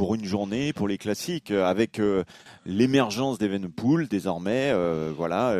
pour 0.00 0.14
une 0.14 0.24
journée, 0.24 0.72
pour 0.72 0.88
les 0.88 0.96
classiques, 0.96 1.50
euh, 1.50 1.66
avec 1.66 2.00
euh, 2.00 2.24
l'émergence 2.64 3.36
d'Evenpool 3.36 4.08
désormais, 4.08 4.70
euh, 4.72 5.12
voilà, 5.14 5.54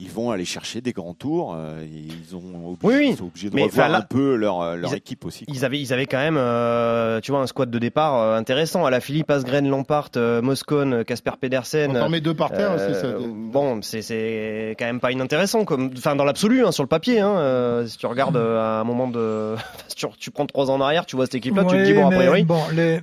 ils 0.00 0.08
vont 0.08 0.30
aller 0.30 0.46
chercher 0.46 0.80
des 0.80 0.92
grands 0.92 1.12
tours. 1.12 1.54
ils 1.82 2.34
ont 2.34 2.78
obligé, 2.82 3.14
sont 3.14 3.26
obligés 3.26 3.50
de 3.50 3.60
revoir 3.60 3.94
un 3.94 4.00
peu 4.00 4.36
leur, 4.36 4.74
leur 4.74 4.94
équipe 4.94 5.26
aussi. 5.26 5.44
Ils 5.48 5.66
avaient, 5.66 5.78
ils 5.78 5.92
avaient 5.92 6.06
quand 6.06 6.16
même, 6.16 6.36
tu 7.20 7.30
vois, 7.30 7.42
un 7.42 7.46
squad 7.46 7.70
de 7.70 7.78
départ 7.78 8.34
intéressant. 8.34 8.86
À 8.86 8.90
la 8.90 9.00
Philippe 9.00 9.30
Asgren, 9.30 9.68
Lampart, 9.68 10.12
Moscone, 10.16 11.04
Casper 11.04 11.32
Pedersen. 11.38 11.94
On 11.94 12.08
met 12.08 12.22
deux 12.22 12.34
par 12.34 12.50
terre 12.50 12.72
aussi. 12.74 12.98
Ça... 12.98 13.16
Bon, 13.20 13.82
c'est, 13.82 14.00
c'est 14.00 14.76
quand 14.78 14.86
même 14.86 15.00
pas 15.00 15.12
inintéressant, 15.12 15.66
comme, 15.66 15.90
enfin 15.94 16.16
dans 16.16 16.24
l'absolu, 16.24 16.64
hein, 16.64 16.72
sur 16.72 16.84
le 16.84 16.88
papier. 16.88 17.20
Hein, 17.20 17.84
si 17.86 17.98
tu 17.98 18.06
regardes 18.06 18.38
à 18.38 18.80
un 18.80 18.84
moment 18.84 19.08
de, 19.08 19.56
tu, 19.94 20.06
tu 20.18 20.30
prends 20.30 20.46
trois 20.46 20.70
ans 20.70 20.76
en 20.76 20.80
arrière, 20.80 21.04
tu 21.04 21.16
vois 21.16 21.26
cette 21.26 21.34
équipe-là, 21.34 21.64
tu 21.64 21.76
te 21.76 21.84
dis 21.84 21.92
bon 21.92 22.06
a 22.06 22.10
priori. 22.10 22.44
Bon, 22.44 22.62
les 22.72 23.00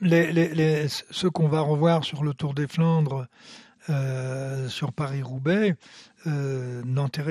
les, 0.00 0.32
les, 0.32 0.86
ceux 0.88 1.30
qu'on 1.30 1.48
va 1.48 1.60
revoir 1.60 2.04
sur 2.04 2.24
le 2.24 2.34
Tour 2.34 2.54
des 2.54 2.66
Flandres, 2.66 3.26
euh, 3.88 4.68
sur 4.68 4.92
Paris-Roubaix, 4.92 5.74
euh, 6.26 6.82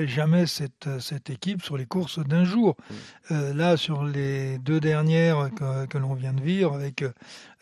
jamais 0.06 0.46
cette, 0.46 0.88
cette, 0.98 1.30
équipe 1.30 1.62
sur 1.62 1.76
les 1.76 1.86
courses 1.86 2.18
d'un 2.18 2.44
jour. 2.44 2.76
Mm. 2.76 2.94
Euh, 3.30 3.54
là, 3.54 3.76
sur 3.76 4.04
les 4.04 4.58
deux 4.58 4.80
dernières 4.80 5.50
que, 5.54 5.86
que 5.86 5.98
l'on 5.98 6.14
vient 6.14 6.32
de 6.32 6.42
vivre 6.42 6.74
avec 6.74 7.04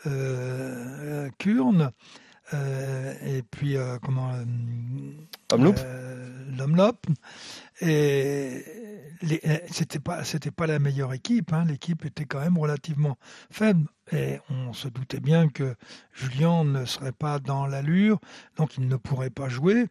euh, 0.06 1.28
Kurn, 1.38 1.90
et 2.52 3.42
puis 3.50 3.76
comment 4.02 4.32
L'Omloop. 6.56 7.06
Et 7.82 8.64
c'était 9.70 9.98
pas 9.98 10.24
c'était 10.24 10.50
pas 10.50 10.66
la 10.66 10.78
meilleure 10.78 11.12
équipe. 11.12 11.52
Hein. 11.52 11.66
L'équipe 11.66 12.06
était 12.06 12.24
quand 12.24 12.40
même 12.40 12.56
relativement 12.56 13.18
faible. 13.50 13.86
Et 14.12 14.38
on 14.50 14.72
se 14.72 14.88
doutait 14.88 15.20
bien 15.20 15.48
que 15.48 15.74
Julien 16.12 16.64
ne 16.64 16.84
serait 16.84 17.12
pas 17.12 17.38
dans 17.38 17.66
l'allure, 17.66 18.18
donc 18.56 18.76
il 18.78 18.88
ne 18.88 18.96
pourrait 18.96 19.30
pas 19.30 19.48
jouer. 19.48 19.86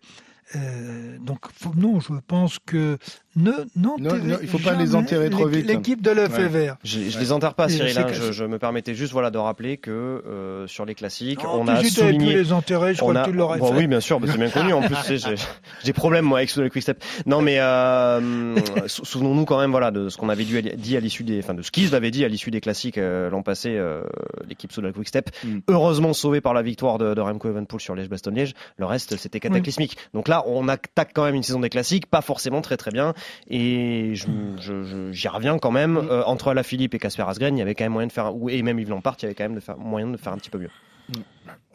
Euh, 0.56 1.18
donc 1.20 1.40
non, 1.76 2.00
je 2.00 2.14
pense 2.26 2.58
que 2.66 2.98
ne 3.36 3.52
non, 3.76 3.98
non, 4.00 4.18
il 4.42 4.48
faut 4.48 4.60
pas 4.60 4.74
les 4.74 4.96
enterrer 4.96 5.30
trop 5.30 5.46
vite. 5.46 5.68
L'équipe 5.68 6.02
de 6.02 6.10
l'œuf 6.10 6.36
ouais. 6.38 6.48
vert. 6.48 6.78
Je, 6.84 7.10
je 7.10 7.20
les 7.20 7.32
enterre 7.32 7.54
pas, 7.54 7.68
Cyril. 7.70 7.98
Hein, 7.98 8.08
je, 8.12 8.32
je, 8.32 8.44
me 8.46 8.58
permettais 8.58 8.96
juste 8.96 9.12
voilà 9.12 9.30
de 9.30 9.38
rappeler 9.38 9.78
que 9.78 9.92
euh, 9.92 10.66
sur 10.68 10.86
les 10.86 10.96
classiques, 10.96 11.42
on 11.44 11.68
a 11.68 11.84
souligné. 11.84 12.34
Pu 12.34 12.40
les 12.40 12.54
enterrer, 12.54 12.94
je 12.94 13.00
crois 13.00 13.14
que 13.14 13.30
tu 13.30 13.36
l'aurais 13.36 13.60
bon, 13.60 13.74
fait. 13.74 13.78
Oui, 13.78 13.88
bien 13.88 14.00
sûr, 14.00 14.20
c'est 14.26 14.38
bien 14.38 14.50
connu. 14.50 14.74
En 14.74 14.82
plus, 14.82 14.96
j'ai 15.10 15.36
des 15.84 15.94
problèmes 15.94 16.26
moi 16.26 16.40
avec 16.40 16.56
le 16.56 16.70
Quickstep. 16.70 17.04
Non, 17.26 17.42
mais 17.42 17.60
euh, 17.60 18.56
souvenons-nous 18.88 19.46
quand 19.46 19.60
même 19.60 19.72
voilà 19.72 19.92
de 19.92 20.10
ce 20.10 20.18
qu'on 20.18 20.30
avait 20.30 20.46
dit 20.46 20.98
à 20.98 21.00
l'issue 21.00 21.24
des, 21.24 21.40
enfin 21.40 21.54
de 21.54 21.62
ce 21.62 21.72
qu'ils 21.72 21.94
avaient 21.94 22.12
dit 22.12 22.24
à 22.26 22.28
l'issue 22.28 22.52
des 22.52 22.62
classiques 22.62 22.98
euh, 22.98 23.30
l'an 23.30 23.44
passé, 23.44 23.76
euh, 23.76 24.04
l'équipe 24.48 24.72
sous 24.72 24.82
le 24.82 24.92
Quickstep. 24.92 25.30
Mm. 25.44 25.60
Heureusement 25.68 26.14
sauvée 26.14 26.42
par 26.42 26.54
la 26.54 26.62
victoire 26.62 26.98
de, 26.98 27.14
de 27.14 27.22
Remco 27.22 27.50
Evenepoel 27.50 27.82
sur 27.82 27.96
Liège-Bastogne-Liège. 27.96 28.54
Le 28.78 28.86
reste, 28.86 29.18
c'était 29.18 29.40
cataclysmique. 29.40 29.98
Donc 30.14 30.28
là, 30.28 30.37
on 30.46 30.68
attaque 30.68 31.12
quand 31.14 31.24
même 31.24 31.36
une 31.36 31.44
saison 31.44 31.60
des 31.60 31.70
classiques, 31.70 32.06
pas 32.06 32.22
forcément 32.22 32.62
très 32.62 32.78
très 32.78 32.92
bien. 32.92 33.14
Et 33.50 34.12
j'y 34.14 34.28
je, 34.60 35.12
je, 35.12 35.28
reviens 35.30 35.58
quand 35.58 35.72
même. 35.72 35.94
Mm. 35.94 36.10
Euh, 36.10 36.24
entre 36.26 36.54
la 36.54 36.64
Philippe 36.64 36.94
et 36.94 37.00
Casper 37.00 37.24
Asgren, 37.28 37.56
il 37.56 37.60
y 37.60 37.62
avait 37.62 37.76
quand 37.76 37.86
même 37.86 37.94
moyen 37.94 38.08
de 38.08 38.12
faire, 38.12 38.32
et 38.50 38.62
même 38.62 38.80
Yves 38.80 38.90
Lampard, 38.90 39.16
il 39.20 39.24
y 39.24 39.26
avait 39.26 39.36
quand 39.36 39.46
même 39.46 39.56
de 39.56 39.60
faire, 39.60 39.78
moyen 39.78 40.08
de 40.08 40.18
faire 40.18 40.34
un 40.34 40.38
petit 40.38 40.50
peu 40.50 40.60
mieux. 40.60 40.70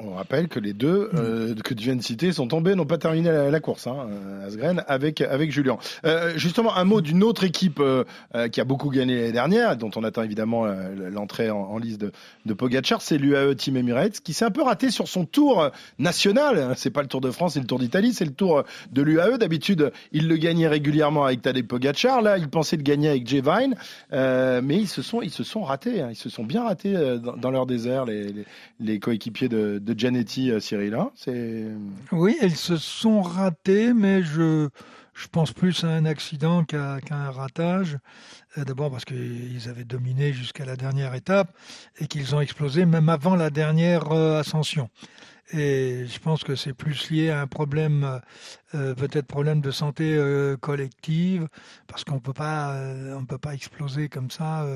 On 0.04 0.14
rappelle 0.14 0.48
que 0.48 0.58
les 0.58 0.72
deux 0.72 1.10
euh, 1.14 1.54
que 1.54 1.74
tu 1.74 1.84
viens 1.84 1.94
de 1.94 2.02
citer 2.02 2.32
sont 2.32 2.48
tombés, 2.48 2.74
n'ont 2.74 2.86
pas 2.86 2.98
terminé 2.98 3.30
la, 3.30 3.60
course, 3.60 3.86
hein, 3.86 4.08
euh, 4.10 4.46
Asgren 4.46 4.82
avec 4.88 5.20
avec 5.20 5.52
Julien. 5.52 5.78
Euh, 6.04 6.32
justement, 6.36 6.76
un 6.76 6.84
mot 6.84 7.00
d'une 7.00 7.22
autre 7.22 7.44
équipe 7.44 7.80
qui 8.50 8.60
a 8.60 8.64
beaucoup 8.64 8.90
gagné 8.90 9.16
l'année 9.16 9.32
dernière, 9.32 9.76
dont 9.76 9.90
on 9.96 10.02
attend 10.04 10.22
évidemment 10.22 10.66
l'entrée 11.12 11.50
en, 11.50 11.78
liste 11.78 12.00
de, 12.00 12.12
de 12.46 12.54
Pogacar, 12.54 13.02
c'est 13.02 13.18
l'UAE 13.18 13.54
Team 13.54 13.76
Emirates, 13.76 14.20
qui 14.20 14.32
s'est 14.32 14.44
un 14.44 14.50
peu 14.50 14.62
raté 14.62 14.90
sur 14.90 15.08
son 15.08 15.24
tour 15.24 15.70
national. 15.98 16.74
C'est 16.76 16.90
pas 16.90 17.02
le 17.02 17.08
Tour 17.08 17.20
de 17.20 17.30
France, 17.30 17.54
c'est 17.54 17.60
le 17.60 17.66
Tour 17.66 17.78
d'Italie, 17.78 18.12
c'est 18.12 18.24
le 18.24 18.32
Tour 18.32 18.64
de 18.90 19.02
l'UAE. 19.02 19.38
D'habitude, 19.38 19.92
il 20.12 20.28
le 20.28 20.36
gagnait 20.36 20.68
régulièrement 20.68 21.24
avec 21.24 21.42
Tadej 21.42 21.66
Pogacar. 21.66 22.22
Là, 22.22 22.38
il 22.38 22.48
pensait 22.48 22.76
le 22.76 22.82
gagner 22.82 23.08
avec 23.08 23.26
Jay 23.26 23.42
Vine, 23.42 23.76
mais 24.10 24.76
ils 24.78 24.88
se 24.88 25.02
sont 25.02 25.22
ils 25.22 25.30
se 25.30 25.44
sont 25.44 25.62
ratés, 25.62 26.00
hein. 26.00 26.08
ils 26.10 26.16
se 26.16 26.28
sont 26.28 26.44
bien 26.44 26.64
ratés 26.64 26.94
dans, 27.18 27.50
leur 27.50 27.66
désert, 27.66 28.04
les 28.04 28.98
coéquipiers 28.98 29.48
de, 29.48 29.61
de 29.80 29.98
Janetti, 29.98 30.50
euh, 30.50 30.60
Cyril. 30.60 30.94
Hein, 30.94 31.10
oui, 32.12 32.36
elles 32.40 32.56
se 32.56 32.76
sont 32.76 33.22
ratées, 33.22 33.92
mais 33.92 34.22
je 34.22 34.68
je 35.14 35.28
pense 35.28 35.52
plus 35.52 35.84
à 35.84 35.88
un 35.88 36.04
accident 36.04 36.64
qu'à 36.64 36.98
un 37.10 37.30
ratage. 37.30 37.98
Euh, 38.58 38.64
d'abord 38.64 38.90
parce 38.90 39.04
qu'ils 39.04 39.68
avaient 39.68 39.84
dominé 39.84 40.32
jusqu'à 40.32 40.64
la 40.64 40.76
dernière 40.76 41.14
étape 41.14 41.54
et 41.98 42.06
qu'ils 42.06 42.34
ont 42.34 42.40
explosé 42.40 42.86
même 42.86 43.08
avant 43.08 43.36
la 43.36 43.50
dernière 43.50 44.12
euh, 44.12 44.40
ascension. 44.40 44.88
Et 45.52 46.06
je 46.06 46.18
pense 46.18 46.44
que 46.44 46.54
c'est 46.54 46.72
plus 46.72 47.10
lié 47.10 47.30
à 47.30 47.40
un 47.40 47.46
problème, 47.46 48.20
euh, 48.74 48.94
peut-être 48.94 49.26
problème 49.26 49.60
de 49.60 49.70
santé 49.70 50.18
collective, 50.60 51.48
parce 51.86 52.04
qu'on 52.04 52.20
peut 52.20 52.32
pas, 52.32 52.76
on 53.16 53.24
peut 53.24 53.38
pas 53.38 53.54
exploser 53.54 54.08
comme 54.08 54.30
ça 54.30 54.66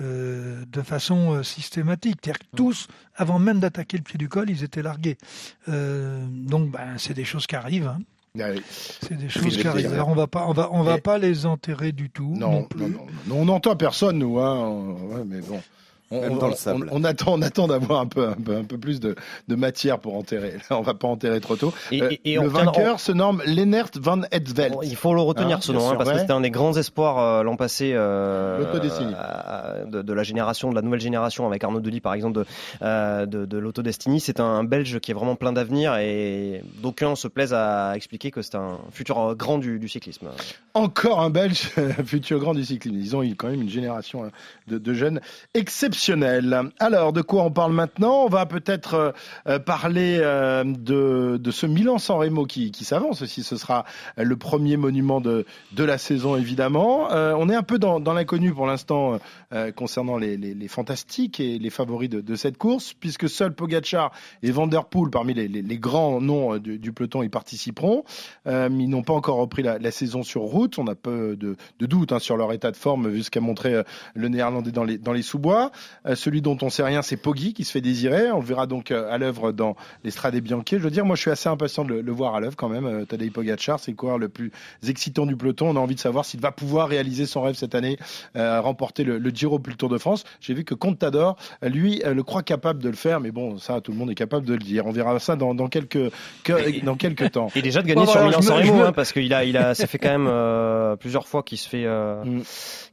de 0.00 0.82
façon 0.82 1.42
systématique. 1.42 2.18
C'est-à-dire 2.22 2.38
que 2.38 2.56
tous, 2.56 2.88
avant 3.16 3.38
même 3.38 3.60
d'attaquer 3.60 3.96
le 3.96 4.02
pied 4.02 4.18
du 4.18 4.28
col, 4.28 4.50
ils 4.50 4.62
étaient 4.62 4.82
largués. 4.82 5.18
donc, 5.66 6.70
ben, 6.70 6.96
c'est 6.98 7.14
des 7.14 7.24
choses 7.24 7.46
qui 7.46 7.56
arrivent. 7.56 7.88
Hein. 7.88 7.98
Ah 8.40 8.46
c'est 9.00 9.16
des 9.16 9.28
choses 9.28 9.56
qui 9.56 9.68
arrivent. 9.68 9.92
Alors 9.92 10.08
on 10.08 10.14
va 10.14 10.26
pas, 10.26 10.46
on 10.48 10.52
va, 10.52 10.68
on 10.72 10.82
va 10.82 10.98
pas 10.98 11.18
les 11.18 11.46
enterrer 11.46 11.92
du 11.92 12.10
tout. 12.10 12.34
Non, 12.36 12.66
non, 12.76 12.88
non, 12.88 13.06
non, 13.28 13.36
on 13.36 13.44
n'entend 13.44 13.76
personne 13.76 14.18
nous, 14.18 14.40
hein. 14.40 14.96
Ouais, 15.04 15.22
mais 15.24 15.40
bon 15.40 15.62
on, 16.10 17.04
attend, 17.04 17.34
on 17.34 17.42
attend 17.42 17.66
d'avoir 17.66 18.00
un 18.00 18.06
peu, 18.06 18.28
un 18.28 18.34
peu, 18.34 18.56
un 18.56 18.64
peu 18.64 18.78
plus 18.78 19.00
de, 19.00 19.14
de, 19.48 19.54
matière 19.54 19.98
pour 19.98 20.16
enterrer. 20.16 20.58
Là, 20.70 20.78
on 20.78 20.82
va 20.82 20.94
pas 20.94 21.08
enterrer 21.08 21.40
trop 21.40 21.56
tôt. 21.56 21.72
Et, 21.90 22.02
euh, 22.02 22.42
le 22.42 22.48
vainqueur 22.48 23.00
se 23.00 23.12
nomme 23.12 23.42
Lennert 23.46 23.90
van 24.00 24.22
Etveld. 24.30 24.76
Il 24.82 24.96
faut 24.96 25.14
le 25.14 25.22
retenir 25.22 25.58
hein, 25.58 25.60
ce 25.62 25.72
nom, 25.72 25.90
hein, 25.90 25.94
parce 25.96 26.10
que 26.10 26.18
c'était 26.18 26.32
un 26.32 26.40
des 26.40 26.50
grands 26.50 26.76
espoirs 26.76 27.18
euh, 27.18 27.42
l'an 27.42 27.56
passé 27.56 27.92
euh, 27.94 28.58
de, 29.86 30.02
de, 30.02 30.12
la 30.12 30.22
génération, 30.22 30.70
de 30.70 30.74
la 30.74 30.82
nouvelle 30.82 31.00
génération, 31.00 31.46
avec 31.46 31.64
Arnaud 31.64 31.80
Delis 31.80 32.00
par 32.00 32.14
exemple 32.14 32.34
de, 32.40 32.44
euh, 32.82 33.26
de, 33.26 33.46
de 33.46 33.58
l'Autodestiny. 33.58 34.20
C'est 34.20 34.40
un 34.40 34.64
Belge 34.64 35.00
qui 35.00 35.10
est 35.10 35.14
vraiment 35.14 35.36
plein 35.36 35.52
d'avenir 35.52 35.96
et 35.96 36.62
d'aucuns 36.82 37.16
se 37.16 37.28
plaisent 37.28 37.54
à 37.54 37.92
expliquer 37.96 38.30
que 38.30 38.42
c'est 38.42 38.56
un 38.56 38.78
futur 38.92 39.34
grand 39.36 39.58
du, 39.58 39.78
du, 39.78 39.88
cyclisme. 39.88 40.28
Encore 40.74 41.20
un 41.20 41.30
Belge, 41.30 41.70
futur 42.04 42.38
grand 42.40 42.54
du 42.54 42.64
cyclisme. 42.64 42.96
Ils 42.98 43.16
ont 43.16 43.22
quand 43.36 43.48
même 43.48 43.62
une 43.62 43.70
génération 43.70 44.30
de, 44.68 44.78
de 44.78 44.94
jeunes 44.94 45.20
exceptionnels 45.54 45.93
alors, 46.78 47.12
de 47.12 47.22
quoi 47.22 47.42
on 47.44 47.50
parle 47.50 47.72
maintenant? 47.72 48.24
On 48.24 48.28
va 48.28 48.46
peut-être 48.46 48.94
euh, 48.94 49.12
euh, 49.46 49.58
parler 49.58 50.18
euh, 50.20 50.64
de, 50.64 51.38
de, 51.40 51.50
ce 51.50 51.66
Milan-San 51.66 52.18
Remo 52.18 52.46
qui, 52.46 52.70
qui 52.70 52.84
s'avance 52.84 53.22
aussi. 53.22 53.42
Ce 53.42 53.56
sera 53.56 53.84
le 54.16 54.36
premier 54.36 54.76
monument 54.76 55.20
de, 55.20 55.46
de 55.72 55.84
la 55.84 55.98
saison, 55.98 56.36
évidemment. 56.36 57.08
on 57.10 57.48
est 57.48 57.54
un 57.54 57.62
peu 57.62 57.78
dans, 57.78 58.00
dans 58.00 58.12
l'inconnu 58.12 58.52
pour 58.52 58.66
l'instant 58.66 59.18
concernant 59.76 60.18
les, 60.18 60.36
les, 60.36 60.54
les, 60.54 60.68
fantastiques 60.68 61.40
et 61.40 61.58
les 61.58 61.70
favoris 61.70 62.08
de, 62.08 62.20
de, 62.20 62.34
cette 62.34 62.58
course, 62.58 62.92
puisque 62.92 63.28
seuls 63.28 63.54
Pogacar 63.54 64.12
et 64.42 64.50
Van 64.50 64.66
Der 64.66 64.84
Poel, 64.84 65.10
parmi 65.10 65.34
les, 65.34 65.48
les 65.48 65.78
grands 65.78 66.20
noms 66.20 66.58
du, 66.58 66.78
du, 66.78 66.92
peloton, 66.92 67.22
y 67.22 67.28
participeront. 67.28 68.04
ils 68.46 68.88
n'ont 68.88 69.02
pas 69.02 69.14
encore 69.14 69.36
repris 69.36 69.62
la, 69.62 69.78
la, 69.78 69.90
saison 69.90 70.22
sur 70.22 70.42
route. 70.42 70.78
On 70.78 70.86
a 70.86 70.94
peu 70.94 71.36
de, 71.36 71.56
de 71.78 71.86
doutes 71.86 72.12
hein, 72.12 72.18
sur 72.18 72.36
leur 72.36 72.52
état 72.52 72.70
de 72.70 72.76
forme, 72.76 73.08
vu 73.08 73.22
ce 73.22 73.30
qu'a 73.30 73.40
montré 73.40 73.82
le 74.14 74.28
Néerlandais 74.28 74.72
dans 74.72 74.84
les, 74.84 74.98
dans 74.98 75.12
les 75.12 75.22
sous-bois. 75.22 75.70
Euh, 76.06 76.14
celui 76.14 76.42
dont 76.42 76.56
on 76.60 76.70
sait 76.70 76.82
rien, 76.82 77.02
c'est 77.02 77.16
Poggi 77.16 77.54
qui 77.54 77.64
se 77.64 77.72
fait 77.72 77.80
désirer. 77.80 78.30
On 78.30 78.40
verra 78.40 78.66
donc 78.66 78.90
euh, 78.90 79.10
à 79.10 79.18
l'œuvre 79.18 79.52
dans 79.52 79.76
l'Estrade 80.04 80.36
Bianchi. 80.36 80.76
Je 80.76 80.78
veux 80.78 80.90
dire, 80.90 81.04
moi, 81.04 81.16
je 81.16 81.22
suis 81.22 81.30
assez 81.30 81.48
impatient 81.48 81.84
de 81.84 81.94
le, 81.94 82.12
voir 82.12 82.34
à 82.34 82.40
l'œuvre 82.40 82.56
quand 82.56 82.68
même. 82.68 82.86
Euh, 82.86 83.04
Tadej 83.04 83.32
Pogacar, 83.32 83.80
c'est 83.80 83.94
quoi 83.94 84.18
le 84.18 84.28
plus 84.28 84.52
excitant 84.86 85.26
du 85.26 85.36
peloton. 85.36 85.68
On 85.70 85.76
a 85.76 85.80
envie 85.80 85.94
de 85.94 86.00
savoir 86.00 86.24
s'il 86.24 86.40
va 86.40 86.52
pouvoir 86.52 86.88
réaliser 86.88 87.26
son 87.26 87.42
rêve 87.42 87.54
cette 87.54 87.74
année, 87.74 87.98
remporter 88.34 89.04
le, 89.04 89.30
Giro 89.30 89.58
plus 89.58 89.72
le 89.72 89.76
Tour 89.76 89.88
de 89.88 89.98
France. 89.98 90.24
J'ai 90.40 90.54
vu 90.54 90.64
que 90.64 90.74
Contador, 90.74 91.36
lui, 91.62 92.02
le 92.04 92.22
croit 92.22 92.42
capable 92.42 92.82
de 92.82 92.88
le 92.88 92.96
faire, 92.96 93.20
mais 93.20 93.30
bon, 93.30 93.58
ça, 93.58 93.80
tout 93.80 93.92
le 93.92 93.98
monde 93.98 94.10
est 94.10 94.14
capable 94.14 94.46
de 94.46 94.52
le 94.52 94.58
dire. 94.58 94.86
On 94.86 94.92
verra 94.92 95.18
ça 95.18 95.36
dans, 95.36 95.54
quelques 95.68 96.10
dans 96.82 96.96
quelques 96.96 97.32
temps. 97.32 97.48
Et 97.56 97.62
déjà 97.62 97.82
de 97.82 97.88
gagner 97.88 98.06
sur 98.06 98.22
Milan-San 98.22 98.62
Remo, 98.62 98.82
hein, 98.82 98.92
parce 98.92 99.12
qu'il 99.12 99.32
a 99.32 99.44
il 99.44 99.56
a 99.56 99.74
ça 99.74 99.86
fait 99.86 99.98
quand 99.98 100.18
même 100.18 100.96
plusieurs 100.98 101.26
fois 101.26 101.42
qu'il 101.42 101.58
se 101.58 101.68
fait 101.68 101.86
mm. 101.86 102.42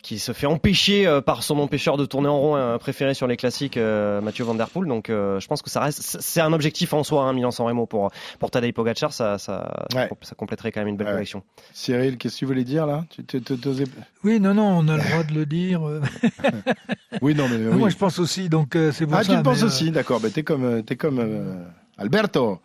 qu'il 0.01 0.19
se 0.19 0.31
fait 0.31 0.47
empêcher 0.47 1.19
par 1.25 1.43
son 1.43 1.59
empêcheur 1.59 1.97
de 1.97 2.05
tourner 2.05 2.29
en 2.29 2.39
rond 2.39 2.77
préféré 2.81 3.13
sur 3.13 3.27
les 3.27 3.37
classiques 3.37 3.77
euh, 3.77 4.19
Mathieu 4.19 4.43
Van 4.43 4.55
Der 4.55 4.69
Poel. 4.69 4.87
Donc 4.87 5.09
euh, 5.09 5.39
je 5.39 5.47
pense 5.47 5.61
que 5.61 5.69
ça 5.69 5.79
reste, 5.79 6.01
c'est 6.01 6.41
un 6.41 6.51
objectif 6.51 6.93
en 6.93 7.03
soi, 7.03 7.23
hein, 7.23 7.33
Milan-San 7.33 7.65
Remo 7.65 7.85
pour 7.85 8.11
pour 8.39 8.51
Tadej 8.51 8.73
Pogacar, 8.73 9.13
ça 9.13 9.37
ça, 9.37 9.87
ça 10.21 10.35
compléterait 10.35 10.71
quand 10.71 10.81
même 10.81 10.89
une 10.89 10.97
belle 10.97 11.07
collection. 11.07 11.43
Cyril, 11.73 12.17
qu'est-ce 12.17 12.35
que 12.35 12.39
tu 12.39 12.45
voulais 12.45 12.65
dire 12.65 12.85
là? 12.85 13.05
Tu, 13.09 13.23
Oui, 14.23 14.39
non, 14.39 14.53
non, 14.53 14.79
on 14.79 14.87
a 14.89 14.97
le 14.97 15.03
droit 15.03 15.23
de 15.23 15.33
le 15.33 15.45
dire. 15.45 15.81
oui, 17.21 17.33
non, 17.35 17.47
mais 17.47 17.57
moi 17.57 17.89
je 17.89 17.97
pense 17.97 18.19
aussi, 18.19 18.49
donc 18.49 18.75
euh, 18.75 18.91
c'est 18.91 19.05
pour 19.05 19.15
ah, 19.15 19.23
ça. 19.23 19.33
Ah, 19.33 19.37
tu 19.37 19.43
penses 19.43 19.63
aussi, 19.63 19.91
d'accord. 19.91 20.19
Mais 20.21 20.29
t'es 20.29 20.43
comme 20.43 20.83
t'es 20.83 20.97
comme 20.97 21.65
Alberto. 21.97 22.59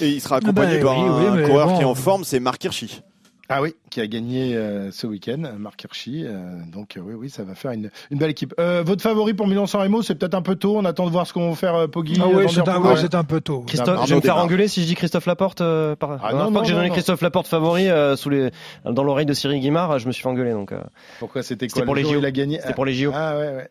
Et 0.00 0.10
il 0.10 0.20
sera 0.20 0.36
accompagné 0.36 0.76
ah 0.80 0.84
bah, 0.84 0.94
par 0.94 0.98
un 0.98 1.42
coureur 1.42 1.74
qui 1.74 1.82
est 1.82 1.86
en 1.86 1.94
forme, 1.94 2.24
c'est 2.24 2.40
Marc 2.40 2.62
Hirschi. 2.64 3.02
Ah 3.48 3.60
oui, 3.60 3.74
qui 3.90 4.00
a 4.00 4.06
gagné 4.06 4.54
euh, 4.56 4.90
ce 4.92 5.06
week-end, 5.06 5.42
Marc 5.58 5.82
Hirschi. 5.84 6.24
Euh, 6.24 6.58
donc 6.72 6.96
euh, 6.96 7.00
oui, 7.04 7.14
oui, 7.14 7.30
ça 7.30 7.42
va 7.42 7.54
faire 7.54 7.72
une, 7.72 7.90
une 8.10 8.18
belle 8.18 8.30
équipe. 8.30 8.54
votre 8.58 9.02
favori 9.02 9.34
pour 9.34 9.46
Milan-San 9.46 9.82
Remo, 9.82 10.02
c'est 10.02 10.14
peut-être 10.14 10.34
un 10.34 10.42
peu 10.42 10.54
tôt. 10.54 10.76
On 10.76 10.84
attend 10.84 11.06
de 11.06 11.10
voir 11.10 11.26
ce 11.26 11.32
qu'on 11.32 11.50
va 11.50 11.56
faire 11.56 11.88
Poggi. 11.88 12.18
Ah 12.20 12.28
oui, 12.32 12.46
c'est 12.48 12.66
un, 12.68 13.18
un, 13.20 13.24
peu 13.24 13.40
tôt. 13.40 13.64
Christophe, 13.66 14.06
je 14.06 14.10
vais 14.10 14.16
me 14.16 14.20
faire 14.20 14.38
engueuler 14.38 14.68
si 14.68 14.82
je 14.82 14.86
dis 14.86 14.94
Christophe 14.94 15.26
Laporte. 15.26 15.58
par... 15.58 16.18
Ah 16.22 16.32
non, 16.32 16.50
non, 16.50 16.60
que 16.62 16.68
j'ai 16.68 16.74
donné 16.74 16.90
Christophe 16.90 17.20
Laporte 17.20 17.46
favori 17.46 17.88
sous 18.16 18.30
les, 18.30 18.50
dans 18.84 19.02
l'oreille 19.02 19.26
de 19.26 19.34
Cyril 19.34 19.60
Guimard, 19.60 19.98
je 19.98 20.06
me 20.06 20.12
suis 20.12 20.22
fait 20.22 20.28
engueuler. 20.28 20.52
Donc, 20.52 20.72
Pourquoi 21.18 21.42
c'était 21.42 21.68
quoi 21.68 21.84
pour 21.84 21.94
les 21.94 22.04
JO. 22.04 22.18
Il 22.18 22.26
a 22.26 22.30
gagné? 22.30 22.58
C'était 22.60 22.74
pour 22.74 22.84
les 22.84 22.94
JO. 22.94 23.10
Ah 23.14 23.36
ouais, 23.36 23.54
ouais. 23.54 23.70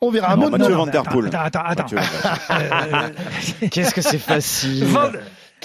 On 0.00 0.10
verra. 0.10 0.36
Non, 0.36 0.50
Mathieu 0.50 0.74
Van 0.74 0.86
Der 0.86 1.02
Poel. 1.02 1.30
Attends, 1.34 1.60
attends, 1.64 1.96
attends. 1.96 3.12
Qu'est-ce 3.70 3.94
que 3.94 4.02
c'est 4.02 4.18
facile. 4.18 4.86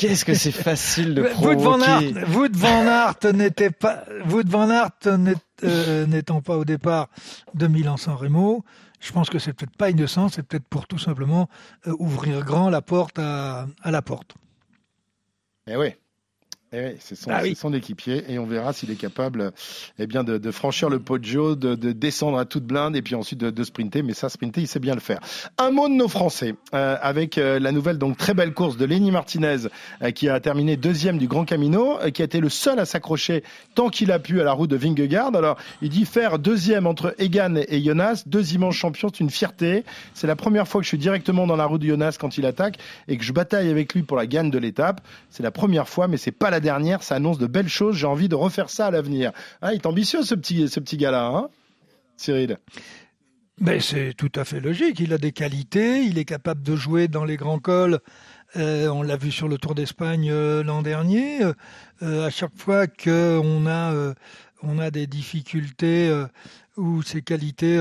Qu'est-ce 0.02 0.26
que 0.26 0.34
c'est 0.34 0.52
facile 0.52 1.14
de 1.14 1.22
provoquer. 1.22 1.56
Wout 2.34 2.56
van 2.56 2.88
Aert, 2.88 3.34
n'était 3.34 3.70
pas, 3.70 4.04
van 4.26 4.70
Aert 4.70 4.92
euh, 5.64 6.08
n'étant 6.08 6.42
pas 6.42 6.58
au 6.58 6.66
départ 6.66 7.10
de 7.54 7.68
Milan-San 7.68 8.16
Remo, 8.16 8.66
je 9.00 9.12
pense 9.12 9.30
que 9.30 9.38
c'est 9.38 9.54
peut-être 9.54 9.76
pas 9.78 9.92
innocent, 9.92 10.30
c'est 10.30 10.44
peut-être 10.44 10.68
pour 10.68 10.88
tout 10.88 10.98
simplement 10.98 11.50
euh, 11.88 11.94
ouvrir 12.00 12.44
grand 12.44 12.70
la 12.70 12.82
porte 12.82 13.20
à, 13.20 13.68
à 13.84 13.92
la 13.92 14.02
porte. 14.02 14.36
Eh 15.68 15.76
oui. 15.76 15.94
Eh 16.74 16.96
c'est 17.00 17.16
son, 17.16 17.32
ah 17.32 17.42
son, 17.54 17.74
équipier 17.74 18.24
et 18.30 18.40
on 18.40 18.46
verra 18.46 18.72
s'il 18.72 18.90
est 18.92 18.96
capable 18.96 19.52
eh 20.00 20.08
bien, 20.08 20.24
de, 20.24 20.38
de, 20.38 20.52
franchir 20.52 20.90
le 20.90 21.00
Poggio, 21.00 21.58
de, 21.58 21.76
de, 21.76 21.92
descendre 21.92 22.38
à 22.38 22.46
toute 22.46 22.64
blinde 22.64 22.96
et 22.96 23.02
puis 23.02 23.14
ensuite 23.14 23.42
de, 23.42 23.50
de, 23.50 23.64
sprinter. 23.66 24.04
Mais 24.04 24.14
ça, 24.14 24.30
sprinter, 24.30 24.62
il 24.62 24.68
sait 24.70 24.80
bien 24.80 24.94
le 24.94 25.02
faire. 25.02 25.20
Un 25.58 25.72
mot 25.72 25.90
de 25.90 25.94
nos 25.94 26.08
Français 26.08 26.56
euh, 26.74 26.96
avec 27.02 27.38
euh, 27.38 27.60
la 27.60 27.74
nouvelle 27.74 27.98
donc 27.98 28.16
très 28.16 28.34
belle 28.34 28.54
course 28.54 28.78
de 28.78 28.86
Lenny 28.86 29.12
Martinez 29.12 29.68
euh, 30.02 30.12
qui 30.12 30.30
a 30.30 30.40
terminé 30.40 30.78
deuxième 30.78 31.18
du 31.18 31.28
Grand 31.28 31.44
Camino, 31.44 31.98
qui 32.14 32.22
a 32.22 32.26
été 32.26 32.40
le 32.40 32.48
seul 32.48 32.80
à 32.80 32.86
s'accrocher 32.86 33.44
tant 33.76 33.90
qu'il 33.90 34.10
a 34.10 34.20
pu 34.20 34.40
à 34.40 34.46
la 34.46 34.54
route 34.54 34.70
de 34.70 34.78
Vingegaard. 34.78 35.36
Alors, 35.36 35.58
il 35.82 35.90
dit 35.90 36.06
faire 36.06 36.40
deuxième 36.40 36.88
entre 36.88 37.14
Egan 37.18 37.56
et 37.68 37.84
Jonas, 37.84 38.24
deux 38.26 38.54
immenses 38.54 38.76
champions, 38.76 39.10
c'est 39.12 39.20
une 39.20 39.30
fierté. 39.30 39.84
C'est 40.14 40.28
la 40.28 40.38
première 40.38 40.70
fois 40.70 40.80
que 40.80 40.86
je 40.86 40.90
suis 40.90 40.98
directement 40.98 41.48
dans 41.48 41.58
la 41.58 41.66
route 41.66 41.82
de 41.82 41.88
Jonas 41.88 42.16
quand 42.18 42.38
il 42.38 42.46
attaque 42.46 42.78
et 43.10 43.18
que 43.18 43.26
je 43.26 43.34
bataille 43.34 43.70
avec 43.70 43.94
lui 43.94 44.04
pour 44.04 44.16
la 44.16 44.26
gagne 44.26 44.50
de 44.50 44.58
l'étape. 44.58 45.02
C'est 45.30 45.44
la 45.44 45.52
première 45.52 45.90
fois, 45.90 46.08
mais 46.08 46.16
c'est 46.16 46.32
pas 46.32 46.50
la 46.50 46.61
dernière, 46.62 47.04
ça 47.04 47.16
annonce 47.16 47.38
de 47.38 47.48
belles 47.48 47.68
choses. 47.68 47.96
J'ai 47.96 48.08
envie 48.08 48.30
de 48.30 48.36
refaire 48.36 48.70
ça 48.70 48.88
à 48.88 48.92
l'avenir. 48.92 49.32
Ah, 49.62 49.74
il 49.74 49.78
est 49.78 49.86
ambitieux 49.86 50.24
ce 50.24 50.36
petit, 50.36 50.68
ce 50.70 50.80
petit 50.80 50.98
gars-là, 50.98 51.28
hein 51.28 51.50
Cyril. 52.18 52.58
Mais 53.60 53.74
ben, 53.74 53.82
c'est 53.82 54.14
tout 54.16 54.32
à 54.36 54.44
fait 54.44 54.60
logique. 54.60 55.00
Il 55.00 55.14
a 55.14 55.18
des 55.18 55.32
qualités, 55.32 56.04
il 56.04 56.18
est 56.18 56.26
capable 56.26 56.64
de 56.64 56.76
jouer 56.76 57.08
dans 57.08 57.26
les 57.26 57.38
grands 57.38 57.60
cols. 57.60 58.00
Euh, 58.58 58.88
on 58.88 59.02
l'a 59.02 59.18
vu 59.18 59.32
sur 59.32 59.48
le 59.48 59.58
Tour 59.58 59.76
d'Espagne 59.76 60.30
euh, 60.32 60.64
l'an 60.64 60.82
dernier. 60.82 61.42
Euh, 62.02 62.26
à 62.26 62.30
chaque 62.30 62.58
fois 62.58 62.88
qu'on 62.88 63.68
a 63.68 64.14
on 64.64 64.80
a 64.80 64.92
des 64.92 65.08
difficultés 65.08 66.12
où 66.78 67.02
ses 67.02 67.22
qualités 67.22 67.78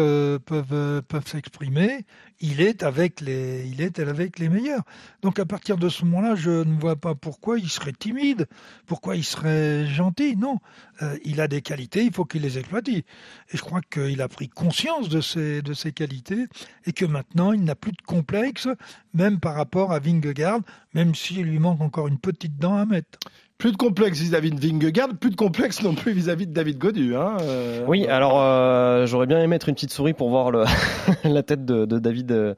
peuvent 0.46 1.03
peuvent 1.03 1.26
s'exprimer, 1.26 2.05
il 2.40 2.61
est 2.61 2.83
avec 2.83 3.20
les, 3.20 3.66
il 3.66 3.81
est 3.83 3.98
avec 3.98 4.38
les 4.38 4.48
meilleurs. 4.48 4.83
Donc 5.22 5.38
à 5.38 5.44
partir 5.44 5.76
de 5.76 5.88
ce 5.88 6.05
moment-là, 6.07 6.35
je 6.35 6.64
ne 6.64 6.81
vois 6.81 6.96
pas 6.96 7.14
pourquoi 7.14 7.59
il 7.59 7.68
serait 7.68 7.92
timide, 7.92 8.46
pourquoi 8.87 9.16
il 9.16 9.24
serait 9.24 9.87
gentil. 9.87 10.37
Non, 10.37 10.59
euh, 11.03 11.18
il 11.24 11.40
a 11.40 11.48
des 11.48 11.61
qualités, 11.61 12.05
il 12.05 12.12
faut 12.12 12.24
qu'il 12.24 12.42
les 12.42 12.59
exploite. 12.59 12.88
Et 12.88 13.05
je 13.53 13.61
crois 13.61 13.81
qu'il 13.83 14.22
a 14.22 14.29
pris 14.29 14.48
conscience 14.48 15.09
de 15.09 15.20
ses, 15.20 15.62
de 15.62 15.74
ses 15.74 15.92
qualités 15.92 16.46
et 16.87 16.92
que 16.92 17.05
maintenant 17.05 17.53
il 17.53 17.62
n'a 17.62 17.74
plus 17.74 17.92
de 17.92 18.03
complexe, 18.05 18.68
même 19.12 19.38
par 19.38 19.55
rapport 19.55 19.92
à 19.92 19.98
Vingegaard, 19.98 20.61
même 20.94 21.14
s'il 21.14 21.42
lui 21.42 21.59
manque 21.59 21.81
encore 21.81 22.09
une 22.09 22.18
petite 22.18 22.57
dent 22.59 22.76
à 22.76 22.87
mettre. 22.87 23.18
Plus 23.61 23.73
de 23.73 23.77
complexe 23.77 24.18
vis-à-vis 24.20 24.53
de 24.53 24.59
Vingegaard, 24.59 25.11
plus 25.20 25.29
de 25.29 25.37
complexe 25.37 25.83
non 25.83 25.92
plus 25.92 26.12
vis-à-vis 26.12 26.46
de 26.46 26.53
David 26.55 26.79
Godu. 26.79 27.14
Hein, 27.14 27.37
euh, 27.42 27.85
oui, 27.87 28.07
alors 28.07 28.40
euh, 28.40 29.05
j'aurais 29.05 29.27
bien 29.27 29.37
aimé 29.37 29.49
mettre 29.49 29.68
une 29.68 29.75
petite 29.75 29.92
souris 29.92 30.14
pour 30.14 30.31
voir 30.31 30.51
le 30.51 30.64
la 31.25 31.42
tête 31.42 31.66
de, 31.66 31.85
de 31.85 31.99
David 31.99 32.33
euh, 32.33 32.55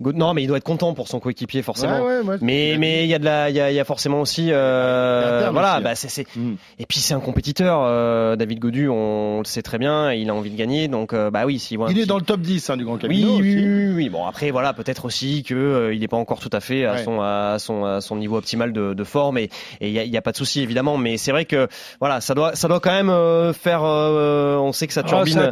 Godu. 0.00 0.18
Non, 0.18 0.32
mais 0.32 0.42
il 0.42 0.46
doit 0.46 0.56
être 0.56 0.64
content 0.64 0.94
pour 0.94 1.06
son 1.06 1.20
coéquipier 1.20 1.60
forcément. 1.60 2.00
Ouais, 2.02 2.20
ouais, 2.20 2.38
mais 2.40 2.76
mais 2.78 3.04
il 3.04 3.10
y 3.10 3.14
a 3.14 3.18
de 3.18 3.26
la, 3.26 3.50
il 3.50 3.56
y 3.56 3.60
a, 3.60 3.70
y 3.70 3.78
a, 3.78 3.84
forcément 3.84 4.22
aussi, 4.22 4.48
euh, 4.50 5.50
voilà, 5.52 5.80
bah 5.80 5.94
c'est 5.94 6.24
mm. 6.34 6.54
et 6.78 6.86
puis 6.86 7.00
c'est 7.00 7.12
un 7.12 7.20
compétiteur. 7.20 8.38
David 8.38 8.58
Godu, 8.58 8.88
on, 8.88 9.40
le 9.40 9.44
sait 9.44 9.60
très 9.60 9.76
bien, 9.76 10.14
il 10.14 10.30
a 10.30 10.34
envie 10.34 10.50
de 10.50 10.56
gagner, 10.56 10.88
donc 10.88 11.14
bah 11.14 11.44
oui, 11.44 11.58
si. 11.58 11.76
il 11.90 11.98
est 11.98 12.06
dans 12.06 12.16
le 12.16 12.24
top 12.24 12.40
10 12.40 12.70
hein, 12.70 12.78
du 12.78 12.86
Grand 12.86 12.96
Camino. 12.96 13.36
Oui, 13.36 13.54
oui, 13.58 13.92
oui, 13.94 14.08
Bon 14.08 14.24
après 14.24 14.50
voilà, 14.50 14.72
peut-être 14.72 15.04
aussi 15.04 15.42
que 15.42 15.90
il 15.92 16.00
n'est 16.00 16.08
pas 16.08 16.16
encore 16.16 16.40
tout 16.40 16.48
à 16.54 16.60
fait 16.60 16.86
à 16.86 17.04
son 17.04 17.20
à 17.20 17.56
son 17.58 17.84
à 17.84 18.00
son 18.00 18.16
niveau 18.16 18.38
optimal 18.38 18.72
de, 18.72 18.94
de 18.94 19.04
forme 19.04 19.36
et 19.36 19.50
il 19.82 19.90
y 19.90 19.98
a, 19.98 20.04
y 20.04 20.16
a 20.16 20.22
pas 20.22 20.32
de 20.32 20.37
souci 20.38 20.62
évidemment, 20.62 20.96
mais 20.96 21.16
c'est 21.16 21.32
vrai 21.32 21.44
que 21.44 21.68
voilà, 22.00 22.20
ça 22.20 22.34
doit, 22.34 22.54
ça 22.54 22.68
doit 22.68 22.80
quand 22.80 22.92
même 22.92 23.52
faire. 23.54 23.82
on 23.82 24.72
sait 24.72 24.86
que 24.86 24.92
ça 24.92 25.02
ah, 25.04 25.08
turbine. 25.08 25.34
ça 25.34 25.50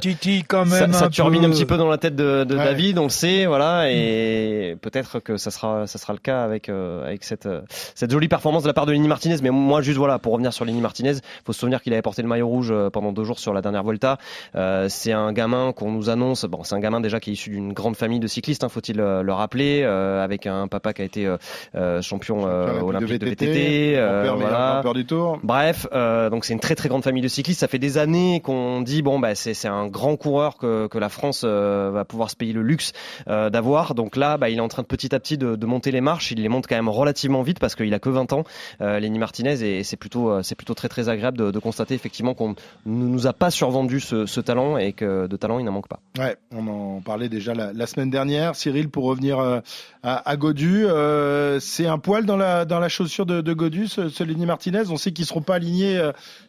quand 0.49 0.65
même. 0.65 0.93
Ça, 0.93 1.09
turbine 1.09 1.45
un 1.45 1.51
petit 1.51 1.65
peu 1.65 1.77
dans 1.77 1.89
la 1.89 1.99
tête 1.99 2.17
de, 2.17 2.45
de 2.45 2.57
David, 2.57 2.99
on 2.99 3.05
le 3.05 3.09
sait, 3.09 3.47
voilà, 3.47 3.91
et 3.91 4.77
peut-être 4.81 5.21
que 5.21 5.37
ça 5.37 5.51
sera, 5.51 5.87
ça 5.87 5.99
sera 5.99 6.13
le 6.13 6.19
cas 6.19 6.43
avec 6.43 6.69
avec 6.69 7.25
cette 7.25 7.49
cette 7.95 8.11
jolie 8.11 8.29
performance 8.29 8.63
de 8.63 8.69
la 8.69 8.75
part 8.75 8.87
de 8.87 8.93
Lenny 8.93 9.09
Martinez. 9.09 9.37
Mais 9.43 9.51
moi, 9.51 9.83
juste 9.83 9.99
voilà, 9.99 10.19
pour 10.19 10.33
revenir 10.33 10.53
sur 10.53 10.65
Lenny 10.65 10.81
Martinez, 10.81 11.15
faut 11.45 11.53
se 11.53 11.61
souvenir 11.61 11.83
qu'il 11.83 11.93
avait 11.93 12.03
porté 12.03 12.23
le 12.23 12.29
maillot 12.29 12.49
rouge 12.49 12.75
pendant 12.93 13.13
deux 13.13 13.25
jours 13.25 13.39
sur 13.39 13.53
la 13.53 13.63
dernière 13.63 13.83
Volta. 13.83 14.19
c'est 14.89 15.13
un 15.13 15.33
gamin 15.33 15.73
qu'on 15.73 15.91
nous 15.91 16.11
annonce. 16.11 16.45
Bon, 16.45 16.63
c'est 16.65 16.75
un 16.75 16.81
gamin 16.81 17.01
déjà 17.01 17.21
qui 17.21 17.31
est 17.31 17.35
issu 17.35 17.51
d'une 17.51 17.73
grande 17.73 17.97
famille 17.97 18.21
de 18.21 18.27
cyclistes, 18.27 18.65
hein, 18.65 18.69
faut-il 18.69 18.97
le 18.97 19.33
rappeler, 19.33 19.85
avec 19.85 20.47
un 20.47 20.69
papa 20.69 20.93
qui 20.93 21.03
a 21.03 21.05
été 21.05 21.35
champion 22.03 22.45
olympique 22.45 23.19
de 23.19 23.27
VTT, 23.27 23.93
voilà. 24.37 24.76
Du 24.95 25.07
tour. 25.07 25.39
Bref, 25.43 25.87
donc 25.93 26.45
c'est 26.45 26.53
une 26.53 26.61
très 26.61 26.75
très 26.75 26.89
grande 26.89 27.03
famille 27.03 27.23
de 27.23 27.29
cyclistes. 27.29 27.61
Ça 27.61 27.69
fait 27.69 27.79
des 27.79 27.99
années 27.99 28.41
qu'on 28.41 28.81
dit 28.81 29.03
bon 29.03 29.19
bah 29.19 29.35
c'est 29.35 29.69
un 29.69 29.87
grand 29.87 30.17
coureur 30.17 30.57
que, 30.57 30.87
que 30.87 30.99
la 30.99 31.09
France 31.09 31.45
va 31.45 32.05
pouvoir 32.05 32.31
se 32.31 32.37
payer 32.37 32.53
le 32.53 32.63
luxe 32.63 32.93
d'avoir. 33.27 33.95
Donc 33.95 34.17
là, 34.17 34.37
bah, 34.37 34.49
il 34.51 34.59
est 34.59 34.61
en 34.61 34.69
train 34.69 34.83
de 34.83 34.87
petit 34.87 35.15
à 35.15 35.21
petit 35.21 35.39
de, 35.39 35.57
de, 35.57 35.67
monter 35.67 35.91
les 35.91 36.01
marches. 36.01 36.31
Il 36.31 36.43
les 36.43 36.49
monte 36.49 36.67
quand 36.67 36.77
même 36.77 36.89
relativement 36.89 37.43
vite 37.43 37.59
parce 37.59 37.75
qu'il 37.75 37.93
a 37.95 37.99
que 37.99 38.09
20 38.09 38.33
ans, 38.33 38.45
Lenny 38.81 39.19
Martinez, 39.19 39.63
et 39.63 39.85
c'est 39.85 39.97
plutôt 39.97 40.43
c'est 40.43 40.55
plutôt 40.55 40.75
très 40.75 40.89
très 40.89 41.09
agréable 41.09 41.39
de, 41.39 41.51
de 41.51 41.59
constater 41.59 41.95
effectivement 41.95 42.35
qu'on 42.35 42.51
ne 42.51 43.07
nous 43.07 43.27
a 43.27 43.33
pas 43.33 43.51
survendu 43.51 44.01
ce, 44.01 44.27
ce, 44.27 44.41
talent 44.41 44.77
et 44.77 44.93
que 44.93 45.27
de 45.27 45.37
talent 45.37 45.59
il 45.59 45.65
n'en 45.65 45.73
manque 45.73 45.89
pas. 45.89 46.01
Ouais, 46.19 46.37
on 46.53 46.67
en 46.69 47.01
parlait 47.01 47.29
déjà 47.29 47.55
la, 47.55 47.73
la 47.73 47.87
semaine 47.87 48.11
dernière. 48.11 48.55
Cyril, 48.55 48.89
pour 48.89 49.05
revenir 49.05 49.63
à, 50.07 50.31
à 50.31 50.37
Godu, 50.37 50.87
euh, 50.87 51.59
c'est 51.59 51.87
un 51.87 51.99
poil 51.99 52.27
dans 52.27 52.37
la 52.37 52.65
dans 52.65 52.79
la 52.79 52.89
chaussure 52.89 53.27
de, 53.27 53.41
de 53.41 53.53
Godu, 53.53 53.89
ce, 53.89 54.09
ce 54.09 54.23
Lenny 54.23 54.47
Martinez? 54.47 54.85
On 54.89 54.97
sait 54.97 55.13
qu'ils 55.13 55.27
seront 55.27 55.43
pas 55.43 55.57
alignés 55.57 56.01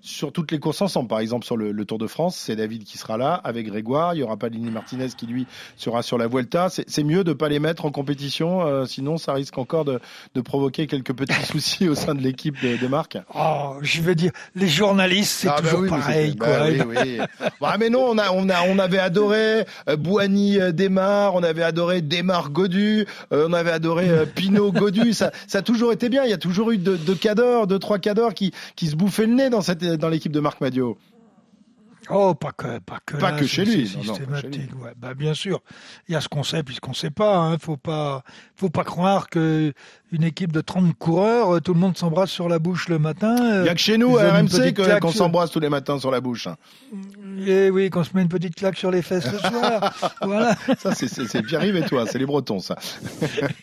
sur 0.01 0.31
toutes 0.31 0.51
les 0.51 0.59
courses 0.59 0.81
ensemble. 0.81 1.07
Par 1.07 1.19
exemple, 1.19 1.45
sur 1.45 1.57
le, 1.57 1.71
le 1.71 1.85
Tour 1.85 1.97
de 1.97 2.07
France, 2.07 2.35
c'est 2.35 2.55
David 2.55 2.83
qui 2.83 2.97
sera 2.97 3.17
là 3.17 3.33
avec 3.33 3.65
Grégoire. 3.65 4.13
Il 4.13 4.19
y 4.19 4.23
aura 4.23 4.37
pas 4.37 4.49
Lenny 4.49 4.69
Martinez 4.69 5.07
qui 5.17 5.25
lui 5.25 5.47
sera 5.75 6.03
sur 6.03 6.17
la 6.17 6.27
Vuelta. 6.27 6.69
C'est 6.69 7.03
mieux 7.03 7.23
de 7.23 7.33
pas 7.33 7.49
les 7.49 7.59
mettre 7.59 7.85
en 7.85 7.91
compétition, 7.91 8.65
euh, 8.65 8.85
sinon 8.85 9.17
ça 9.17 9.33
risque 9.33 9.57
encore 9.57 9.85
de, 9.85 9.99
de 10.35 10.41
provoquer 10.41 10.87
quelques 10.87 11.13
petits 11.13 11.33
soucis 11.45 11.89
au 11.89 11.95
sein 11.95 12.15
de 12.15 12.21
l'équipe 12.21 12.61
de, 12.61 12.77
de 12.77 12.87
Marc. 12.87 13.17
Oh, 13.33 13.77
je 13.81 14.01
veux 14.01 14.15
dire, 14.15 14.31
les 14.55 14.67
journalistes, 14.67 15.31
c'est 15.31 15.47
ah, 15.47 15.61
bah 15.61 15.69
toujours 15.69 15.87
pareil, 15.87 16.35
quoi. 16.35 16.47
Bah, 16.47 16.65
oui, 16.69 16.81
oui. 16.87 17.19
bah, 17.59 17.75
mais 17.79 17.89
non, 17.89 18.05
on 18.09 18.17
a, 18.17 18.31
on 18.31 18.49
a, 18.49 18.63
on 18.67 18.79
avait 18.79 18.99
adoré 18.99 19.65
euh, 19.89 19.95
Boigny 19.97 20.59
euh, 20.59 20.71
Desmar, 20.71 21.35
on 21.35 21.43
avait 21.43 21.63
adoré 21.63 22.01
Desmar 22.01 22.51
Godu, 22.51 23.05
euh, 23.31 23.46
on 23.47 23.53
avait 23.53 23.71
adoré 23.71 24.09
euh, 24.09 24.25
Pinot 24.25 24.71
Godu. 24.71 25.13
ça, 25.13 25.31
a 25.53 25.61
toujours 25.61 25.91
été 25.91 26.09
bien. 26.09 26.23
Il 26.23 26.29
y 26.29 26.33
a 26.33 26.37
toujours 26.37 26.71
eu 26.71 26.77
deux, 26.77 26.97
deux 26.97 27.15
cadors, 27.15 27.67
deux 27.67 27.79
trois 27.79 27.99
cadors 27.99 28.33
qui, 28.33 28.51
qui 28.75 28.87
se 28.87 28.95
bouffaient 28.95 29.25
le 29.25 29.33
nez 29.33 29.49
dans 29.49 29.61
dans 29.97 30.09
l'équipe 30.09 30.31
de 30.31 30.39
Marc 30.39 30.61
Madio. 30.61 30.97
Oh, 32.09 32.33
pas 32.35 32.51
que, 32.51 32.79
pas 32.79 32.99
que, 33.05 33.17
pas 33.17 33.33
que 33.33 33.45
chez 33.45 33.65
lui. 33.65 33.87
Systématique, 33.87 34.71
Ouais. 34.81 34.93
Bah, 34.97 35.13
bien 35.13 35.33
sûr. 35.33 35.61
Il 36.07 36.13
y 36.13 36.15
a 36.15 36.21
ce 36.21 36.29
qu'on 36.29 36.43
sait 36.43 36.63
puis 36.63 36.75
ce 36.75 36.79
qu'on 36.79 36.93
sait 36.93 37.09
pas. 37.09 37.37
Hein. 37.37 37.57
Faut 37.57 37.77
pas, 37.77 38.23
faut 38.55 38.69
pas 38.69 38.83
croire 38.83 39.29
que 39.29 39.73
une 40.11 40.23
équipe 40.23 40.51
de 40.51 40.61
30 40.61 40.97
coureurs, 40.97 41.55
euh, 41.55 41.59
tout 41.59 41.73
le 41.73 41.79
monde 41.79 41.97
s'embrasse 41.97 42.31
sur 42.31 42.47
la 42.47 42.59
bouche 42.59 42.87
le 42.87 42.97
matin. 42.97 43.35
Il 43.61 43.65
y 43.65 43.69
a 43.69 43.73
que 43.73 43.79
chez 43.79 43.97
nous, 43.97 44.17
à 44.17 44.31
RMC, 44.31 44.73
qu'on 45.01 45.11
s'embrasse 45.11 45.51
tous 45.51 45.59
les 45.59 45.69
matins 45.69 45.99
sur 45.99 46.11
la 46.11 46.21
bouche. 46.21 46.47
Et 47.45 47.65
eh 47.65 47.69
oui, 47.69 47.89
qu'on 47.89 48.03
se 48.03 48.11
met 48.13 48.21
une 48.21 48.29
petite 48.29 48.55
claque 48.55 48.77
sur 48.77 48.89
les 48.89 49.01
fesses 49.01 49.29
le 49.31 49.37
soir. 49.39 50.15
voilà. 50.21 50.55
Ça, 50.77 50.93
c'est 50.95 51.41
Pierre-Yves 51.43 51.75
et 51.75 51.85
toi. 51.85 52.05
C'est 52.07 52.19
les 52.19 52.25
Bretons, 52.25 52.59
ça. 52.59 52.77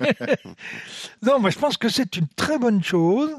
non, 1.23 1.41
moi, 1.41 1.51
je 1.51 1.59
pense 1.59 1.77
que 1.77 1.89
c'est 1.89 2.17
une 2.17 2.29
très 2.37 2.59
bonne 2.59 2.83
chose. 2.83 3.31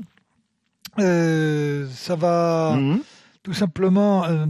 Euh, 1.00 1.88
ça 1.94 2.16
va 2.16 2.76
mhm. 2.78 3.02
tout 3.44 3.54
simplement 3.54 4.24
euh, 4.26 4.46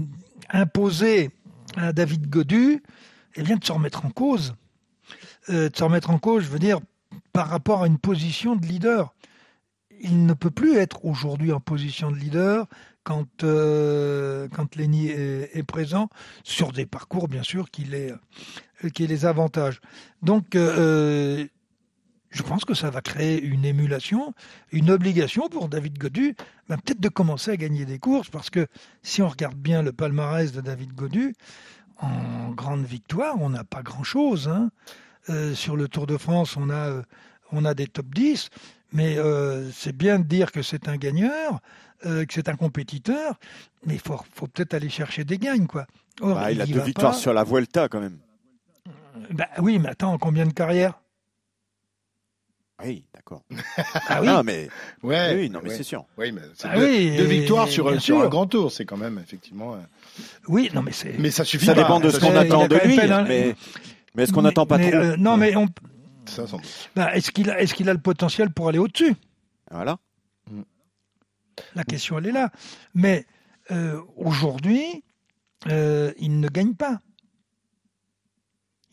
imposer 0.49 1.31
à 1.75 1.93
David 1.93 2.29
Godu 2.29 2.81
eh 3.35 3.43
bien, 3.43 3.57
de 3.57 3.63
se 3.65 3.71
remettre 3.71 4.05
en 4.05 4.09
cause. 4.09 4.55
Euh, 5.49 5.69
de 5.69 5.75
se 5.75 5.83
remettre 5.83 6.09
en 6.09 6.17
cause, 6.17 6.43
je 6.43 6.49
veux 6.49 6.59
dire, 6.59 6.79
par 7.33 7.49
rapport 7.49 7.83
à 7.83 7.87
une 7.87 7.99
position 7.99 8.55
de 8.55 8.65
leader. 8.65 9.13
Il 10.01 10.25
ne 10.25 10.33
peut 10.33 10.51
plus 10.51 10.77
être 10.77 11.05
aujourd'hui 11.05 11.51
en 11.51 11.59
position 11.59 12.11
de 12.11 12.17
leader 12.17 12.67
quand, 13.03 13.43
euh, 13.43 14.47
Lenny 14.75 15.09
est, 15.09 15.63
présent, 15.63 16.09
sur 16.43 16.71
des 16.71 16.87
parcours, 16.87 17.27
bien 17.27 17.43
sûr, 17.43 17.69
qui 17.69 17.83
les, 17.83 18.11
euh, 18.11 18.89
les 18.97 19.25
avantages. 19.25 19.79
Donc, 20.23 20.55
euh, 20.55 21.45
je 22.35 22.43
pense 22.43 22.65
que 22.65 22.73
ça 22.73 22.89
va 22.89 23.01
créer 23.01 23.41
une 23.41 23.63
émulation, 23.63 24.33
une 24.73 24.91
obligation 24.91 25.47
pour 25.47 25.69
David 25.69 25.97
Godu, 25.97 26.35
ben, 26.67 26.77
peut-être 26.77 26.99
de 26.99 27.07
commencer 27.07 27.51
à 27.51 27.57
gagner 27.57 27.85
des 27.85 27.97
courses, 27.97 28.29
parce 28.29 28.49
que 28.49 28.67
si 29.03 29.21
on 29.21 29.29
regarde 29.29 29.55
bien 29.55 29.81
le 29.81 29.93
palmarès 29.93 30.51
de 30.51 30.59
David 30.59 30.93
Godu, 30.93 31.33
en 31.97 32.51
grande 32.51 32.83
victoire, 32.83 33.35
on 33.39 33.49
n'a 33.49 33.63
pas 33.63 33.81
grand-chose. 33.81 34.49
Hein. 34.49 34.69
Euh, 35.29 35.55
sur 35.55 35.77
le 35.77 35.87
Tour 35.87 36.07
de 36.07 36.17
France, 36.17 36.57
on 36.57 36.69
a, 36.69 36.89
euh, 36.89 37.03
on 37.53 37.63
a 37.63 37.73
des 37.73 37.87
top 37.87 38.07
10, 38.13 38.49
mais 38.91 39.17
euh, 39.17 39.71
c'est 39.71 39.95
bien 39.95 40.19
de 40.19 40.25
dire 40.25 40.51
que 40.51 40.61
c'est 40.61 40.89
un 40.89 40.97
gagneur, 40.97 41.61
que 42.03 42.25
c'est 42.29 42.49
un 42.49 42.55
compétiteur, 42.55 43.39
mais 43.85 43.95
il 43.95 43.99
faut, 43.99 44.19
faut 44.33 44.45
peut-être 44.45 44.73
aller 44.73 44.89
chercher 44.89 45.23
des 45.23 45.39
gagnes. 45.39 45.65
Quoi. 45.65 45.87
Bah, 46.21 46.51
il, 46.51 46.61
a 46.61 46.65
deux 46.65 46.81
victoires 46.81 47.15
sur 47.15 47.33
la 47.33 47.43
Vuelta 47.43 47.87
quand 47.87 48.01
même. 48.01 48.19
Bah, 49.31 49.47
oui, 49.59 49.79
mais 49.79 49.89
attends, 49.89 50.17
combien 50.19 50.45
de 50.45 50.51
carrières? 50.51 50.99
Oui, 52.83 53.05
d'accord. 53.13 53.43
ah 54.09 54.21
oui, 54.21 54.29
mais 54.43 54.69
ouais, 55.01 55.35
oui, 55.35 55.49
non, 55.49 55.61
mais 55.63 55.69
c'est 55.69 55.83
sûr. 55.83 56.05
Oui, 56.17 56.31
mais 56.31 56.41
c'est 56.55 56.67
ah 56.69 56.77
deux, 56.77 57.23
victoires 57.23 57.69
sur, 57.69 57.87
un 57.87 58.27
grand 58.27 58.47
tour, 58.47 58.71
c'est 58.71 58.85
quand 58.85 58.97
même 58.97 59.17
effectivement. 59.17 59.75
Euh, 59.75 59.79
oui, 60.47 60.69
non, 60.73 60.81
mais 60.81 60.91
c'est. 60.91 61.17
Mais 61.17 61.31
ça 61.31 61.45
suffit. 61.45 61.65
Ça 61.65 61.73
dépend 61.73 61.99
de 61.99 62.09
ce 62.09 62.19
qu'on 62.19 62.35
attend 62.35 62.67
de 62.67 62.75
lui, 62.75 62.97
mais, 62.97 63.55
mais 64.13 64.23
est-ce 64.23 64.33
qu'on 64.33 64.41
n'attend 64.41 64.65
pas 64.65 64.77
trop 64.77 64.93
euh, 64.93 65.15
Non, 65.17 65.37
mais 65.37 65.55
on. 65.55 65.67
Ça, 66.25 66.45
bah, 66.95 67.15
est-ce 67.15 67.31
qu'il 67.31 67.49
a, 67.49 67.61
est-ce 67.61 67.75
qu'il 67.75 67.87
a 67.87 67.93
le 67.93 67.99
potentiel 67.99 68.49
pour 68.49 68.67
aller 68.67 68.79
au-dessus? 68.79 69.15
Voilà. 69.71 69.97
La 71.75 71.83
question, 71.83 72.17
elle 72.17 72.27
est 72.27 72.31
là. 72.31 72.51
Mais 72.93 73.25
euh, 73.71 74.01
aujourd'hui, 74.17 75.03
il 75.67 76.39
ne 76.39 76.49
gagne 76.49 76.73
pas. 76.73 76.99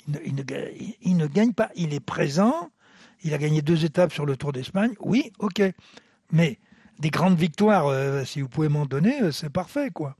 Il 0.06 0.12
ne, 0.12 0.18
il, 0.24 0.34
ne, 0.34 0.42
il 1.00 1.16
ne 1.16 1.26
gagne 1.26 1.52
pas. 1.52 1.70
Il 1.74 1.94
est 1.94 2.00
présent 2.00 2.70
il 3.24 3.34
a 3.34 3.38
gagné 3.38 3.62
deux 3.62 3.84
étapes 3.84 4.12
sur 4.12 4.26
le 4.26 4.36
Tour 4.36 4.52
d'Espagne. 4.52 4.92
Oui, 5.00 5.32
ok. 5.38 5.62
Mais 6.32 6.58
des 6.98 7.10
grandes 7.10 7.38
victoires, 7.38 7.86
euh, 7.86 8.24
si 8.24 8.40
vous 8.40 8.48
pouvez 8.48 8.68
m'en 8.68 8.86
donner, 8.86 9.22
euh, 9.22 9.32
c'est 9.32 9.50
parfait, 9.50 9.90
quoi. 9.90 10.16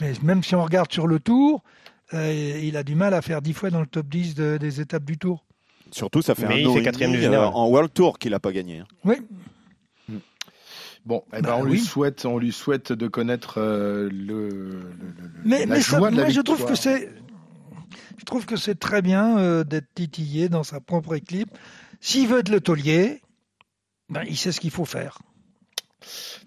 Mais 0.00 0.12
même 0.22 0.42
si 0.42 0.54
on 0.54 0.64
regarde 0.64 0.90
sur 0.90 1.06
le 1.06 1.20
Tour, 1.20 1.62
euh, 2.14 2.60
il 2.62 2.76
a 2.76 2.82
du 2.82 2.94
mal 2.94 3.14
à 3.14 3.22
faire 3.22 3.42
dix 3.42 3.52
fois 3.52 3.70
dans 3.70 3.80
le 3.80 3.86
top 3.86 4.06
10 4.06 4.34
des 4.34 4.80
étapes 4.80 5.04
du 5.04 5.18
Tour. 5.18 5.44
Surtout, 5.90 6.22
ça 6.22 6.34
fait 6.34 6.46
un 6.46 6.52
il 6.52 6.72
fait 6.72 6.82
quatrième 6.82 7.12
du 7.12 7.26
en 7.26 7.68
World 7.68 7.92
Tour 7.92 8.18
qu'il 8.18 8.30
n'a 8.30 8.40
pas 8.40 8.52
gagné. 8.52 8.78
Hein. 8.78 8.86
Oui. 9.04 9.16
Hmm. 10.08 10.18
Bon, 11.04 11.22
eh 11.28 11.36
ben, 11.36 11.42
bah 11.42 11.56
on 11.58 11.64
lui 11.64 11.78
souhaite, 11.78 12.24
on 12.24 12.38
lui 12.38 12.52
souhaite 12.52 12.92
de 12.92 13.08
connaître 13.08 13.60
le, 13.60 14.90
mais, 15.44 15.66
mais 15.66 15.80
je 15.80 16.40
trouve 16.40 16.64
que 16.64 16.74
c'est 16.74 17.10
je 18.18 18.24
trouve 18.24 18.46
que 18.46 18.56
c'est 18.56 18.78
très 18.78 19.02
bien 19.02 19.38
euh, 19.38 19.64
d'être 19.64 19.92
titillé 19.94 20.48
dans 20.48 20.64
sa 20.64 20.80
propre 20.80 21.14
équipe. 21.14 21.50
S'il 22.00 22.28
veut 22.28 22.40
être 22.40 22.48
le 22.48 22.60
taulier, 22.60 23.22
ben, 24.08 24.24
il 24.28 24.36
sait 24.36 24.52
ce 24.52 24.60
qu'il 24.60 24.70
faut 24.70 24.84
faire. 24.84 25.18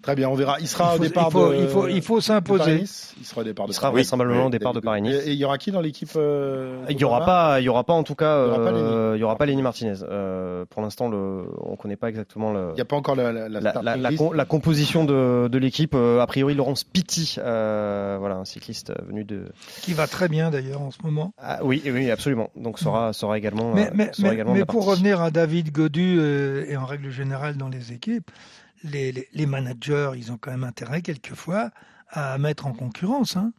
Très 0.02 0.14
bien, 0.14 0.28
on 0.28 0.34
verra. 0.34 0.58
Il 0.60 0.68
sera 0.68 0.94
au 0.94 0.98
départ 0.98 1.28
il 1.28 1.32
faut, 1.32 1.52
de, 1.52 1.56
il 1.56 1.68
faut, 1.68 1.88
il 1.88 2.02
faut 2.02 2.20
s'imposer. 2.20 2.84
Il 3.18 3.26
sera 3.26 3.40
au 3.40 3.44
départ 3.44 3.66
de 3.66 3.72
il 3.72 3.74
sera 3.74 3.90
vraisemblablement 3.90 4.46
au 4.46 4.50
départ 4.50 4.72
de 4.72 4.80
Paris-Nice. 4.80 5.22
Et, 5.26 5.32
il 5.32 5.38
y 5.38 5.44
aura 5.44 5.58
qui 5.58 5.72
dans 5.72 5.80
l'équipe 5.80 6.10
euh, 6.16 6.84
Il 6.88 6.98
y 6.98 7.04
aura 7.04 7.24
pas, 7.24 7.60
il 7.60 7.64
y 7.64 7.68
aura 7.68 7.84
pas 7.84 7.92
en 7.92 8.02
tout 8.02 8.14
cas, 8.14 8.44
il 8.44 8.48
y 8.48 8.50
aura 8.50 8.64
pas 8.64 8.72
Lenny, 8.72 9.14
il 9.16 9.20
y 9.20 9.24
aura 9.24 9.36
pas 9.36 9.46
Lenny 9.46 9.62
Martinez. 9.62 9.96
Euh, 10.02 10.64
pour 10.66 10.82
l'instant, 10.82 11.08
le, 11.08 11.44
on 11.60 11.76
connaît 11.76 11.96
pas 11.96 12.08
exactement 12.08 12.52
le. 12.52 12.68
Il 12.72 12.74
n'y 12.74 12.80
a 12.80 12.84
pas 12.84 12.96
encore 12.96 13.16
la 13.16 13.32
la, 13.32 13.48
la, 13.48 13.82
la, 13.82 13.96
la 13.96 14.44
composition 14.44 15.04
de, 15.04 15.48
de 15.48 15.58
l'équipe. 15.58 15.94
Euh, 15.94 16.20
a 16.20 16.26
priori, 16.26 16.54
Laurence 16.54 16.84
Pitti, 16.84 17.36
euh, 17.38 18.16
voilà, 18.18 18.36
un 18.36 18.44
cycliste 18.44 18.92
venu 19.06 19.24
de. 19.24 19.46
Qui 19.82 19.92
va 19.92 20.06
très 20.06 20.28
bien 20.28 20.50
d'ailleurs 20.50 20.82
en 20.82 20.90
ce 20.90 20.98
moment. 21.02 21.32
Ah, 21.38 21.58
oui, 21.62 21.82
oui, 21.86 22.10
absolument. 22.10 22.50
Donc 22.56 22.78
sera, 22.78 23.12
sera 23.12 23.38
également. 23.38 23.74
Mais, 23.74 23.90
mais, 23.94 24.12
sera 24.12 24.32
également 24.32 24.54
mais 24.54 24.64
pour 24.64 24.84
revenir 24.84 25.20
à 25.20 25.30
David 25.30 25.72
Godu 25.72 26.20
et 26.68 26.76
en 26.76 26.86
règle 26.86 27.10
générale 27.10 27.56
dans 27.56 27.68
les 27.68 27.92
équipes 27.92 28.30
les, 28.84 29.46
managers, 29.46 30.12
ils 30.16 30.32
ont 30.32 30.38
quand 30.38 30.50
même 30.50 30.64
intérêt 30.64 31.02
quelquefois 31.02 31.70
à 32.08 32.38
mettre 32.38 32.66
en 32.66 32.72
concurrence. 32.72 33.36
Hein. 33.36 33.52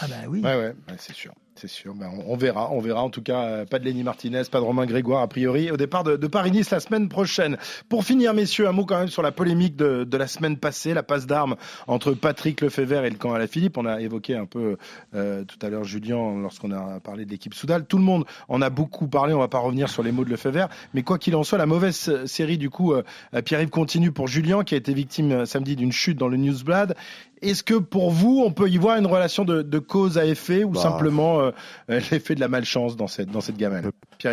Ah 0.00 0.06
ben 0.08 0.26
oui. 0.28 0.40
Ouais, 0.40 0.56
ouais, 0.56 0.74
c'est 0.98 1.14
sûr. 1.14 1.34
C'est 1.58 1.68
sûr, 1.68 1.94
ben 1.94 2.10
on, 2.26 2.36
verra, 2.36 2.70
on 2.70 2.80
verra. 2.80 3.02
En 3.02 3.08
tout 3.08 3.22
cas, 3.22 3.44
euh, 3.44 3.64
pas 3.64 3.78
de 3.78 3.86
Lenny 3.86 4.02
Martinez, 4.02 4.42
pas 4.50 4.60
de 4.60 4.64
Romain 4.64 4.84
Grégoire, 4.84 5.22
a 5.22 5.26
priori, 5.26 5.70
au 5.70 5.78
départ 5.78 6.04
de, 6.04 6.26
Paris-Nice 6.26 6.68
la 6.68 6.80
semaine 6.80 7.08
prochaine. 7.08 7.56
Pour 7.88 8.04
finir, 8.04 8.34
messieurs, 8.34 8.68
un 8.68 8.72
mot 8.72 8.84
quand 8.84 8.98
même 8.98 9.08
sur 9.08 9.22
la 9.22 9.32
polémique 9.32 9.74
de, 9.74 10.16
la 10.16 10.26
semaine 10.26 10.58
passée, 10.58 10.92
la 10.92 11.02
passe 11.02 11.26
d'armes 11.26 11.56
entre 11.86 12.12
Patrick 12.12 12.60
Lefebvre 12.60 13.06
et 13.06 13.10
le 13.10 13.16
camp 13.16 13.32
à 13.32 13.38
la 13.38 13.46
Philippe. 13.46 13.78
On 13.78 13.86
a 13.86 14.02
évoqué 14.02 14.36
un 14.36 14.44
peu 14.44 14.76
euh, 15.14 15.44
tout 15.44 15.56
à 15.64 15.70
l'heure 15.70 15.84
Julien 15.84 16.38
lorsqu'on 16.42 16.72
a 16.72 17.00
parlé 17.00 17.24
de 17.24 17.30
l'équipe 17.30 17.54
Soudal. 17.54 17.86
Tout 17.86 17.96
le 17.96 18.04
monde 18.04 18.26
en 18.48 18.60
a 18.60 18.68
beaucoup 18.68 19.08
parlé, 19.08 19.32
on 19.32 19.38
va 19.38 19.48
pas 19.48 19.60
revenir 19.60 19.88
sur 19.88 20.02
les 20.02 20.12
mots 20.12 20.26
de 20.26 20.30
Lefebvre. 20.30 20.68
Mais 20.92 21.02
quoi 21.04 21.16
qu'il 21.16 21.34
en 21.36 21.42
soit, 21.42 21.56
la 21.56 21.64
mauvaise 21.64 22.26
série, 22.26 22.58
du 22.58 22.68
coup, 22.68 22.92
euh, 22.92 23.02
Pierre-Yves 23.42 23.70
continue 23.70 24.12
pour 24.12 24.26
Julien, 24.28 24.62
qui 24.62 24.74
a 24.74 24.78
été 24.78 24.92
victime 24.92 25.46
samedi 25.46 25.74
d'une 25.74 25.92
chute 25.92 26.18
dans 26.18 26.28
le 26.28 26.36
Newsblad. 26.36 26.96
Est-ce 27.42 27.62
que 27.62 27.74
pour 27.74 28.10
vous, 28.10 28.42
on 28.44 28.50
peut 28.50 28.68
y 28.68 28.78
voir 28.78 28.96
une 28.96 29.06
relation 29.06 29.44
de, 29.44 29.78
cause 29.78 30.16
à 30.18 30.24
effet 30.24 30.64
ou 30.64 30.70
bah. 30.70 30.80
simplement 30.80 31.40
euh, 31.40 31.50
l'effet 31.88 32.34
de 32.34 32.40
la 32.40 32.48
malchance 32.48 32.96
dans 32.96 33.06
cette, 33.06 33.30
dans 33.30 33.40
cette 33.40 33.56
gamelle 33.56 33.90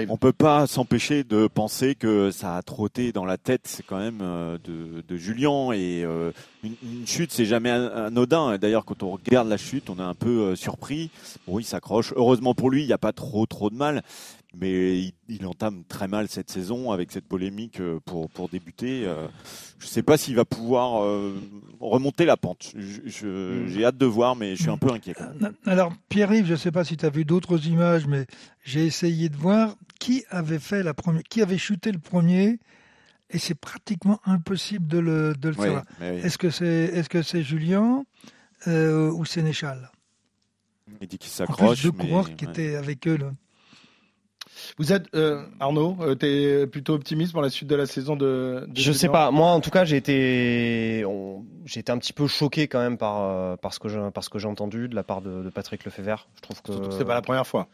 On 0.09 0.17
peut 0.17 0.33
pas 0.33 0.67
s'empêcher 0.67 1.23
de 1.23 1.47
penser 1.47 1.95
que 1.95 2.31
ça 2.31 2.55
a 2.55 2.61
trotté 2.61 3.11
dans 3.11 3.25
la 3.25 3.37
tête 3.37 3.61
c'est 3.65 3.85
quand 3.85 3.99
même 3.99 4.19
euh, 4.21 4.57
de, 4.63 5.01
de, 5.07 5.17
Julien 5.17 5.71
et 5.73 6.03
euh, 6.05 6.31
une, 6.63 6.75
une, 6.81 7.05
chute 7.05 7.31
c'est 7.31 7.45
jamais 7.45 7.69
anodin. 7.69 8.57
D'ailleurs 8.57 8.85
quand 8.85 9.03
on 9.03 9.11
regarde 9.11 9.49
la 9.49 9.57
chute 9.57 9.89
on 9.89 9.97
est 9.97 10.01
un 10.01 10.15
peu 10.15 10.55
surpris. 10.55 11.11
Bon 11.47 11.59
il 11.59 11.65
s'accroche. 11.65 12.13
Heureusement 12.15 12.53
pour 12.53 12.71
lui 12.71 12.83
il 12.83 12.87
n'y 12.87 12.93
a 12.93 12.97
pas 12.97 13.13
trop 13.13 13.45
trop 13.45 13.69
de 13.69 13.75
mal 13.75 14.03
mais 14.55 15.13
il, 15.27 15.45
entame 15.45 15.83
très 15.85 16.07
mal 16.07 16.27
cette 16.27 16.51
saison 16.51 16.91
avec 16.91 17.11
cette 17.11 17.25
polémique 17.25 17.79
euh, 17.79 17.99
pour, 18.05 18.29
pour 18.29 18.49
débuter. 18.49 19.05
Euh, 19.05 19.27
je 19.79 19.85
ne 19.85 19.89
sais 19.89 20.03
pas 20.03 20.17
s'il 20.17 20.35
va 20.35 20.45
pouvoir 20.45 21.03
euh, 21.03 21.35
remonter 21.79 22.25
la 22.25 22.37
pente. 22.37 22.73
Hmm. 22.75 23.67
J'ai 23.67 23.85
hâte 23.85 23.97
de 23.97 24.05
voir, 24.05 24.35
mais 24.35 24.55
je 24.55 24.61
suis 24.61 24.71
un 24.71 24.77
peu 24.77 24.91
inquiet. 24.91 25.15
Alors, 25.65 25.93
Pierre-Yves, 26.09 26.45
je 26.45 26.51
ne 26.51 26.57
sais 26.57 26.71
pas 26.71 26.83
si 26.83 26.97
tu 26.97 27.05
as 27.05 27.09
vu 27.09 27.25
d'autres 27.25 27.67
images, 27.67 28.05
mais 28.05 28.27
j'ai 28.63 28.85
essayé 28.85 29.29
de 29.29 29.37
voir 29.37 29.75
qui 29.99 30.23
avait 30.29 30.59
fait 30.59 30.83
la 30.83 30.93
première, 30.93 31.23
qui 31.23 31.41
avait 31.41 31.57
chuté 31.57 31.91
le 31.91 31.99
premier. 31.99 32.59
Et 33.31 33.39
c'est 33.39 33.55
pratiquement 33.55 34.19
impossible 34.25 34.85
de 34.85 34.99
le, 34.99 35.33
de 35.33 35.49
le 35.49 35.55
savoir. 35.55 35.83
Est-ce 35.99 36.37
que 36.37 36.51
c'est 36.51 36.91
est 36.93 37.11
-ce 37.11 37.23
c'est 37.23 37.41
Julien 37.41 38.03
ou 38.67 39.25
Sénéchal? 39.25 39.89
Il 41.01 41.07
dit 41.07 41.17
qu'il 41.17 41.31
s'accroche. 41.31 41.81
Deux 41.81 41.91
coureurs 41.91 42.35
qui 42.35 42.45
étaient 42.45 42.75
avec 42.75 43.07
eux. 43.07 43.17
Là. 43.17 43.31
Vous 44.77 44.93
êtes 44.93 45.07
euh, 45.15 45.43
Arnaud, 45.59 45.97
euh, 46.01 46.15
tu 46.15 46.25
es 46.25 46.67
plutôt 46.67 46.93
optimiste 46.93 47.31
pour 47.31 47.41
la 47.41 47.49
suite 47.49 47.69
de 47.69 47.75
la 47.75 47.85
saison 47.85 48.15
de, 48.15 48.67
Je 48.75 48.91
sais 48.91 49.09
pas. 49.09 49.31
Moi, 49.31 49.47
en 49.47 49.59
tout 49.59 49.69
cas, 49.69 49.85
j'ai 49.85 49.97
été, 49.97 51.05
j'ai 51.65 51.79
été 51.79 51.91
un 51.91 51.97
petit 51.97 52.13
peu 52.13 52.27
choqué 52.27 52.67
quand 52.67 52.79
même 52.79 52.97
par 52.97 53.21
euh, 53.21 53.55
par 53.55 53.73
ce 53.73 53.79
que 53.79 53.89
j'ai 53.89 53.99
que 53.99 54.45
entendu 54.47 54.87
de 54.87 54.95
la 54.95 55.03
part 55.03 55.21
de, 55.21 55.43
de 55.43 55.49
Patrick 55.49 55.85
Lefebvre. 55.85 56.27
Je 56.35 56.41
trouve 56.41 56.61
que 56.61 56.91
c'est 56.91 57.05
pas 57.05 57.13
la 57.13 57.21
première 57.21 57.47
fois. 57.47 57.67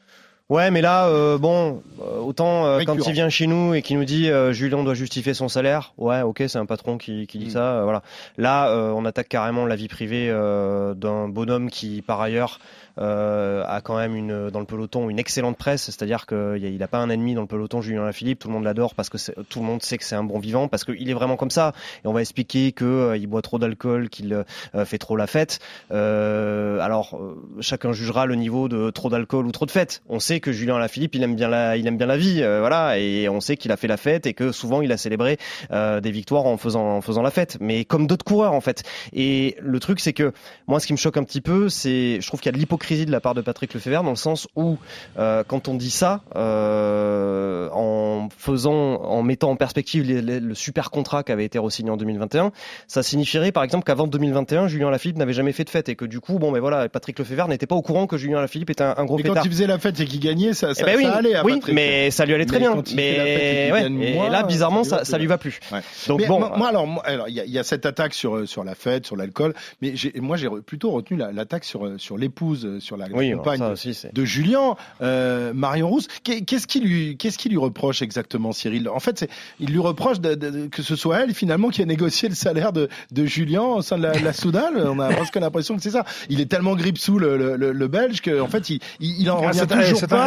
Ouais, 0.49 0.71
mais 0.71 0.81
là, 0.81 1.05
euh, 1.05 1.37
bon, 1.37 1.83
euh, 2.01 2.17
autant 2.17 2.65
euh, 2.65 2.81
quand 2.83 2.95
il 2.95 3.13
vient 3.13 3.29
chez 3.29 3.45
nous 3.45 3.75
et 3.75 3.83
qu'il 3.83 3.99
nous 3.99 4.03
dit 4.03 4.31
Julien 4.49 4.83
doit 4.83 4.95
justifier 4.95 5.35
son 5.35 5.47
salaire, 5.47 5.93
ouais, 5.99 6.23
ok, 6.23 6.43
c'est 6.47 6.57
un 6.57 6.65
patron 6.65 6.97
qui, 6.97 7.27
qui 7.27 7.37
dit 7.37 7.47
mm. 7.47 7.51
ça, 7.51 7.81
voilà. 7.83 8.01
Là, 8.39 8.73
on 8.95 9.05
attaque 9.05 9.29
carrément 9.29 9.67
la 9.67 9.75
vie 9.75 9.87
privée 9.87 10.29
d'un 10.29 11.27
bonhomme 11.27 11.69
qui, 11.69 12.01
par 12.01 12.19
ailleurs, 12.19 12.59
a 12.97 13.81
quand 13.83 13.95
même 13.95 14.15
une 14.15 14.49
dans 14.49 14.59
le 14.59 14.65
peloton 14.65 15.09
une 15.09 15.19
excellente 15.19 15.55
presse, 15.55 15.83
c'est-à-dire 15.83 16.25
qu'il 16.25 16.77
n'a 16.77 16.87
pas 16.87 16.97
un 16.97 17.11
ennemi 17.11 17.35
dans 17.35 17.41
le 17.41 17.47
peloton, 17.47 17.81
Julien 17.81 18.03
Lafilippe, 18.03 18.39
tout 18.39 18.47
le 18.47 18.55
monde 18.55 18.63
l'adore 18.63 18.95
parce 18.95 19.09
que 19.09 19.17
tout 19.43 19.59
le 19.59 19.65
monde 19.65 19.83
sait 19.83 19.99
que 19.99 20.03
c'est 20.03 20.15
un 20.15 20.23
bon 20.23 20.39
vivant, 20.39 20.67
parce 20.67 20.83
qu'il 20.83 21.07
est 21.09 21.13
vraiment 21.13 21.37
comme 21.37 21.51
ça. 21.51 21.73
Et 22.03 22.07
on 22.07 22.13
va 22.13 22.21
expliquer 22.21 22.71
que 22.71 23.15
il 23.15 23.27
boit 23.27 23.43
trop 23.43 23.59
d'alcool, 23.59 24.09
qu'il 24.09 24.43
fait 24.85 24.97
trop 24.97 25.15
la 25.15 25.27
fête. 25.27 25.59
alors, 25.91 27.19
chacun 27.59 27.93
jugera 27.93 28.25
le 28.25 28.33
niveau 28.33 28.67
de 28.67 28.89
trop 28.89 29.11
d'alcool 29.11 29.45
ou 29.45 29.51
trop 29.51 29.67
de 29.67 29.71
fête. 29.71 30.01
On 30.09 30.19
sait 30.19 30.38
que 30.39 30.51
Julien 30.51 30.77
Lafilippe, 30.77 31.15
il 31.15 31.23
aime 31.23 31.35
bien 31.35 31.47
la, 31.47 31.77
il 31.77 31.87
aime 31.87 31.97
bien 31.97 32.07
la 32.07 32.17
vie, 32.17 32.41
euh, 32.41 32.59
voilà, 32.59 32.97
et 32.97 33.29
on 33.29 33.39
sait 33.39 33.57
qu'il 33.57 33.71
a 33.71 33.77
fait 33.77 33.87
la 33.87 33.97
fête 33.97 34.25
et 34.25 34.33
que 34.33 34.51
souvent 34.51 34.81
il 34.81 34.91
a 34.91 34.97
célébré 34.97 35.37
euh, 35.71 36.01
des 36.01 36.11
victoires 36.11 36.45
en 36.45 36.57
faisant, 36.57 36.97
en 36.97 37.01
faisant 37.01 37.21
la 37.21 37.31
fête, 37.31 37.57
mais 37.59 37.85
comme 37.85 38.07
d'autres 38.07 38.25
coureurs 38.25 38.53
en 38.53 38.61
fait. 38.61 38.83
Et 39.13 39.55
le 39.59 39.79
truc, 39.79 39.99
c'est 39.99 40.13
que 40.13 40.33
moi, 40.67 40.79
ce 40.79 40.87
qui 40.87 40.93
me 40.93 40.97
choque 40.97 41.17
un 41.17 41.23
petit 41.23 41.41
peu, 41.41 41.69
c'est, 41.69 42.21
je 42.21 42.27
trouve 42.27 42.39
qu'il 42.39 42.47
y 42.47 42.53
a 42.53 42.53
de 42.53 42.57
l'hypocrisie 42.57 43.05
de 43.05 43.11
la 43.11 43.19
part 43.19 43.33
de 43.33 43.41
Patrick 43.41 43.73
Lefebvre 43.73 44.03
dans 44.03 44.09
le 44.09 44.15
sens 44.15 44.47
où 44.55 44.77
euh, 45.17 45.43
quand 45.47 45.67
on 45.67 45.75
dit 45.75 45.91
ça, 45.91 46.21
en 46.35 48.29
faisant, 48.37 49.01
en 49.01 49.23
mettant 49.23 49.51
en 49.51 49.55
perspective 49.55 50.05
le 50.07 50.53
super 50.53 50.91
contrat 50.91 51.23
qui 51.23 51.31
avait 51.31 51.45
été 51.45 51.59
re-signé 51.59 51.91
en 51.91 51.97
2021, 51.97 52.51
ça 52.87 53.03
signifierait 53.03 53.51
par 53.51 53.63
exemple 53.63 53.85
qu'avant 53.85 54.07
2021, 54.07 54.67
Julien 54.67 54.89
Lafilippe 54.89 55.17
n'avait 55.17 55.33
jamais 55.33 55.51
fait 55.51 55.63
de 55.63 55.69
fête 55.69 55.89
et 55.89 55.95
que 55.95 56.05
du 56.05 56.19
coup, 56.19 56.39
bon, 56.39 56.51
mais 56.51 56.59
voilà, 56.59 56.89
Patrick 56.89 57.17
Lefebvre 57.19 57.47
n'était 57.47 57.67
pas 57.67 57.75
au 57.75 57.81
courant 57.81 58.07
que 58.07 58.17
Julien 58.17 58.41
Lafilippe 58.41 58.69
était 58.69 58.83
un, 58.83 58.95
un 58.97 59.05
gros 59.05 59.17
mais 59.17 59.23
Quand 59.23 59.43
il 59.43 59.51
faisait 59.51 59.67
la 59.67 59.79
fête 59.79 59.99
et 59.99 60.05
qu'il 60.05 60.19
ça, 60.53 60.71
eh 60.77 60.83
ben 60.83 60.97
oui, 60.97 61.05
allait. 61.05 61.35
À 61.35 61.43
oui, 61.43 61.59
mais 61.71 62.11
ça 62.11 62.25
lui 62.25 62.33
allait 62.33 62.45
très 62.45 62.59
bien. 62.59 62.81
Mais 62.95 63.69
et 63.69 64.29
là, 64.29 64.43
bizarrement, 64.43 64.83
ça, 64.83 65.05
ça 65.05 65.17
lui 65.17 65.27
va 65.27 65.37
plus. 65.37 65.59
Donc 66.07 66.25
bon, 66.27 66.39
moi, 66.39 66.67
alors, 66.69 66.87
il 67.27 67.43
y, 67.45 67.51
y, 67.51 67.59
a 67.59 67.63
cette 67.63 67.85
attaque 67.85 68.13
sur 68.13 68.47
sur 68.47 68.63
la 68.63 68.75
fête, 68.75 69.05
sur 69.05 69.15
l'alcool, 69.15 69.53
mais 69.81 69.93
moi 70.15 70.37
j'ai 70.37 70.49
plutôt 70.65 70.91
retenu 70.91 71.17
l'attaque 71.17 71.63
sur 71.63 71.89
sur 71.97 72.17
l'épouse, 72.17 72.79
sur 72.79 72.97
la 72.97 73.07
compagne 73.09 73.73
de 74.13 74.25
Julien, 74.25 74.75
euh, 75.01 75.53
Marion 75.53 75.89
Rousse. 75.89 76.07
Qu'est-ce 76.23 76.67
qui 76.67 76.79
lui 76.79 77.17
qu'est-ce 77.17 77.37
qui 77.37 77.49
lui 77.49 77.57
reproche 77.57 78.01
exactement, 78.01 78.51
Cyril? 78.51 78.89
En 78.89 78.99
fait, 78.99 79.27
il 79.59 79.71
lui 79.71 79.79
reproche 79.79 80.19
de, 80.19 80.67
que 80.67 80.81
ce 80.81 80.95
soit 80.95 81.21
elle 81.21 81.33
finalement 81.33 81.69
qui 81.69 81.81
a 81.81 81.85
négocié 81.85 82.29
le 82.29 82.35
salaire 82.35 82.73
de, 82.73 82.89
de 83.11 83.25
Julien 83.25 83.63
au 83.63 83.81
sein 83.81 83.97
de 83.97 84.03
la, 84.03 84.13
la 84.13 84.33
Soudal. 84.33 84.87
On 84.87 84.99
a 84.99 85.09
presque 85.09 85.35
l'impression 85.35 85.75
que 85.75 85.81
c'est 85.81 85.91
ça. 85.91 86.05
Il 86.29 86.41
est 86.41 86.45
tellement 86.45 86.75
grippe 86.75 86.97
sous 86.97 87.19
le, 87.19 87.37
le, 87.37 87.71
le, 87.71 87.87
Belge 87.87 88.21
qu'en 88.21 88.47
fait 88.47 88.69
il, 88.69 88.79
il, 88.99 89.29
en 89.31 89.41
ah, 89.41 89.47
revient 89.47 89.65
toujours 89.67 90.07
pas 90.07 90.18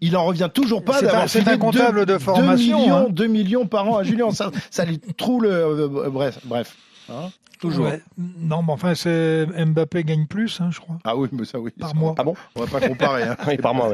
il 0.00 0.16
en 0.16 0.24
revient 0.24 0.50
toujours 0.52 0.84
pas 0.84 1.00
d'avoir 1.00 1.28
C'est 1.28 1.46
un 1.48 1.58
comptable 1.58 2.06
de 2.06 2.18
formation. 2.18 2.78
2 2.78 2.82
millions, 2.82 3.08
2 3.08 3.24
hein. 3.24 3.28
millions 3.28 3.66
par 3.66 3.88
an 3.88 3.96
à 3.96 4.02
Julien. 4.02 4.30
ça, 4.30 4.50
ça 4.70 4.84
lui 4.84 4.98
trouve 4.98 5.44
le. 5.44 5.50
Euh, 5.50 6.10
bref, 6.10 6.38
bref. 6.44 6.76
Hein 7.08 7.30
toujours. 7.58 7.90
Non, 8.16 8.62
mais 8.62 8.72
enfin, 8.72 8.94
c'est 8.94 9.46
Mbappé 9.46 10.04
gagne 10.04 10.26
plus, 10.26 10.60
hein, 10.60 10.70
je 10.70 10.80
crois. 10.80 10.98
Ah 11.04 11.16
oui, 11.16 11.28
mais 11.32 11.44
ça 11.44 11.58
oui. 11.58 11.72
Par 11.78 11.94
mois. 11.94 12.14
Ah 12.18 12.24
bon 12.24 12.34
On 12.54 12.64
va 12.64 12.80
pas 12.80 12.86
comparer. 12.86 13.22
Hein. 13.24 13.36
oui, 13.46 13.56
par 13.56 13.74
mois. 13.74 13.92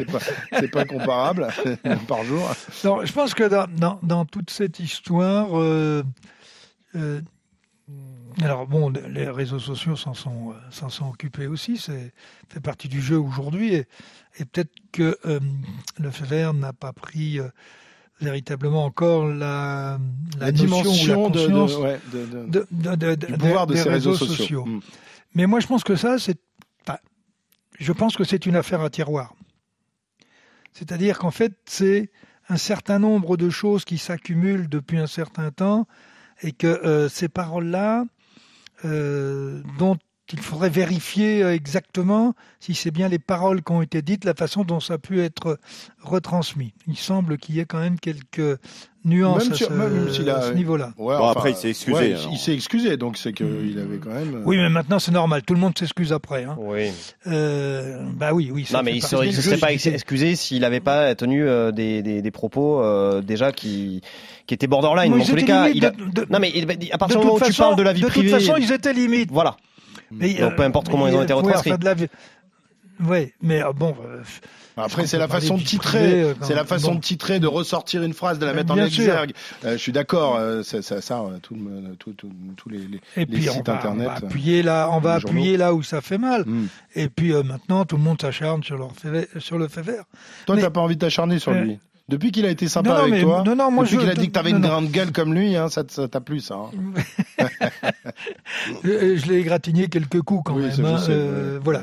C'est 0.52 0.68
pas, 0.68 0.84
pas, 0.84 0.84
comparable 0.84 1.48
par 2.08 2.24
jour. 2.24 2.50
Non, 2.84 3.04
je 3.04 3.12
pense 3.12 3.34
que 3.34 3.44
dans, 3.44 3.66
dans, 3.68 3.98
dans 4.02 4.24
toute 4.24 4.50
cette 4.50 4.80
histoire, 4.80 5.58
euh, 5.58 6.02
euh, 6.96 7.20
alors 8.40 8.66
bon, 8.66 8.90
les 8.90 9.28
réseaux 9.28 9.58
sociaux 9.58 9.96
s'en 9.96 10.14
sont, 10.14 10.54
s'en 10.70 10.88
sont 10.88 11.08
occupés 11.08 11.46
aussi, 11.46 11.76
c'est 11.76 12.12
fait 12.48 12.60
partie 12.60 12.88
du 12.88 13.00
jeu 13.00 13.18
aujourd'hui, 13.18 13.74
et, 13.74 13.86
et 14.38 14.44
peut-être 14.44 14.72
que 14.92 15.18
euh, 15.26 15.40
le 15.98 16.10
FEVER 16.10 16.52
n'a 16.54 16.72
pas 16.72 16.92
pris 16.92 17.38
euh, 17.38 17.48
véritablement 18.20 18.84
encore 18.84 19.26
la, 19.26 19.98
la, 20.38 20.52
dimension 20.52 21.30
de, 21.30 21.46
du 23.26 23.38
pouvoir 23.38 23.66
de 23.66 23.74
ces 23.74 23.88
réseaux, 23.88 24.14
sociaux. 24.14 24.64
Mm. 24.64 24.80
Mais 25.34 25.46
moi, 25.46 25.60
je 25.60 25.66
pense 25.66 25.84
que 25.84 25.96
ça, 25.96 26.18
c'est, 26.18 26.38
je 27.78 27.92
pense 27.92 28.16
que 28.16 28.24
c'est 28.24 28.46
une 28.46 28.56
affaire 28.56 28.80
à 28.80 28.90
tiroir. 28.90 29.34
C'est-à-dire 30.72 31.18
qu'en 31.18 31.30
fait, 31.30 31.54
c'est 31.66 32.10
un 32.48 32.56
certain 32.56 32.98
nombre 32.98 33.36
de 33.36 33.50
choses 33.50 33.84
qui 33.84 33.98
s'accumulent 33.98 34.68
depuis 34.68 34.98
un 34.98 35.06
certain 35.06 35.50
temps 35.50 35.86
et 36.42 36.52
que 36.52 36.66
euh, 36.66 37.08
ces 37.08 37.28
paroles-là, 37.28 38.04
euh, 38.84 39.62
dont 39.78 39.96
il 40.32 40.40
faudrait 40.40 40.70
vérifier 40.70 41.42
euh, 41.42 41.54
exactement 41.54 42.34
si 42.58 42.74
c'est 42.74 42.90
bien 42.90 43.08
les 43.08 43.18
paroles 43.18 43.62
qui 43.62 43.72
ont 43.72 43.82
été 43.82 44.02
dites, 44.02 44.24
la 44.24 44.34
façon 44.34 44.64
dont 44.64 44.80
ça 44.80 44.94
a 44.94 44.98
pu 44.98 45.20
être 45.20 45.58
retransmis. 46.00 46.72
Il 46.86 46.96
semble 46.96 47.38
qu'il 47.38 47.56
y 47.56 47.60
ait 47.60 47.64
quand 47.64 47.80
même 47.80 47.98
quelques 47.98 48.58
nuances 49.04 49.50
à 49.50 49.54
ce, 49.54 50.52
niveau-là. 50.54 50.92
après, 51.28 51.50
il 51.50 51.56
s'est 51.56 51.70
excusé. 51.70 52.14
il 52.30 52.38
s'est 52.38 52.54
excusé, 52.54 52.96
donc 52.96 53.18
c'est 53.18 53.32
qu'il 53.32 53.78
avait 53.78 53.98
quand 53.98 54.14
même. 54.14 54.42
Oui, 54.46 54.56
mais 54.56 54.70
maintenant 54.70 55.00
c'est 55.00 55.10
normal. 55.10 55.42
Tout 55.42 55.54
le 55.54 55.60
monde 55.60 55.76
s'excuse 55.76 56.12
après. 56.12 56.44
Hein. 56.44 56.56
Oui. 56.58 56.90
Euh, 57.26 58.00
bah 58.14 58.32
oui, 58.32 58.50
oui. 58.52 58.66
Non, 58.72 58.82
mais 58.84 58.92
il 58.92 59.02
ne 59.02 59.32
se 59.32 59.42
serait 59.42 59.58
pas 59.58 59.72
excusé 59.72 60.36
s'il 60.36 60.60
n'avait 60.60 60.80
pas 60.80 61.14
tenu 61.14 61.44
des, 61.72 62.02
des, 62.02 62.22
des, 62.22 62.30
propos 62.30 62.80
déjà 63.22 63.52
qui 63.52 64.00
qui 64.46 64.54
étaient 64.54 64.66
borderline. 64.66 65.18
dans 65.18 65.24
tous 65.24 65.36
les 65.36 65.44
cas, 65.44 65.68
il 65.68 65.82
non 66.30 66.38
mais 66.38 66.52
à 66.92 66.98
partir 66.98 67.18
du 67.18 67.26
moment 67.26 67.38
où 67.38 67.44
tu 67.44 67.52
parles 67.52 67.76
de 67.76 67.82
la 67.82 67.92
vie 67.92 68.02
privée, 68.02 68.28
de 68.28 68.36
toute 68.36 68.46
façon, 68.46 68.56
ils 68.56 68.72
étaient 68.72 68.92
limites. 68.92 69.30
Voilà. 69.30 69.56
Mais, 70.12 70.34
Donc, 70.34 70.56
peu 70.56 70.62
importe 70.62 70.88
comment 70.88 71.08
ils 71.08 71.14
ont 71.14 71.22
été 71.22 71.32
retranscrits. 71.32 71.72
Oui, 73.00 73.32
mais 73.40 73.62
bon. 73.74 73.96
Après, 74.76 75.06
c'est 75.06 75.18
la 75.18 75.28
façon 75.28 75.58
de 75.58 75.62
titrer, 75.62 76.22
euh, 76.22 76.34
c'est 76.42 76.54
la 76.54 76.64
façon 76.64 76.94
de 76.94 77.00
titrer, 77.00 77.40
de 77.40 77.46
ressortir 77.46 78.02
une 78.02 78.14
phrase, 78.14 78.38
de 78.38 78.46
la 78.46 78.54
mettre 78.54 78.72
en 78.72 78.78
exergue. 78.78 79.32
Euh, 79.64 79.72
je 79.72 79.76
suis 79.76 79.92
d'accord, 79.92 80.36
euh, 80.36 80.62
ça, 80.62 80.82
ça, 80.82 81.00
ça 81.00 81.22
tout, 81.42 81.56
tout, 81.98 82.12
tout, 82.12 82.30
tous 82.56 82.68
les, 82.68 82.78
les, 82.78 83.00
et 83.16 83.26
puis 83.26 83.42
sites 83.42 83.68
on 83.68 83.72
va, 83.72 83.78
internet. 83.78 84.08
On 84.08 84.10
va 84.10 84.16
appuyer 84.16 84.62
là, 84.62 84.88
on 84.90 84.98
va 84.98 85.14
appuyer 85.14 85.56
là 85.56 85.74
où 85.74 85.82
ça 85.82 86.00
fait 86.00 86.18
mal. 86.18 86.44
Mm. 86.46 86.68
Et 86.94 87.08
puis 87.08 87.32
maintenant, 87.32 87.84
tout 87.84 87.96
le 87.96 88.02
monde 88.02 88.20
s'acharne 88.20 88.62
sur, 88.62 88.78
leur 88.78 88.92
fait, 88.92 89.28
sur 89.38 89.58
le 89.58 89.68
fait 89.68 89.82
vert. 89.82 90.04
Toi, 90.46 90.56
tu 90.56 90.62
t'as 90.62 90.70
pas 90.70 90.80
envie 90.80 90.96
de 90.96 91.00
t'acharner 91.00 91.38
sur 91.38 91.52
lui 91.52 91.78
Depuis 92.08 92.32
qu'il 92.32 92.44
a 92.46 92.50
été 92.50 92.68
sympa 92.68 92.94
avec 92.96 93.22
toi, 93.22 93.42
depuis 93.42 93.98
qu'il 93.98 94.08
a 94.08 94.14
dit 94.14 94.26
que 94.26 94.32
t'avais 94.32 94.50
une 94.50 94.60
grande 94.60 94.90
gueule 94.90 95.12
comme 95.12 95.34
lui, 95.34 95.56
hein, 95.56 95.68
ça 95.68 95.84
t'a 95.84 96.20
plu 96.20 96.40
ça. 96.40 96.56
Hein. 96.56 96.70
je 98.84 99.26
l'ai 99.26 99.38
égratigné 99.38 99.88
quelques 99.88 100.20
coups 100.20 100.42
quand 100.44 100.56
même. 100.56 100.84
Hein, 100.84 101.00
euh, 101.08 101.60
voilà. 101.62 101.82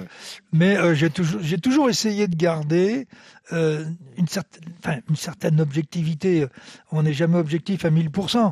Mais 0.52 0.78
euh, 0.78 0.94
j'ai 0.94 1.10
toujours, 1.10 1.42
j'ai 1.42 1.58
toujours 1.58 1.90
essayé 1.90 2.28
de 2.28 2.36
garder 2.36 3.08
euh, 3.54 3.86
une, 4.18 4.28
certaine, 4.28 4.64
enfin, 4.80 5.00
une 5.10 5.16
certaine 5.16 5.62
objectivité. 5.62 6.46
On 6.92 7.04
n'est 7.04 7.14
jamais 7.14 7.38
objectif 7.38 7.86
à 7.86 7.90
1000%. 7.90 8.52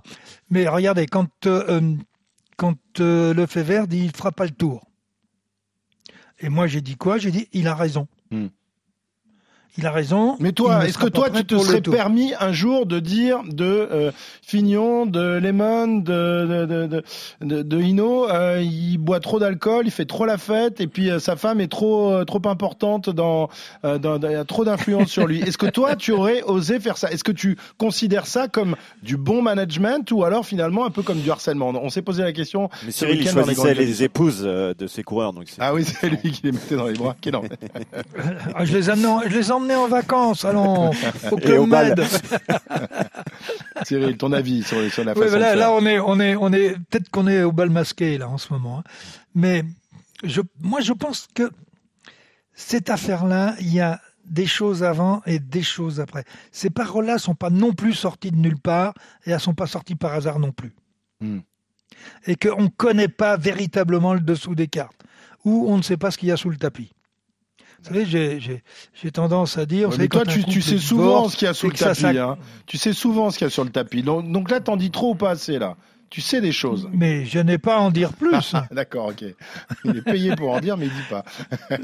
Mais 0.50 0.68
regardez, 0.68 1.06
quand, 1.06 1.48
quand 2.56 2.78
le 3.00 3.46
fait 3.46 3.64
vert 3.64 3.88
dit 3.88 4.06
il 4.06 4.16
fera 4.16 4.32
pas 4.32 4.46
le 4.46 4.52
tour. 4.52 4.86
Et 6.40 6.50
moi 6.50 6.68
j'ai 6.68 6.82
dit 6.82 6.96
quoi? 6.96 7.18
J'ai 7.18 7.32
dit 7.32 7.48
il 7.52 7.68
a 7.68 7.76
raison. 7.76 8.08
Hmm. 8.32 8.48
Il 9.78 9.86
a 9.86 9.92
raison. 9.92 10.36
Mais 10.40 10.54
toi, 10.54 10.88
est-ce 10.88 10.98
que 10.98 11.08
toi, 11.08 11.30
tu 11.30 11.46
te 11.46 11.58
serais 11.58 11.82
permis 11.82 12.34
un 12.40 12.52
jour 12.52 12.88
de 12.88 13.00
dire 13.00 13.42
de 13.48 13.66
euh, 13.66 14.12
Fignon, 14.42 15.06
de 15.06 15.38
Lemon, 15.38 16.00
de 16.00 16.66
de 16.66 17.04
de, 17.42 17.62
de, 17.62 17.82
Hino, 17.82 18.30
euh, 18.30 18.62
il 18.64 18.98
boit 18.98 19.20
trop 19.20 19.40
d'alcool, 19.40 19.84
il 19.86 19.92
fait 19.92 20.06
trop 20.06 20.26
la 20.26 20.38
fête, 20.38 20.82
et 20.82 20.88
puis 20.88 21.12
euh, 21.12 21.20
sa 21.20 21.36
femme 21.36 21.62
est 21.62 21.68
trop 21.68 22.24
trop 22.26 22.42
importante 22.46 23.10
dans, 23.10 23.50
dans, 23.84 24.20
il 24.20 24.32
y 24.32 24.36
a 24.36 24.46
trop 24.46 24.66
d'influence 24.66 25.10
sur 25.10 25.28
lui. 25.28 25.42
Est-ce 25.42 25.60
que 25.60 25.68
toi, 25.68 25.96
tu 25.96 26.12
aurais 26.12 26.42
osé 26.44 26.80
faire 26.80 26.98
ça? 26.98 27.12
Est-ce 27.12 27.24
que 27.24 27.32
tu 27.32 27.58
considères 27.78 28.26
ça 28.26 28.48
comme 28.48 28.76
du 29.04 29.16
bon 29.16 29.44
management 29.44 30.10
ou 30.12 30.24
alors 30.24 30.46
finalement 30.46 30.86
un 30.86 30.92
peu 30.92 31.04
comme 31.04 31.20
du 31.20 31.30
harcèlement? 31.30 31.70
On 31.70 31.90
s'est 31.90 32.02
posé 32.02 32.24
la 32.24 32.32
question. 32.32 32.70
Mais 32.84 32.92
Cyril, 32.92 33.22
il 33.22 33.30
choisissait 33.30 33.74
les, 33.76 34.04
épouses 34.04 34.42
de 34.42 34.88
ses 34.88 35.04
coureurs, 35.04 35.34
donc. 35.34 35.48
Ah 35.60 35.74
oui, 35.74 35.84
c'est 36.02 36.10
lui 36.10 36.32
qui 36.32 36.42
les 36.44 36.52
mettait 36.52 36.76
dans 36.76 36.88
les 36.88 36.94
bras. 36.94 37.16
Ah, 38.56 38.66
je 38.66 38.76
les 38.76 38.84
je 38.84 39.38
les 39.38 39.52
emmenais 39.58 39.76
en 39.76 39.88
vacances, 39.88 40.46
allons 40.46 40.92
au 41.32 41.38
Club 41.38 41.68
Med. 41.68 42.04
Cyril, 43.84 44.18
ton 44.18 44.32
avis 44.32 44.64
sur, 44.64 44.92
sur 44.92 45.04
la 45.04 45.14
façon 45.14 45.38
là, 45.38 45.56
là, 45.56 45.72
on 45.72 45.86
est, 45.86 46.00
on 46.00 46.20
est, 46.20 46.36
on 46.36 46.52
est, 46.54 46.76
peut-être 46.90 47.10
qu'on 47.10 47.28
est 47.28 47.44
au 47.44 47.52
bal 47.52 47.70
masqué 47.70 48.18
là 48.18 48.30
en 48.30 48.38
ce 48.38 48.52
moment, 48.54 48.80
hein. 48.80 48.84
mais 49.36 49.64
je, 50.24 50.42
moi, 50.62 50.82
je 50.82 50.94
pense 50.94 51.28
que 51.34 51.52
cette 52.54 52.90
affaire-là, 52.90 53.56
il 53.60 53.74
y 53.74 53.80
a 53.80 54.02
des 54.26 54.46
choses 54.46 54.84
avant 54.84 55.22
et 55.26 55.40
des 55.40 55.64
choses 55.64 56.00
après. 56.00 56.26
Ces 56.52 56.70
paroles-là 56.70 57.18
sont 57.18 57.36
pas 57.36 57.50
non 57.50 57.74
plus 57.74 57.94
sorties 57.94 58.32
de 58.32 58.38
nulle 58.38 58.60
part 58.60 58.94
et 59.26 59.32
elles 59.32 59.40
sont 59.40 59.54
pas 59.54 59.68
sorties 59.68 59.96
par 59.96 60.14
hasard 60.14 60.40
non 60.40 60.52
plus. 60.52 60.74
Hmm. 61.22 61.40
Et 62.26 62.36
qu'on 62.36 62.64
ne 62.64 62.68
connaît 62.68 63.08
pas 63.08 63.38
véritablement 63.38 64.14
le 64.14 64.20
dessous 64.20 64.56
des 64.56 64.68
cartes 64.68 65.04
ou 65.46 65.66
on 65.70 65.78
ne 65.78 65.82
sait 65.82 65.98
pas 65.98 66.12
ce 66.12 66.18
qu'il 66.18 66.30
y 66.30 66.32
a 66.32 66.38
sous 66.38 66.50
le 66.50 66.58
tapis. 66.58 66.92
Vous 67.90 68.06
savez, 68.06 68.40
j'ai 68.94 69.12
tendance 69.12 69.58
à 69.58 69.66
dire. 69.66 69.90
mais 69.98 70.08
toi, 70.08 70.26
tu, 70.26 70.44
tu 70.44 70.62
sais 70.62 70.78
souvent 70.78 71.30
ce 71.30 71.38
qu'il 71.38 71.48
y 71.48 71.50
a 71.50 71.54
sur 71.54 71.68
le 71.68 71.74
tapis. 71.74 72.06
Hein. 72.06 72.38
Tu 72.66 72.78
sais 72.78 72.94
souvent 72.94 73.30
ce 73.32 73.38
qu'il 73.38 73.46
y 73.46 73.48
a 73.48 73.52
sur 73.52 73.64
le 73.64 73.70
tapis. 73.70 74.04
Donc, 74.04 74.32
donc 74.32 74.50
là, 74.50 74.60
t'en 74.60 74.78
dis 74.78 74.92
trop 74.92 75.12
ou 75.12 75.16
pas 75.16 75.32
assez 75.32 75.60
là? 75.60 75.76
Tu 76.10 76.22
sais 76.22 76.40
des 76.40 76.54
choses. 76.54 76.90
Mais 76.94 77.26
je 77.26 77.40
n'ai 77.40 77.58
pas 77.58 77.76
à 77.76 77.80
en 77.80 77.92
dire 77.92 78.14
plus. 78.14 78.56
D'accord, 78.72 79.08
ok. 79.08 79.26
Il 79.84 79.98
est 79.98 80.02
payé 80.02 80.36
pour 80.36 80.52
en 80.52 80.60
dire, 80.60 80.78
mais 80.78 80.86
il 80.86 80.92
dit 80.92 81.08
pas. 81.10 81.26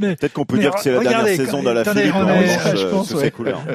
Peut-être 0.00 0.32
qu'on 0.32 0.44
peut 0.44 0.58
dire 0.58 0.74
que 0.74 0.80
c'est 0.80 0.92
la 0.92 1.00
dernière 1.00 1.36
saison 1.36 1.62
de 1.62 1.70
la 1.70 1.84
Philippe 1.84 2.12
ça, 2.12 2.74
je 2.74 2.86
pense, 2.88 3.12
ouais. 3.12 3.32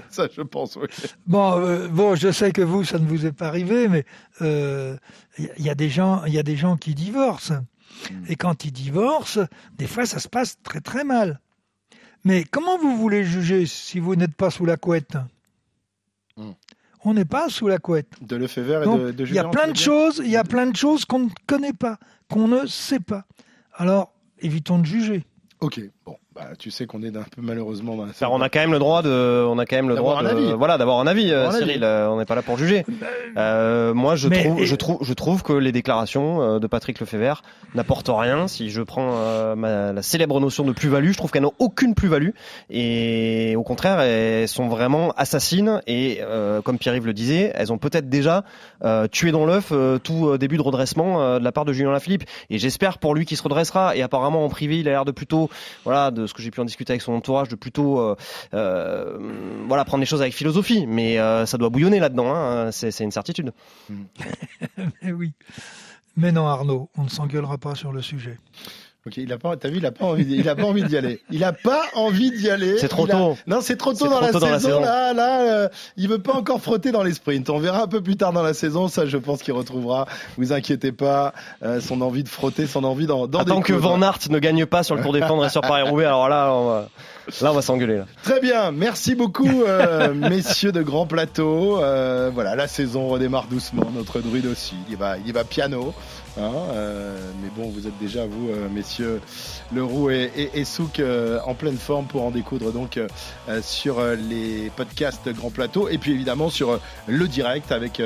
ça, 0.10 0.28
je 0.36 0.42
pense, 0.42 0.76
oui. 0.76 0.88
Bon, 1.26 1.58
euh, 1.58 1.88
bon, 1.88 2.16
je 2.16 2.32
sais 2.32 2.52
que 2.52 2.62
vous, 2.62 2.84
ça 2.84 3.00
ne 3.00 3.08
vous 3.08 3.26
est 3.26 3.32
pas 3.32 3.48
arrivé, 3.48 3.88
mais 3.88 4.06
il 4.42 4.48
euh, 4.48 4.96
y, 5.38 5.64
y, 5.64 5.70
a 5.70 5.76
des 5.76 5.90
gens, 5.90 6.24
il 6.26 6.34
y 6.34 6.40
a 6.40 6.44
des 6.44 6.58
gens 6.58 6.76
qui 6.76 6.96
divorcent. 6.96 7.54
Hmm. 8.12 8.24
Et 8.28 8.36
quand 8.36 8.66
ils 8.66 8.72
divorcent, 8.72 9.48
des 9.78 9.88
fois, 9.88 10.06
ça 10.06 10.20
se 10.20 10.28
passe 10.28 10.58
très 10.64 10.82
très 10.82 11.06
mal. 11.06 11.40
Mais 12.24 12.44
comment 12.44 12.78
vous 12.78 12.98
voulez 12.98 13.24
juger 13.24 13.66
si 13.66 14.00
vous 14.00 14.16
n'êtes 14.16 14.36
pas 14.36 14.50
sous 14.50 14.66
la 14.66 14.78
couette 14.78 15.18
hmm. 16.38 16.52
On 17.06 17.14
n'est 17.14 17.26
pas 17.26 17.50
sous 17.50 17.68
la 17.68 17.80
couette. 17.80 18.08
De 18.22 18.38
Lefebvre 18.38 18.84
et 18.84 18.98
de, 18.98 19.12
de 19.12 19.26
Il 19.26 19.34
y 19.34 19.40
a 19.40 19.50
plein 19.50 19.68
de 19.68 19.76
choses, 19.76 20.22
il 20.24 20.32
y 20.32 20.38
a 20.38 20.46
plein 20.46 20.68
de 20.68 20.76
choses 20.76 21.04
qu'on 21.04 21.20
ne 21.20 21.30
connaît 21.48 21.74
pas, 21.74 22.00
qu'on 22.30 22.48
ne 22.48 22.66
sait 22.66 23.02
pas. 23.02 23.26
Alors, 23.74 24.14
évitons 24.40 24.80
de 24.80 24.86
juger. 24.86 25.26
Ok, 25.60 25.82
bon. 26.06 26.18
Bah, 26.36 26.48
tu 26.58 26.72
sais 26.72 26.88
qu'on 26.88 27.04
est 27.04 27.16
un 27.16 27.22
peu 27.22 27.44
malheureusement 27.44 27.96
dans 27.96 28.08
on 28.32 28.42
a 28.42 28.50
quand 28.50 28.60
même 28.60 28.72
le 28.72 28.80
droit 28.80 29.04
de, 29.04 29.46
on 29.48 29.60
a 29.60 29.68
quand 29.68 29.76
même 29.76 29.90
le 29.90 29.96
droit 29.96 30.24
de, 30.24 30.54
voilà, 30.54 30.80
d'avoir 30.80 31.00
un 31.00 31.06
avis, 31.06 31.32
euh, 31.32 31.52
Cyril. 31.52 31.84
Euh, 31.84 32.08
on 32.10 32.18
n'est 32.18 32.26
pas 32.26 32.34
là 32.34 32.42
pour 32.42 32.58
juger. 32.58 32.86
Euh, 33.38 33.94
moi, 33.94 34.16
je 34.16 34.30
trouve, 34.30 34.64
je 34.64 34.76
trouve, 34.76 34.98
je 35.02 35.14
trouve 35.14 35.44
que 35.44 35.54
les 35.54 35.72
déclarations 35.72 36.42
euh, 36.42 36.60
de 36.60 36.66
Patrick 36.66 37.00
Lefebvre 37.00 37.44
n'apportent 37.76 38.10
rien. 38.12 38.48
Si 38.48 38.72
je 38.72 38.82
prends 38.82 39.56
ma, 39.56 39.94
la 39.94 40.02
célèbre 40.02 40.40
notion 40.40 40.64
de 40.64 40.72
plus-value, 40.72 41.12
je 41.12 41.18
trouve 41.18 41.30
qu'elles 41.30 41.44
n'ont 41.44 41.54
aucune 41.60 41.94
plus-value 41.94 42.32
et 42.72 43.56
au 43.56 43.64
contraire, 43.64 44.00
elles 44.00 44.48
sont 44.48 44.68
vraiment 44.68 45.12
assassines 45.12 45.82
et 45.86 46.20
comme 46.64 46.80
Pierre-Yves 46.80 47.06
le 47.06 47.14
disait, 47.14 47.52
elles 47.54 47.72
ont 47.72 47.78
peut-être 47.78 48.10
déjà 48.10 48.44
tué 49.12 49.32
dans 49.32 49.46
l'œuf 49.46 49.72
tout 50.04 50.38
début 50.38 50.58
de 50.58 50.62
redressement 50.62 51.40
de 51.40 51.44
la 51.44 51.52
part 51.52 51.66
de 51.66 51.74
Julien 51.74 51.92
Lafilippe. 51.92 52.24
Et 52.50 52.58
j'espère 52.58 52.98
pour 52.98 53.14
lui 53.14 53.26
qu'il 53.26 53.38
se 53.38 53.44
redressera. 53.44 53.96
Et 53.96 54.02
apparemment 54.02 54.46
en 54.46 54.50
privé, 54.50 54.80
il 54.80 54.88
a 54.88 54.92
l'air 54.92 55.06
de 55.06 55.12
plutôt, 55.12 55.50
voilà, 55.84 56.12
de 56.12 56.23
ce 56.28 56.34
que 56.34 56.42
j'ai 56.42 56.52
pu 56.52 56.60
en 56.60 56.66
discuter 56.66 56.94
avec 56.94 57.02
son 57.02 57.14
entourage, 57.14 57.50
de 57.50 57.56
plutôt 57.56 58.00
euh, 58.00 58.16
euh, 58.54 59.18
voilà 59.68 59.86
prendre 59.86 60.02
les 60.02 60.06
choses 60.06 60.22
avec 60.22 60.34
philosophie. 60.34 60.86
Mais 60.88 61.20
euh, 61.20 61.46
ça 61.46 61.58
doit 61.58 61.70
bouillonner 61.70 62.00
là-dedans, 62.00 62.34
hein, 62.34 62.72
c'est 62.72 62.98
une 63.00 63.12
certitude. 63.12 63.54
mais 65.02 65.12
oui. 65.12 65.34
Mais 66.16 66.32
non, 66.32 66.48
Arnaud, 66.48 66.90
on 66.98 67.04
ne 67.04 67.10
s'engueulera 67.10 67.58
pas 67.58 67.76
sur 67.76 67.92
le 67.92 68.02
sujet. 68.02 68.38
Ok, 69.06 69.18
il 69.18 69.34
a 69.34 69.38
pas, 69.38 69.58
t'as 69.58 69.68
vu, 69.68 69.80
il 69.80 69.86
a 69.86 69.92
pas 69.92 70.06
envie, 70.06 70.26
il 70.30 70.48
a 70.48 70.56
pas 70.56 70.64
envie 70.64 70.84
d'y 70.84 70.96
aller. 70.96 71.20
Il 71.30 71.44
a 71.44 71.52
pas 71.52 71.82
envie 71.96 72.32
d'y 72.32 72.50
aller. 72.50 72.78
C'est 72.78 72.88
trop 72.88 73.06
tôt. 73.06 73.38
Non, 73.48 73.60
c'est 73.60 73.76
trop 73.76 73.92
tôt, 73.92 74.08
dans, 74.08 74.22
la 74.22 74.32
saison, 74.32 74.80
Là, 74.80 75.12
là, 75.12 75.42
euh, 75.42 75.70
il 75.98 76.08
veut 76.08 76.20
pas 76.20 76.32
encore 76.32 76.62
frotter 76.62 76.94
dans 76.94 77.04
les 77.04 77.14
sprints. 77.14 77.50
On 77.50 77.60
verra 77.60 77.84
un 77.84 77.88
peu 77.88 78.00
plus 78.00 78.16
tard 78.16 78.32
dans 78.32 78.44
la 78.44 78.54
saison. 78.54 78.88
Ça, 78.88 79.06
je 79.06 79.18
pense 79.18 79.44
qu'il 79.44 79.54
retrouvera. 79.54 80.08
Vous 80.38 80.54
inquiétez 80.54 80.94
pas, 80.94 81.34
euh, 81.64 81.82
son 81.82 82.00
envie 82.00 82.24
de 82.24 82.30
frotter, 82.30 82.66
son 82.66 82.86
envie 82.86 83.06
dans. 83.06 83.28
dans 83.28 83.44
Tant 83.44 83.60
que 83.60 83.74
Van 83.74 84.02
Aert 84.02 84.20
ne 84.30 84.40
gagne 84.40 84.66
pas 84.66 84.84
sur 84.84 84.96
le 84.96 85.02
Tour 85.02 85.12
des 85.12 85.20
Flandres 85.20 85.48
et 85.48 85.50
sur 85.50 85.60
Paris-Roubaix, 85.60 86.06
alors 86.06 86.30
là, 86.30 86.54
on 86.54 86.70
va, 86.70 86.90
là, 87.42 87.52
on 87.52 87.56
va 87.56 87.62
s'engueuler. 87.62 88.04
Très 88.24 88.40
bien, 88.40 88.72
merci 88.72 89.16
beaucoup, 89.16 89.64
euh, 89.64 90.14
messieurs 90.30 90.72
de 90.72 90.82
Grand 90.82 91.08
Plateau. 91.08 91.82
voilà, 92.34 92.56
la 92.56 92.70
saison 92.70 93.10
redémarre 93.10 93.48
doucement. 93.50 93.84
Notre 93.94 94.22
druide 94.22 94.46
aussi, 94.46 94.76
il 94.90 94.96
va, 94.96 95.18
il 95.26 95.34
va 95.34 95.44
piano. 95.44 95.94
Hein, 96.36 96.52
euh, 96.72 97.32
mais 97.42 97.50
bon, 97.56 97.70
vous 97.70 97.86
êtes 97.86 97.98
déjà, 98.00 98.26
vous, 98.26 98.50
euh, 98.50 98.68
messieurs 98.68 99.22
Leroux 99.72 100.10
et, 100.10 100.32
et, 100.36 100.60
et 100.60 100.66
Souk, 100.66 101.00
euh, 101.00 101.40
en 101.46 101.54
pleine 101.54 101.78
forme 101.78 102.06
pour 102.06 102.24
en 102.24 102.32
découdre 102.32 102.72
donc 102.72 103.00
sur 103.62 104.02
les 104.02 104.72
podcasts 104.76 105.30
Grand 105.30 105.52
Plateau 105.52 105.90
et 105.90 105.98
puis 105.98 106.12
évidemment 106.12 106.50
sur 106.50 106.80
le 107.08 107.28
direct 107.28 107.72
avec 107.72 108.02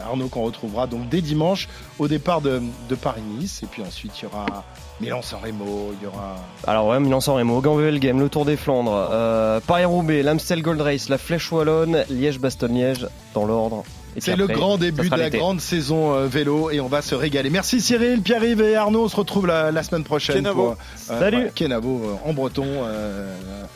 Arnaud 0.00 0.28
qu'on 0.28 0.42
retrouvera 0.42 0.86
donc 0.86 1.08
dès 1.08 1.20
dimanche 1.20 1.68
au 1.98 2.08
départ 2.08 2.40
de, 2.40 2.60
de 2.88 2.94
Paris-Nice. 2.94 3.62
Et 3.62 3.66
puis 3.66 3.82
ensuite, 3.82 4.12
il 4.20 4.24
y 4.24 4.26
aura 4.26 4.64
Milan-San 5.00 5.40
Remo, 5.42 5.94
il 5.98 6.04
y 6.04 6.06
aura. 6.06 6.36
Alors 6.66 6.88
ouais, 6.88 7.00
Milan-San 7.00 7.36
Remo, 7.36 7.60
Game, 7.60 8.20
le 8.20 8.28
Tour 8.28 8.44
des 8.44 8.56
Flandres, 8.56 9.60
Paris-Roubaix, 9.66 10.22
l'Amstel 10.22 10.62
Gold 10.62 10.80
Race, 10.80 11.08
la 11.08 11.18
Flèche 11.18 11.50
Wallonne, 11.52 12.04
Liège-Bastogne-Liège, 12.10 13.06
dans 13.34 13.44
l'ordre. 13.44 13.84
C'est 14.18 14.36
le 14.36 14.46
grand 14.46 14.78
début 14.78 15.08
de 15.08 15.16
la 15.16 15.30
grande 15.30 15.60
saison 15.60 16.14
euh, 16.14 16.26
vélo 16.26 16.70
et 16.70 16.80
on 16.80 16.88
va 16.88 17.02
se 17.02 17.14
régaler. 17.14 17.50
Merci 17.50 17.80
Cyril, 17.80 18.22
Pierre-Yves 18.22 18.62
et 18.62 18.76
Arnaud. 18.76 19.04
On 19.04 19.08
se 19.08 19.16
retrouve 19.16 19.46
la, 19.46 19.82
semaine 19.82 20.04
prochaine. 20.04 20.36
Kenavo. 20.36 20.70
Euh, 20.70 20.74
Salut. 21.20 21.50
Kenavo 21.54 22.02
euh, 22.04 22.28
en 22.28 22.32
breton, 22.32 22.66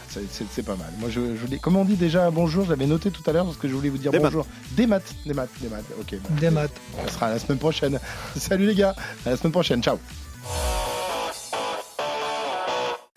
c'est 0.08 0.64
pas 0.64 0.76
mal. 0.76 0.88
Moi, 0.98 1.08
je, 1.10 1.20
je 1.36 1.56
comment 1.58 1.82
on 1.82 1.84
dit 1.84 1.96
déjà 1.96 2.30
bonjour? 2.30 2.64
J'avais 2.66 2.86
noté 2.86 3.10
tout 3.10 3.22
à 3.26 3.32
l'heure 3.32 3.44
parce 3.44 3.56
que 3.56 3.68
je 3.68 3.74
voulais 3.74 3.90
vous 3.90 3.98
dire 3.98 4.12
bonjour. 4.12 4.46
Des 4.72 4.86
maths, 4.86 5.14
des 5.26 5.34
maths, 5.34 5.50
des 5.60 5.68
maths. 5.68 5.84
Ok. 6.00 6.18
Des 6.40 6.50
maths. 6.50 6.70
Ça 7.06 7.12
sera 7.12 7.30
la 7.30 7.38
semaine 7.38 7.58
prochaine. 7.58 7.98
Salut 8.36 8.66
les 8.66 8.74
gars. 8.74 8.94
À 9.26 9.30
la 9.30 9.36
semaine 9.36 9.52
prochaine. 9.52 9.82
Ciao. 9.82 9.98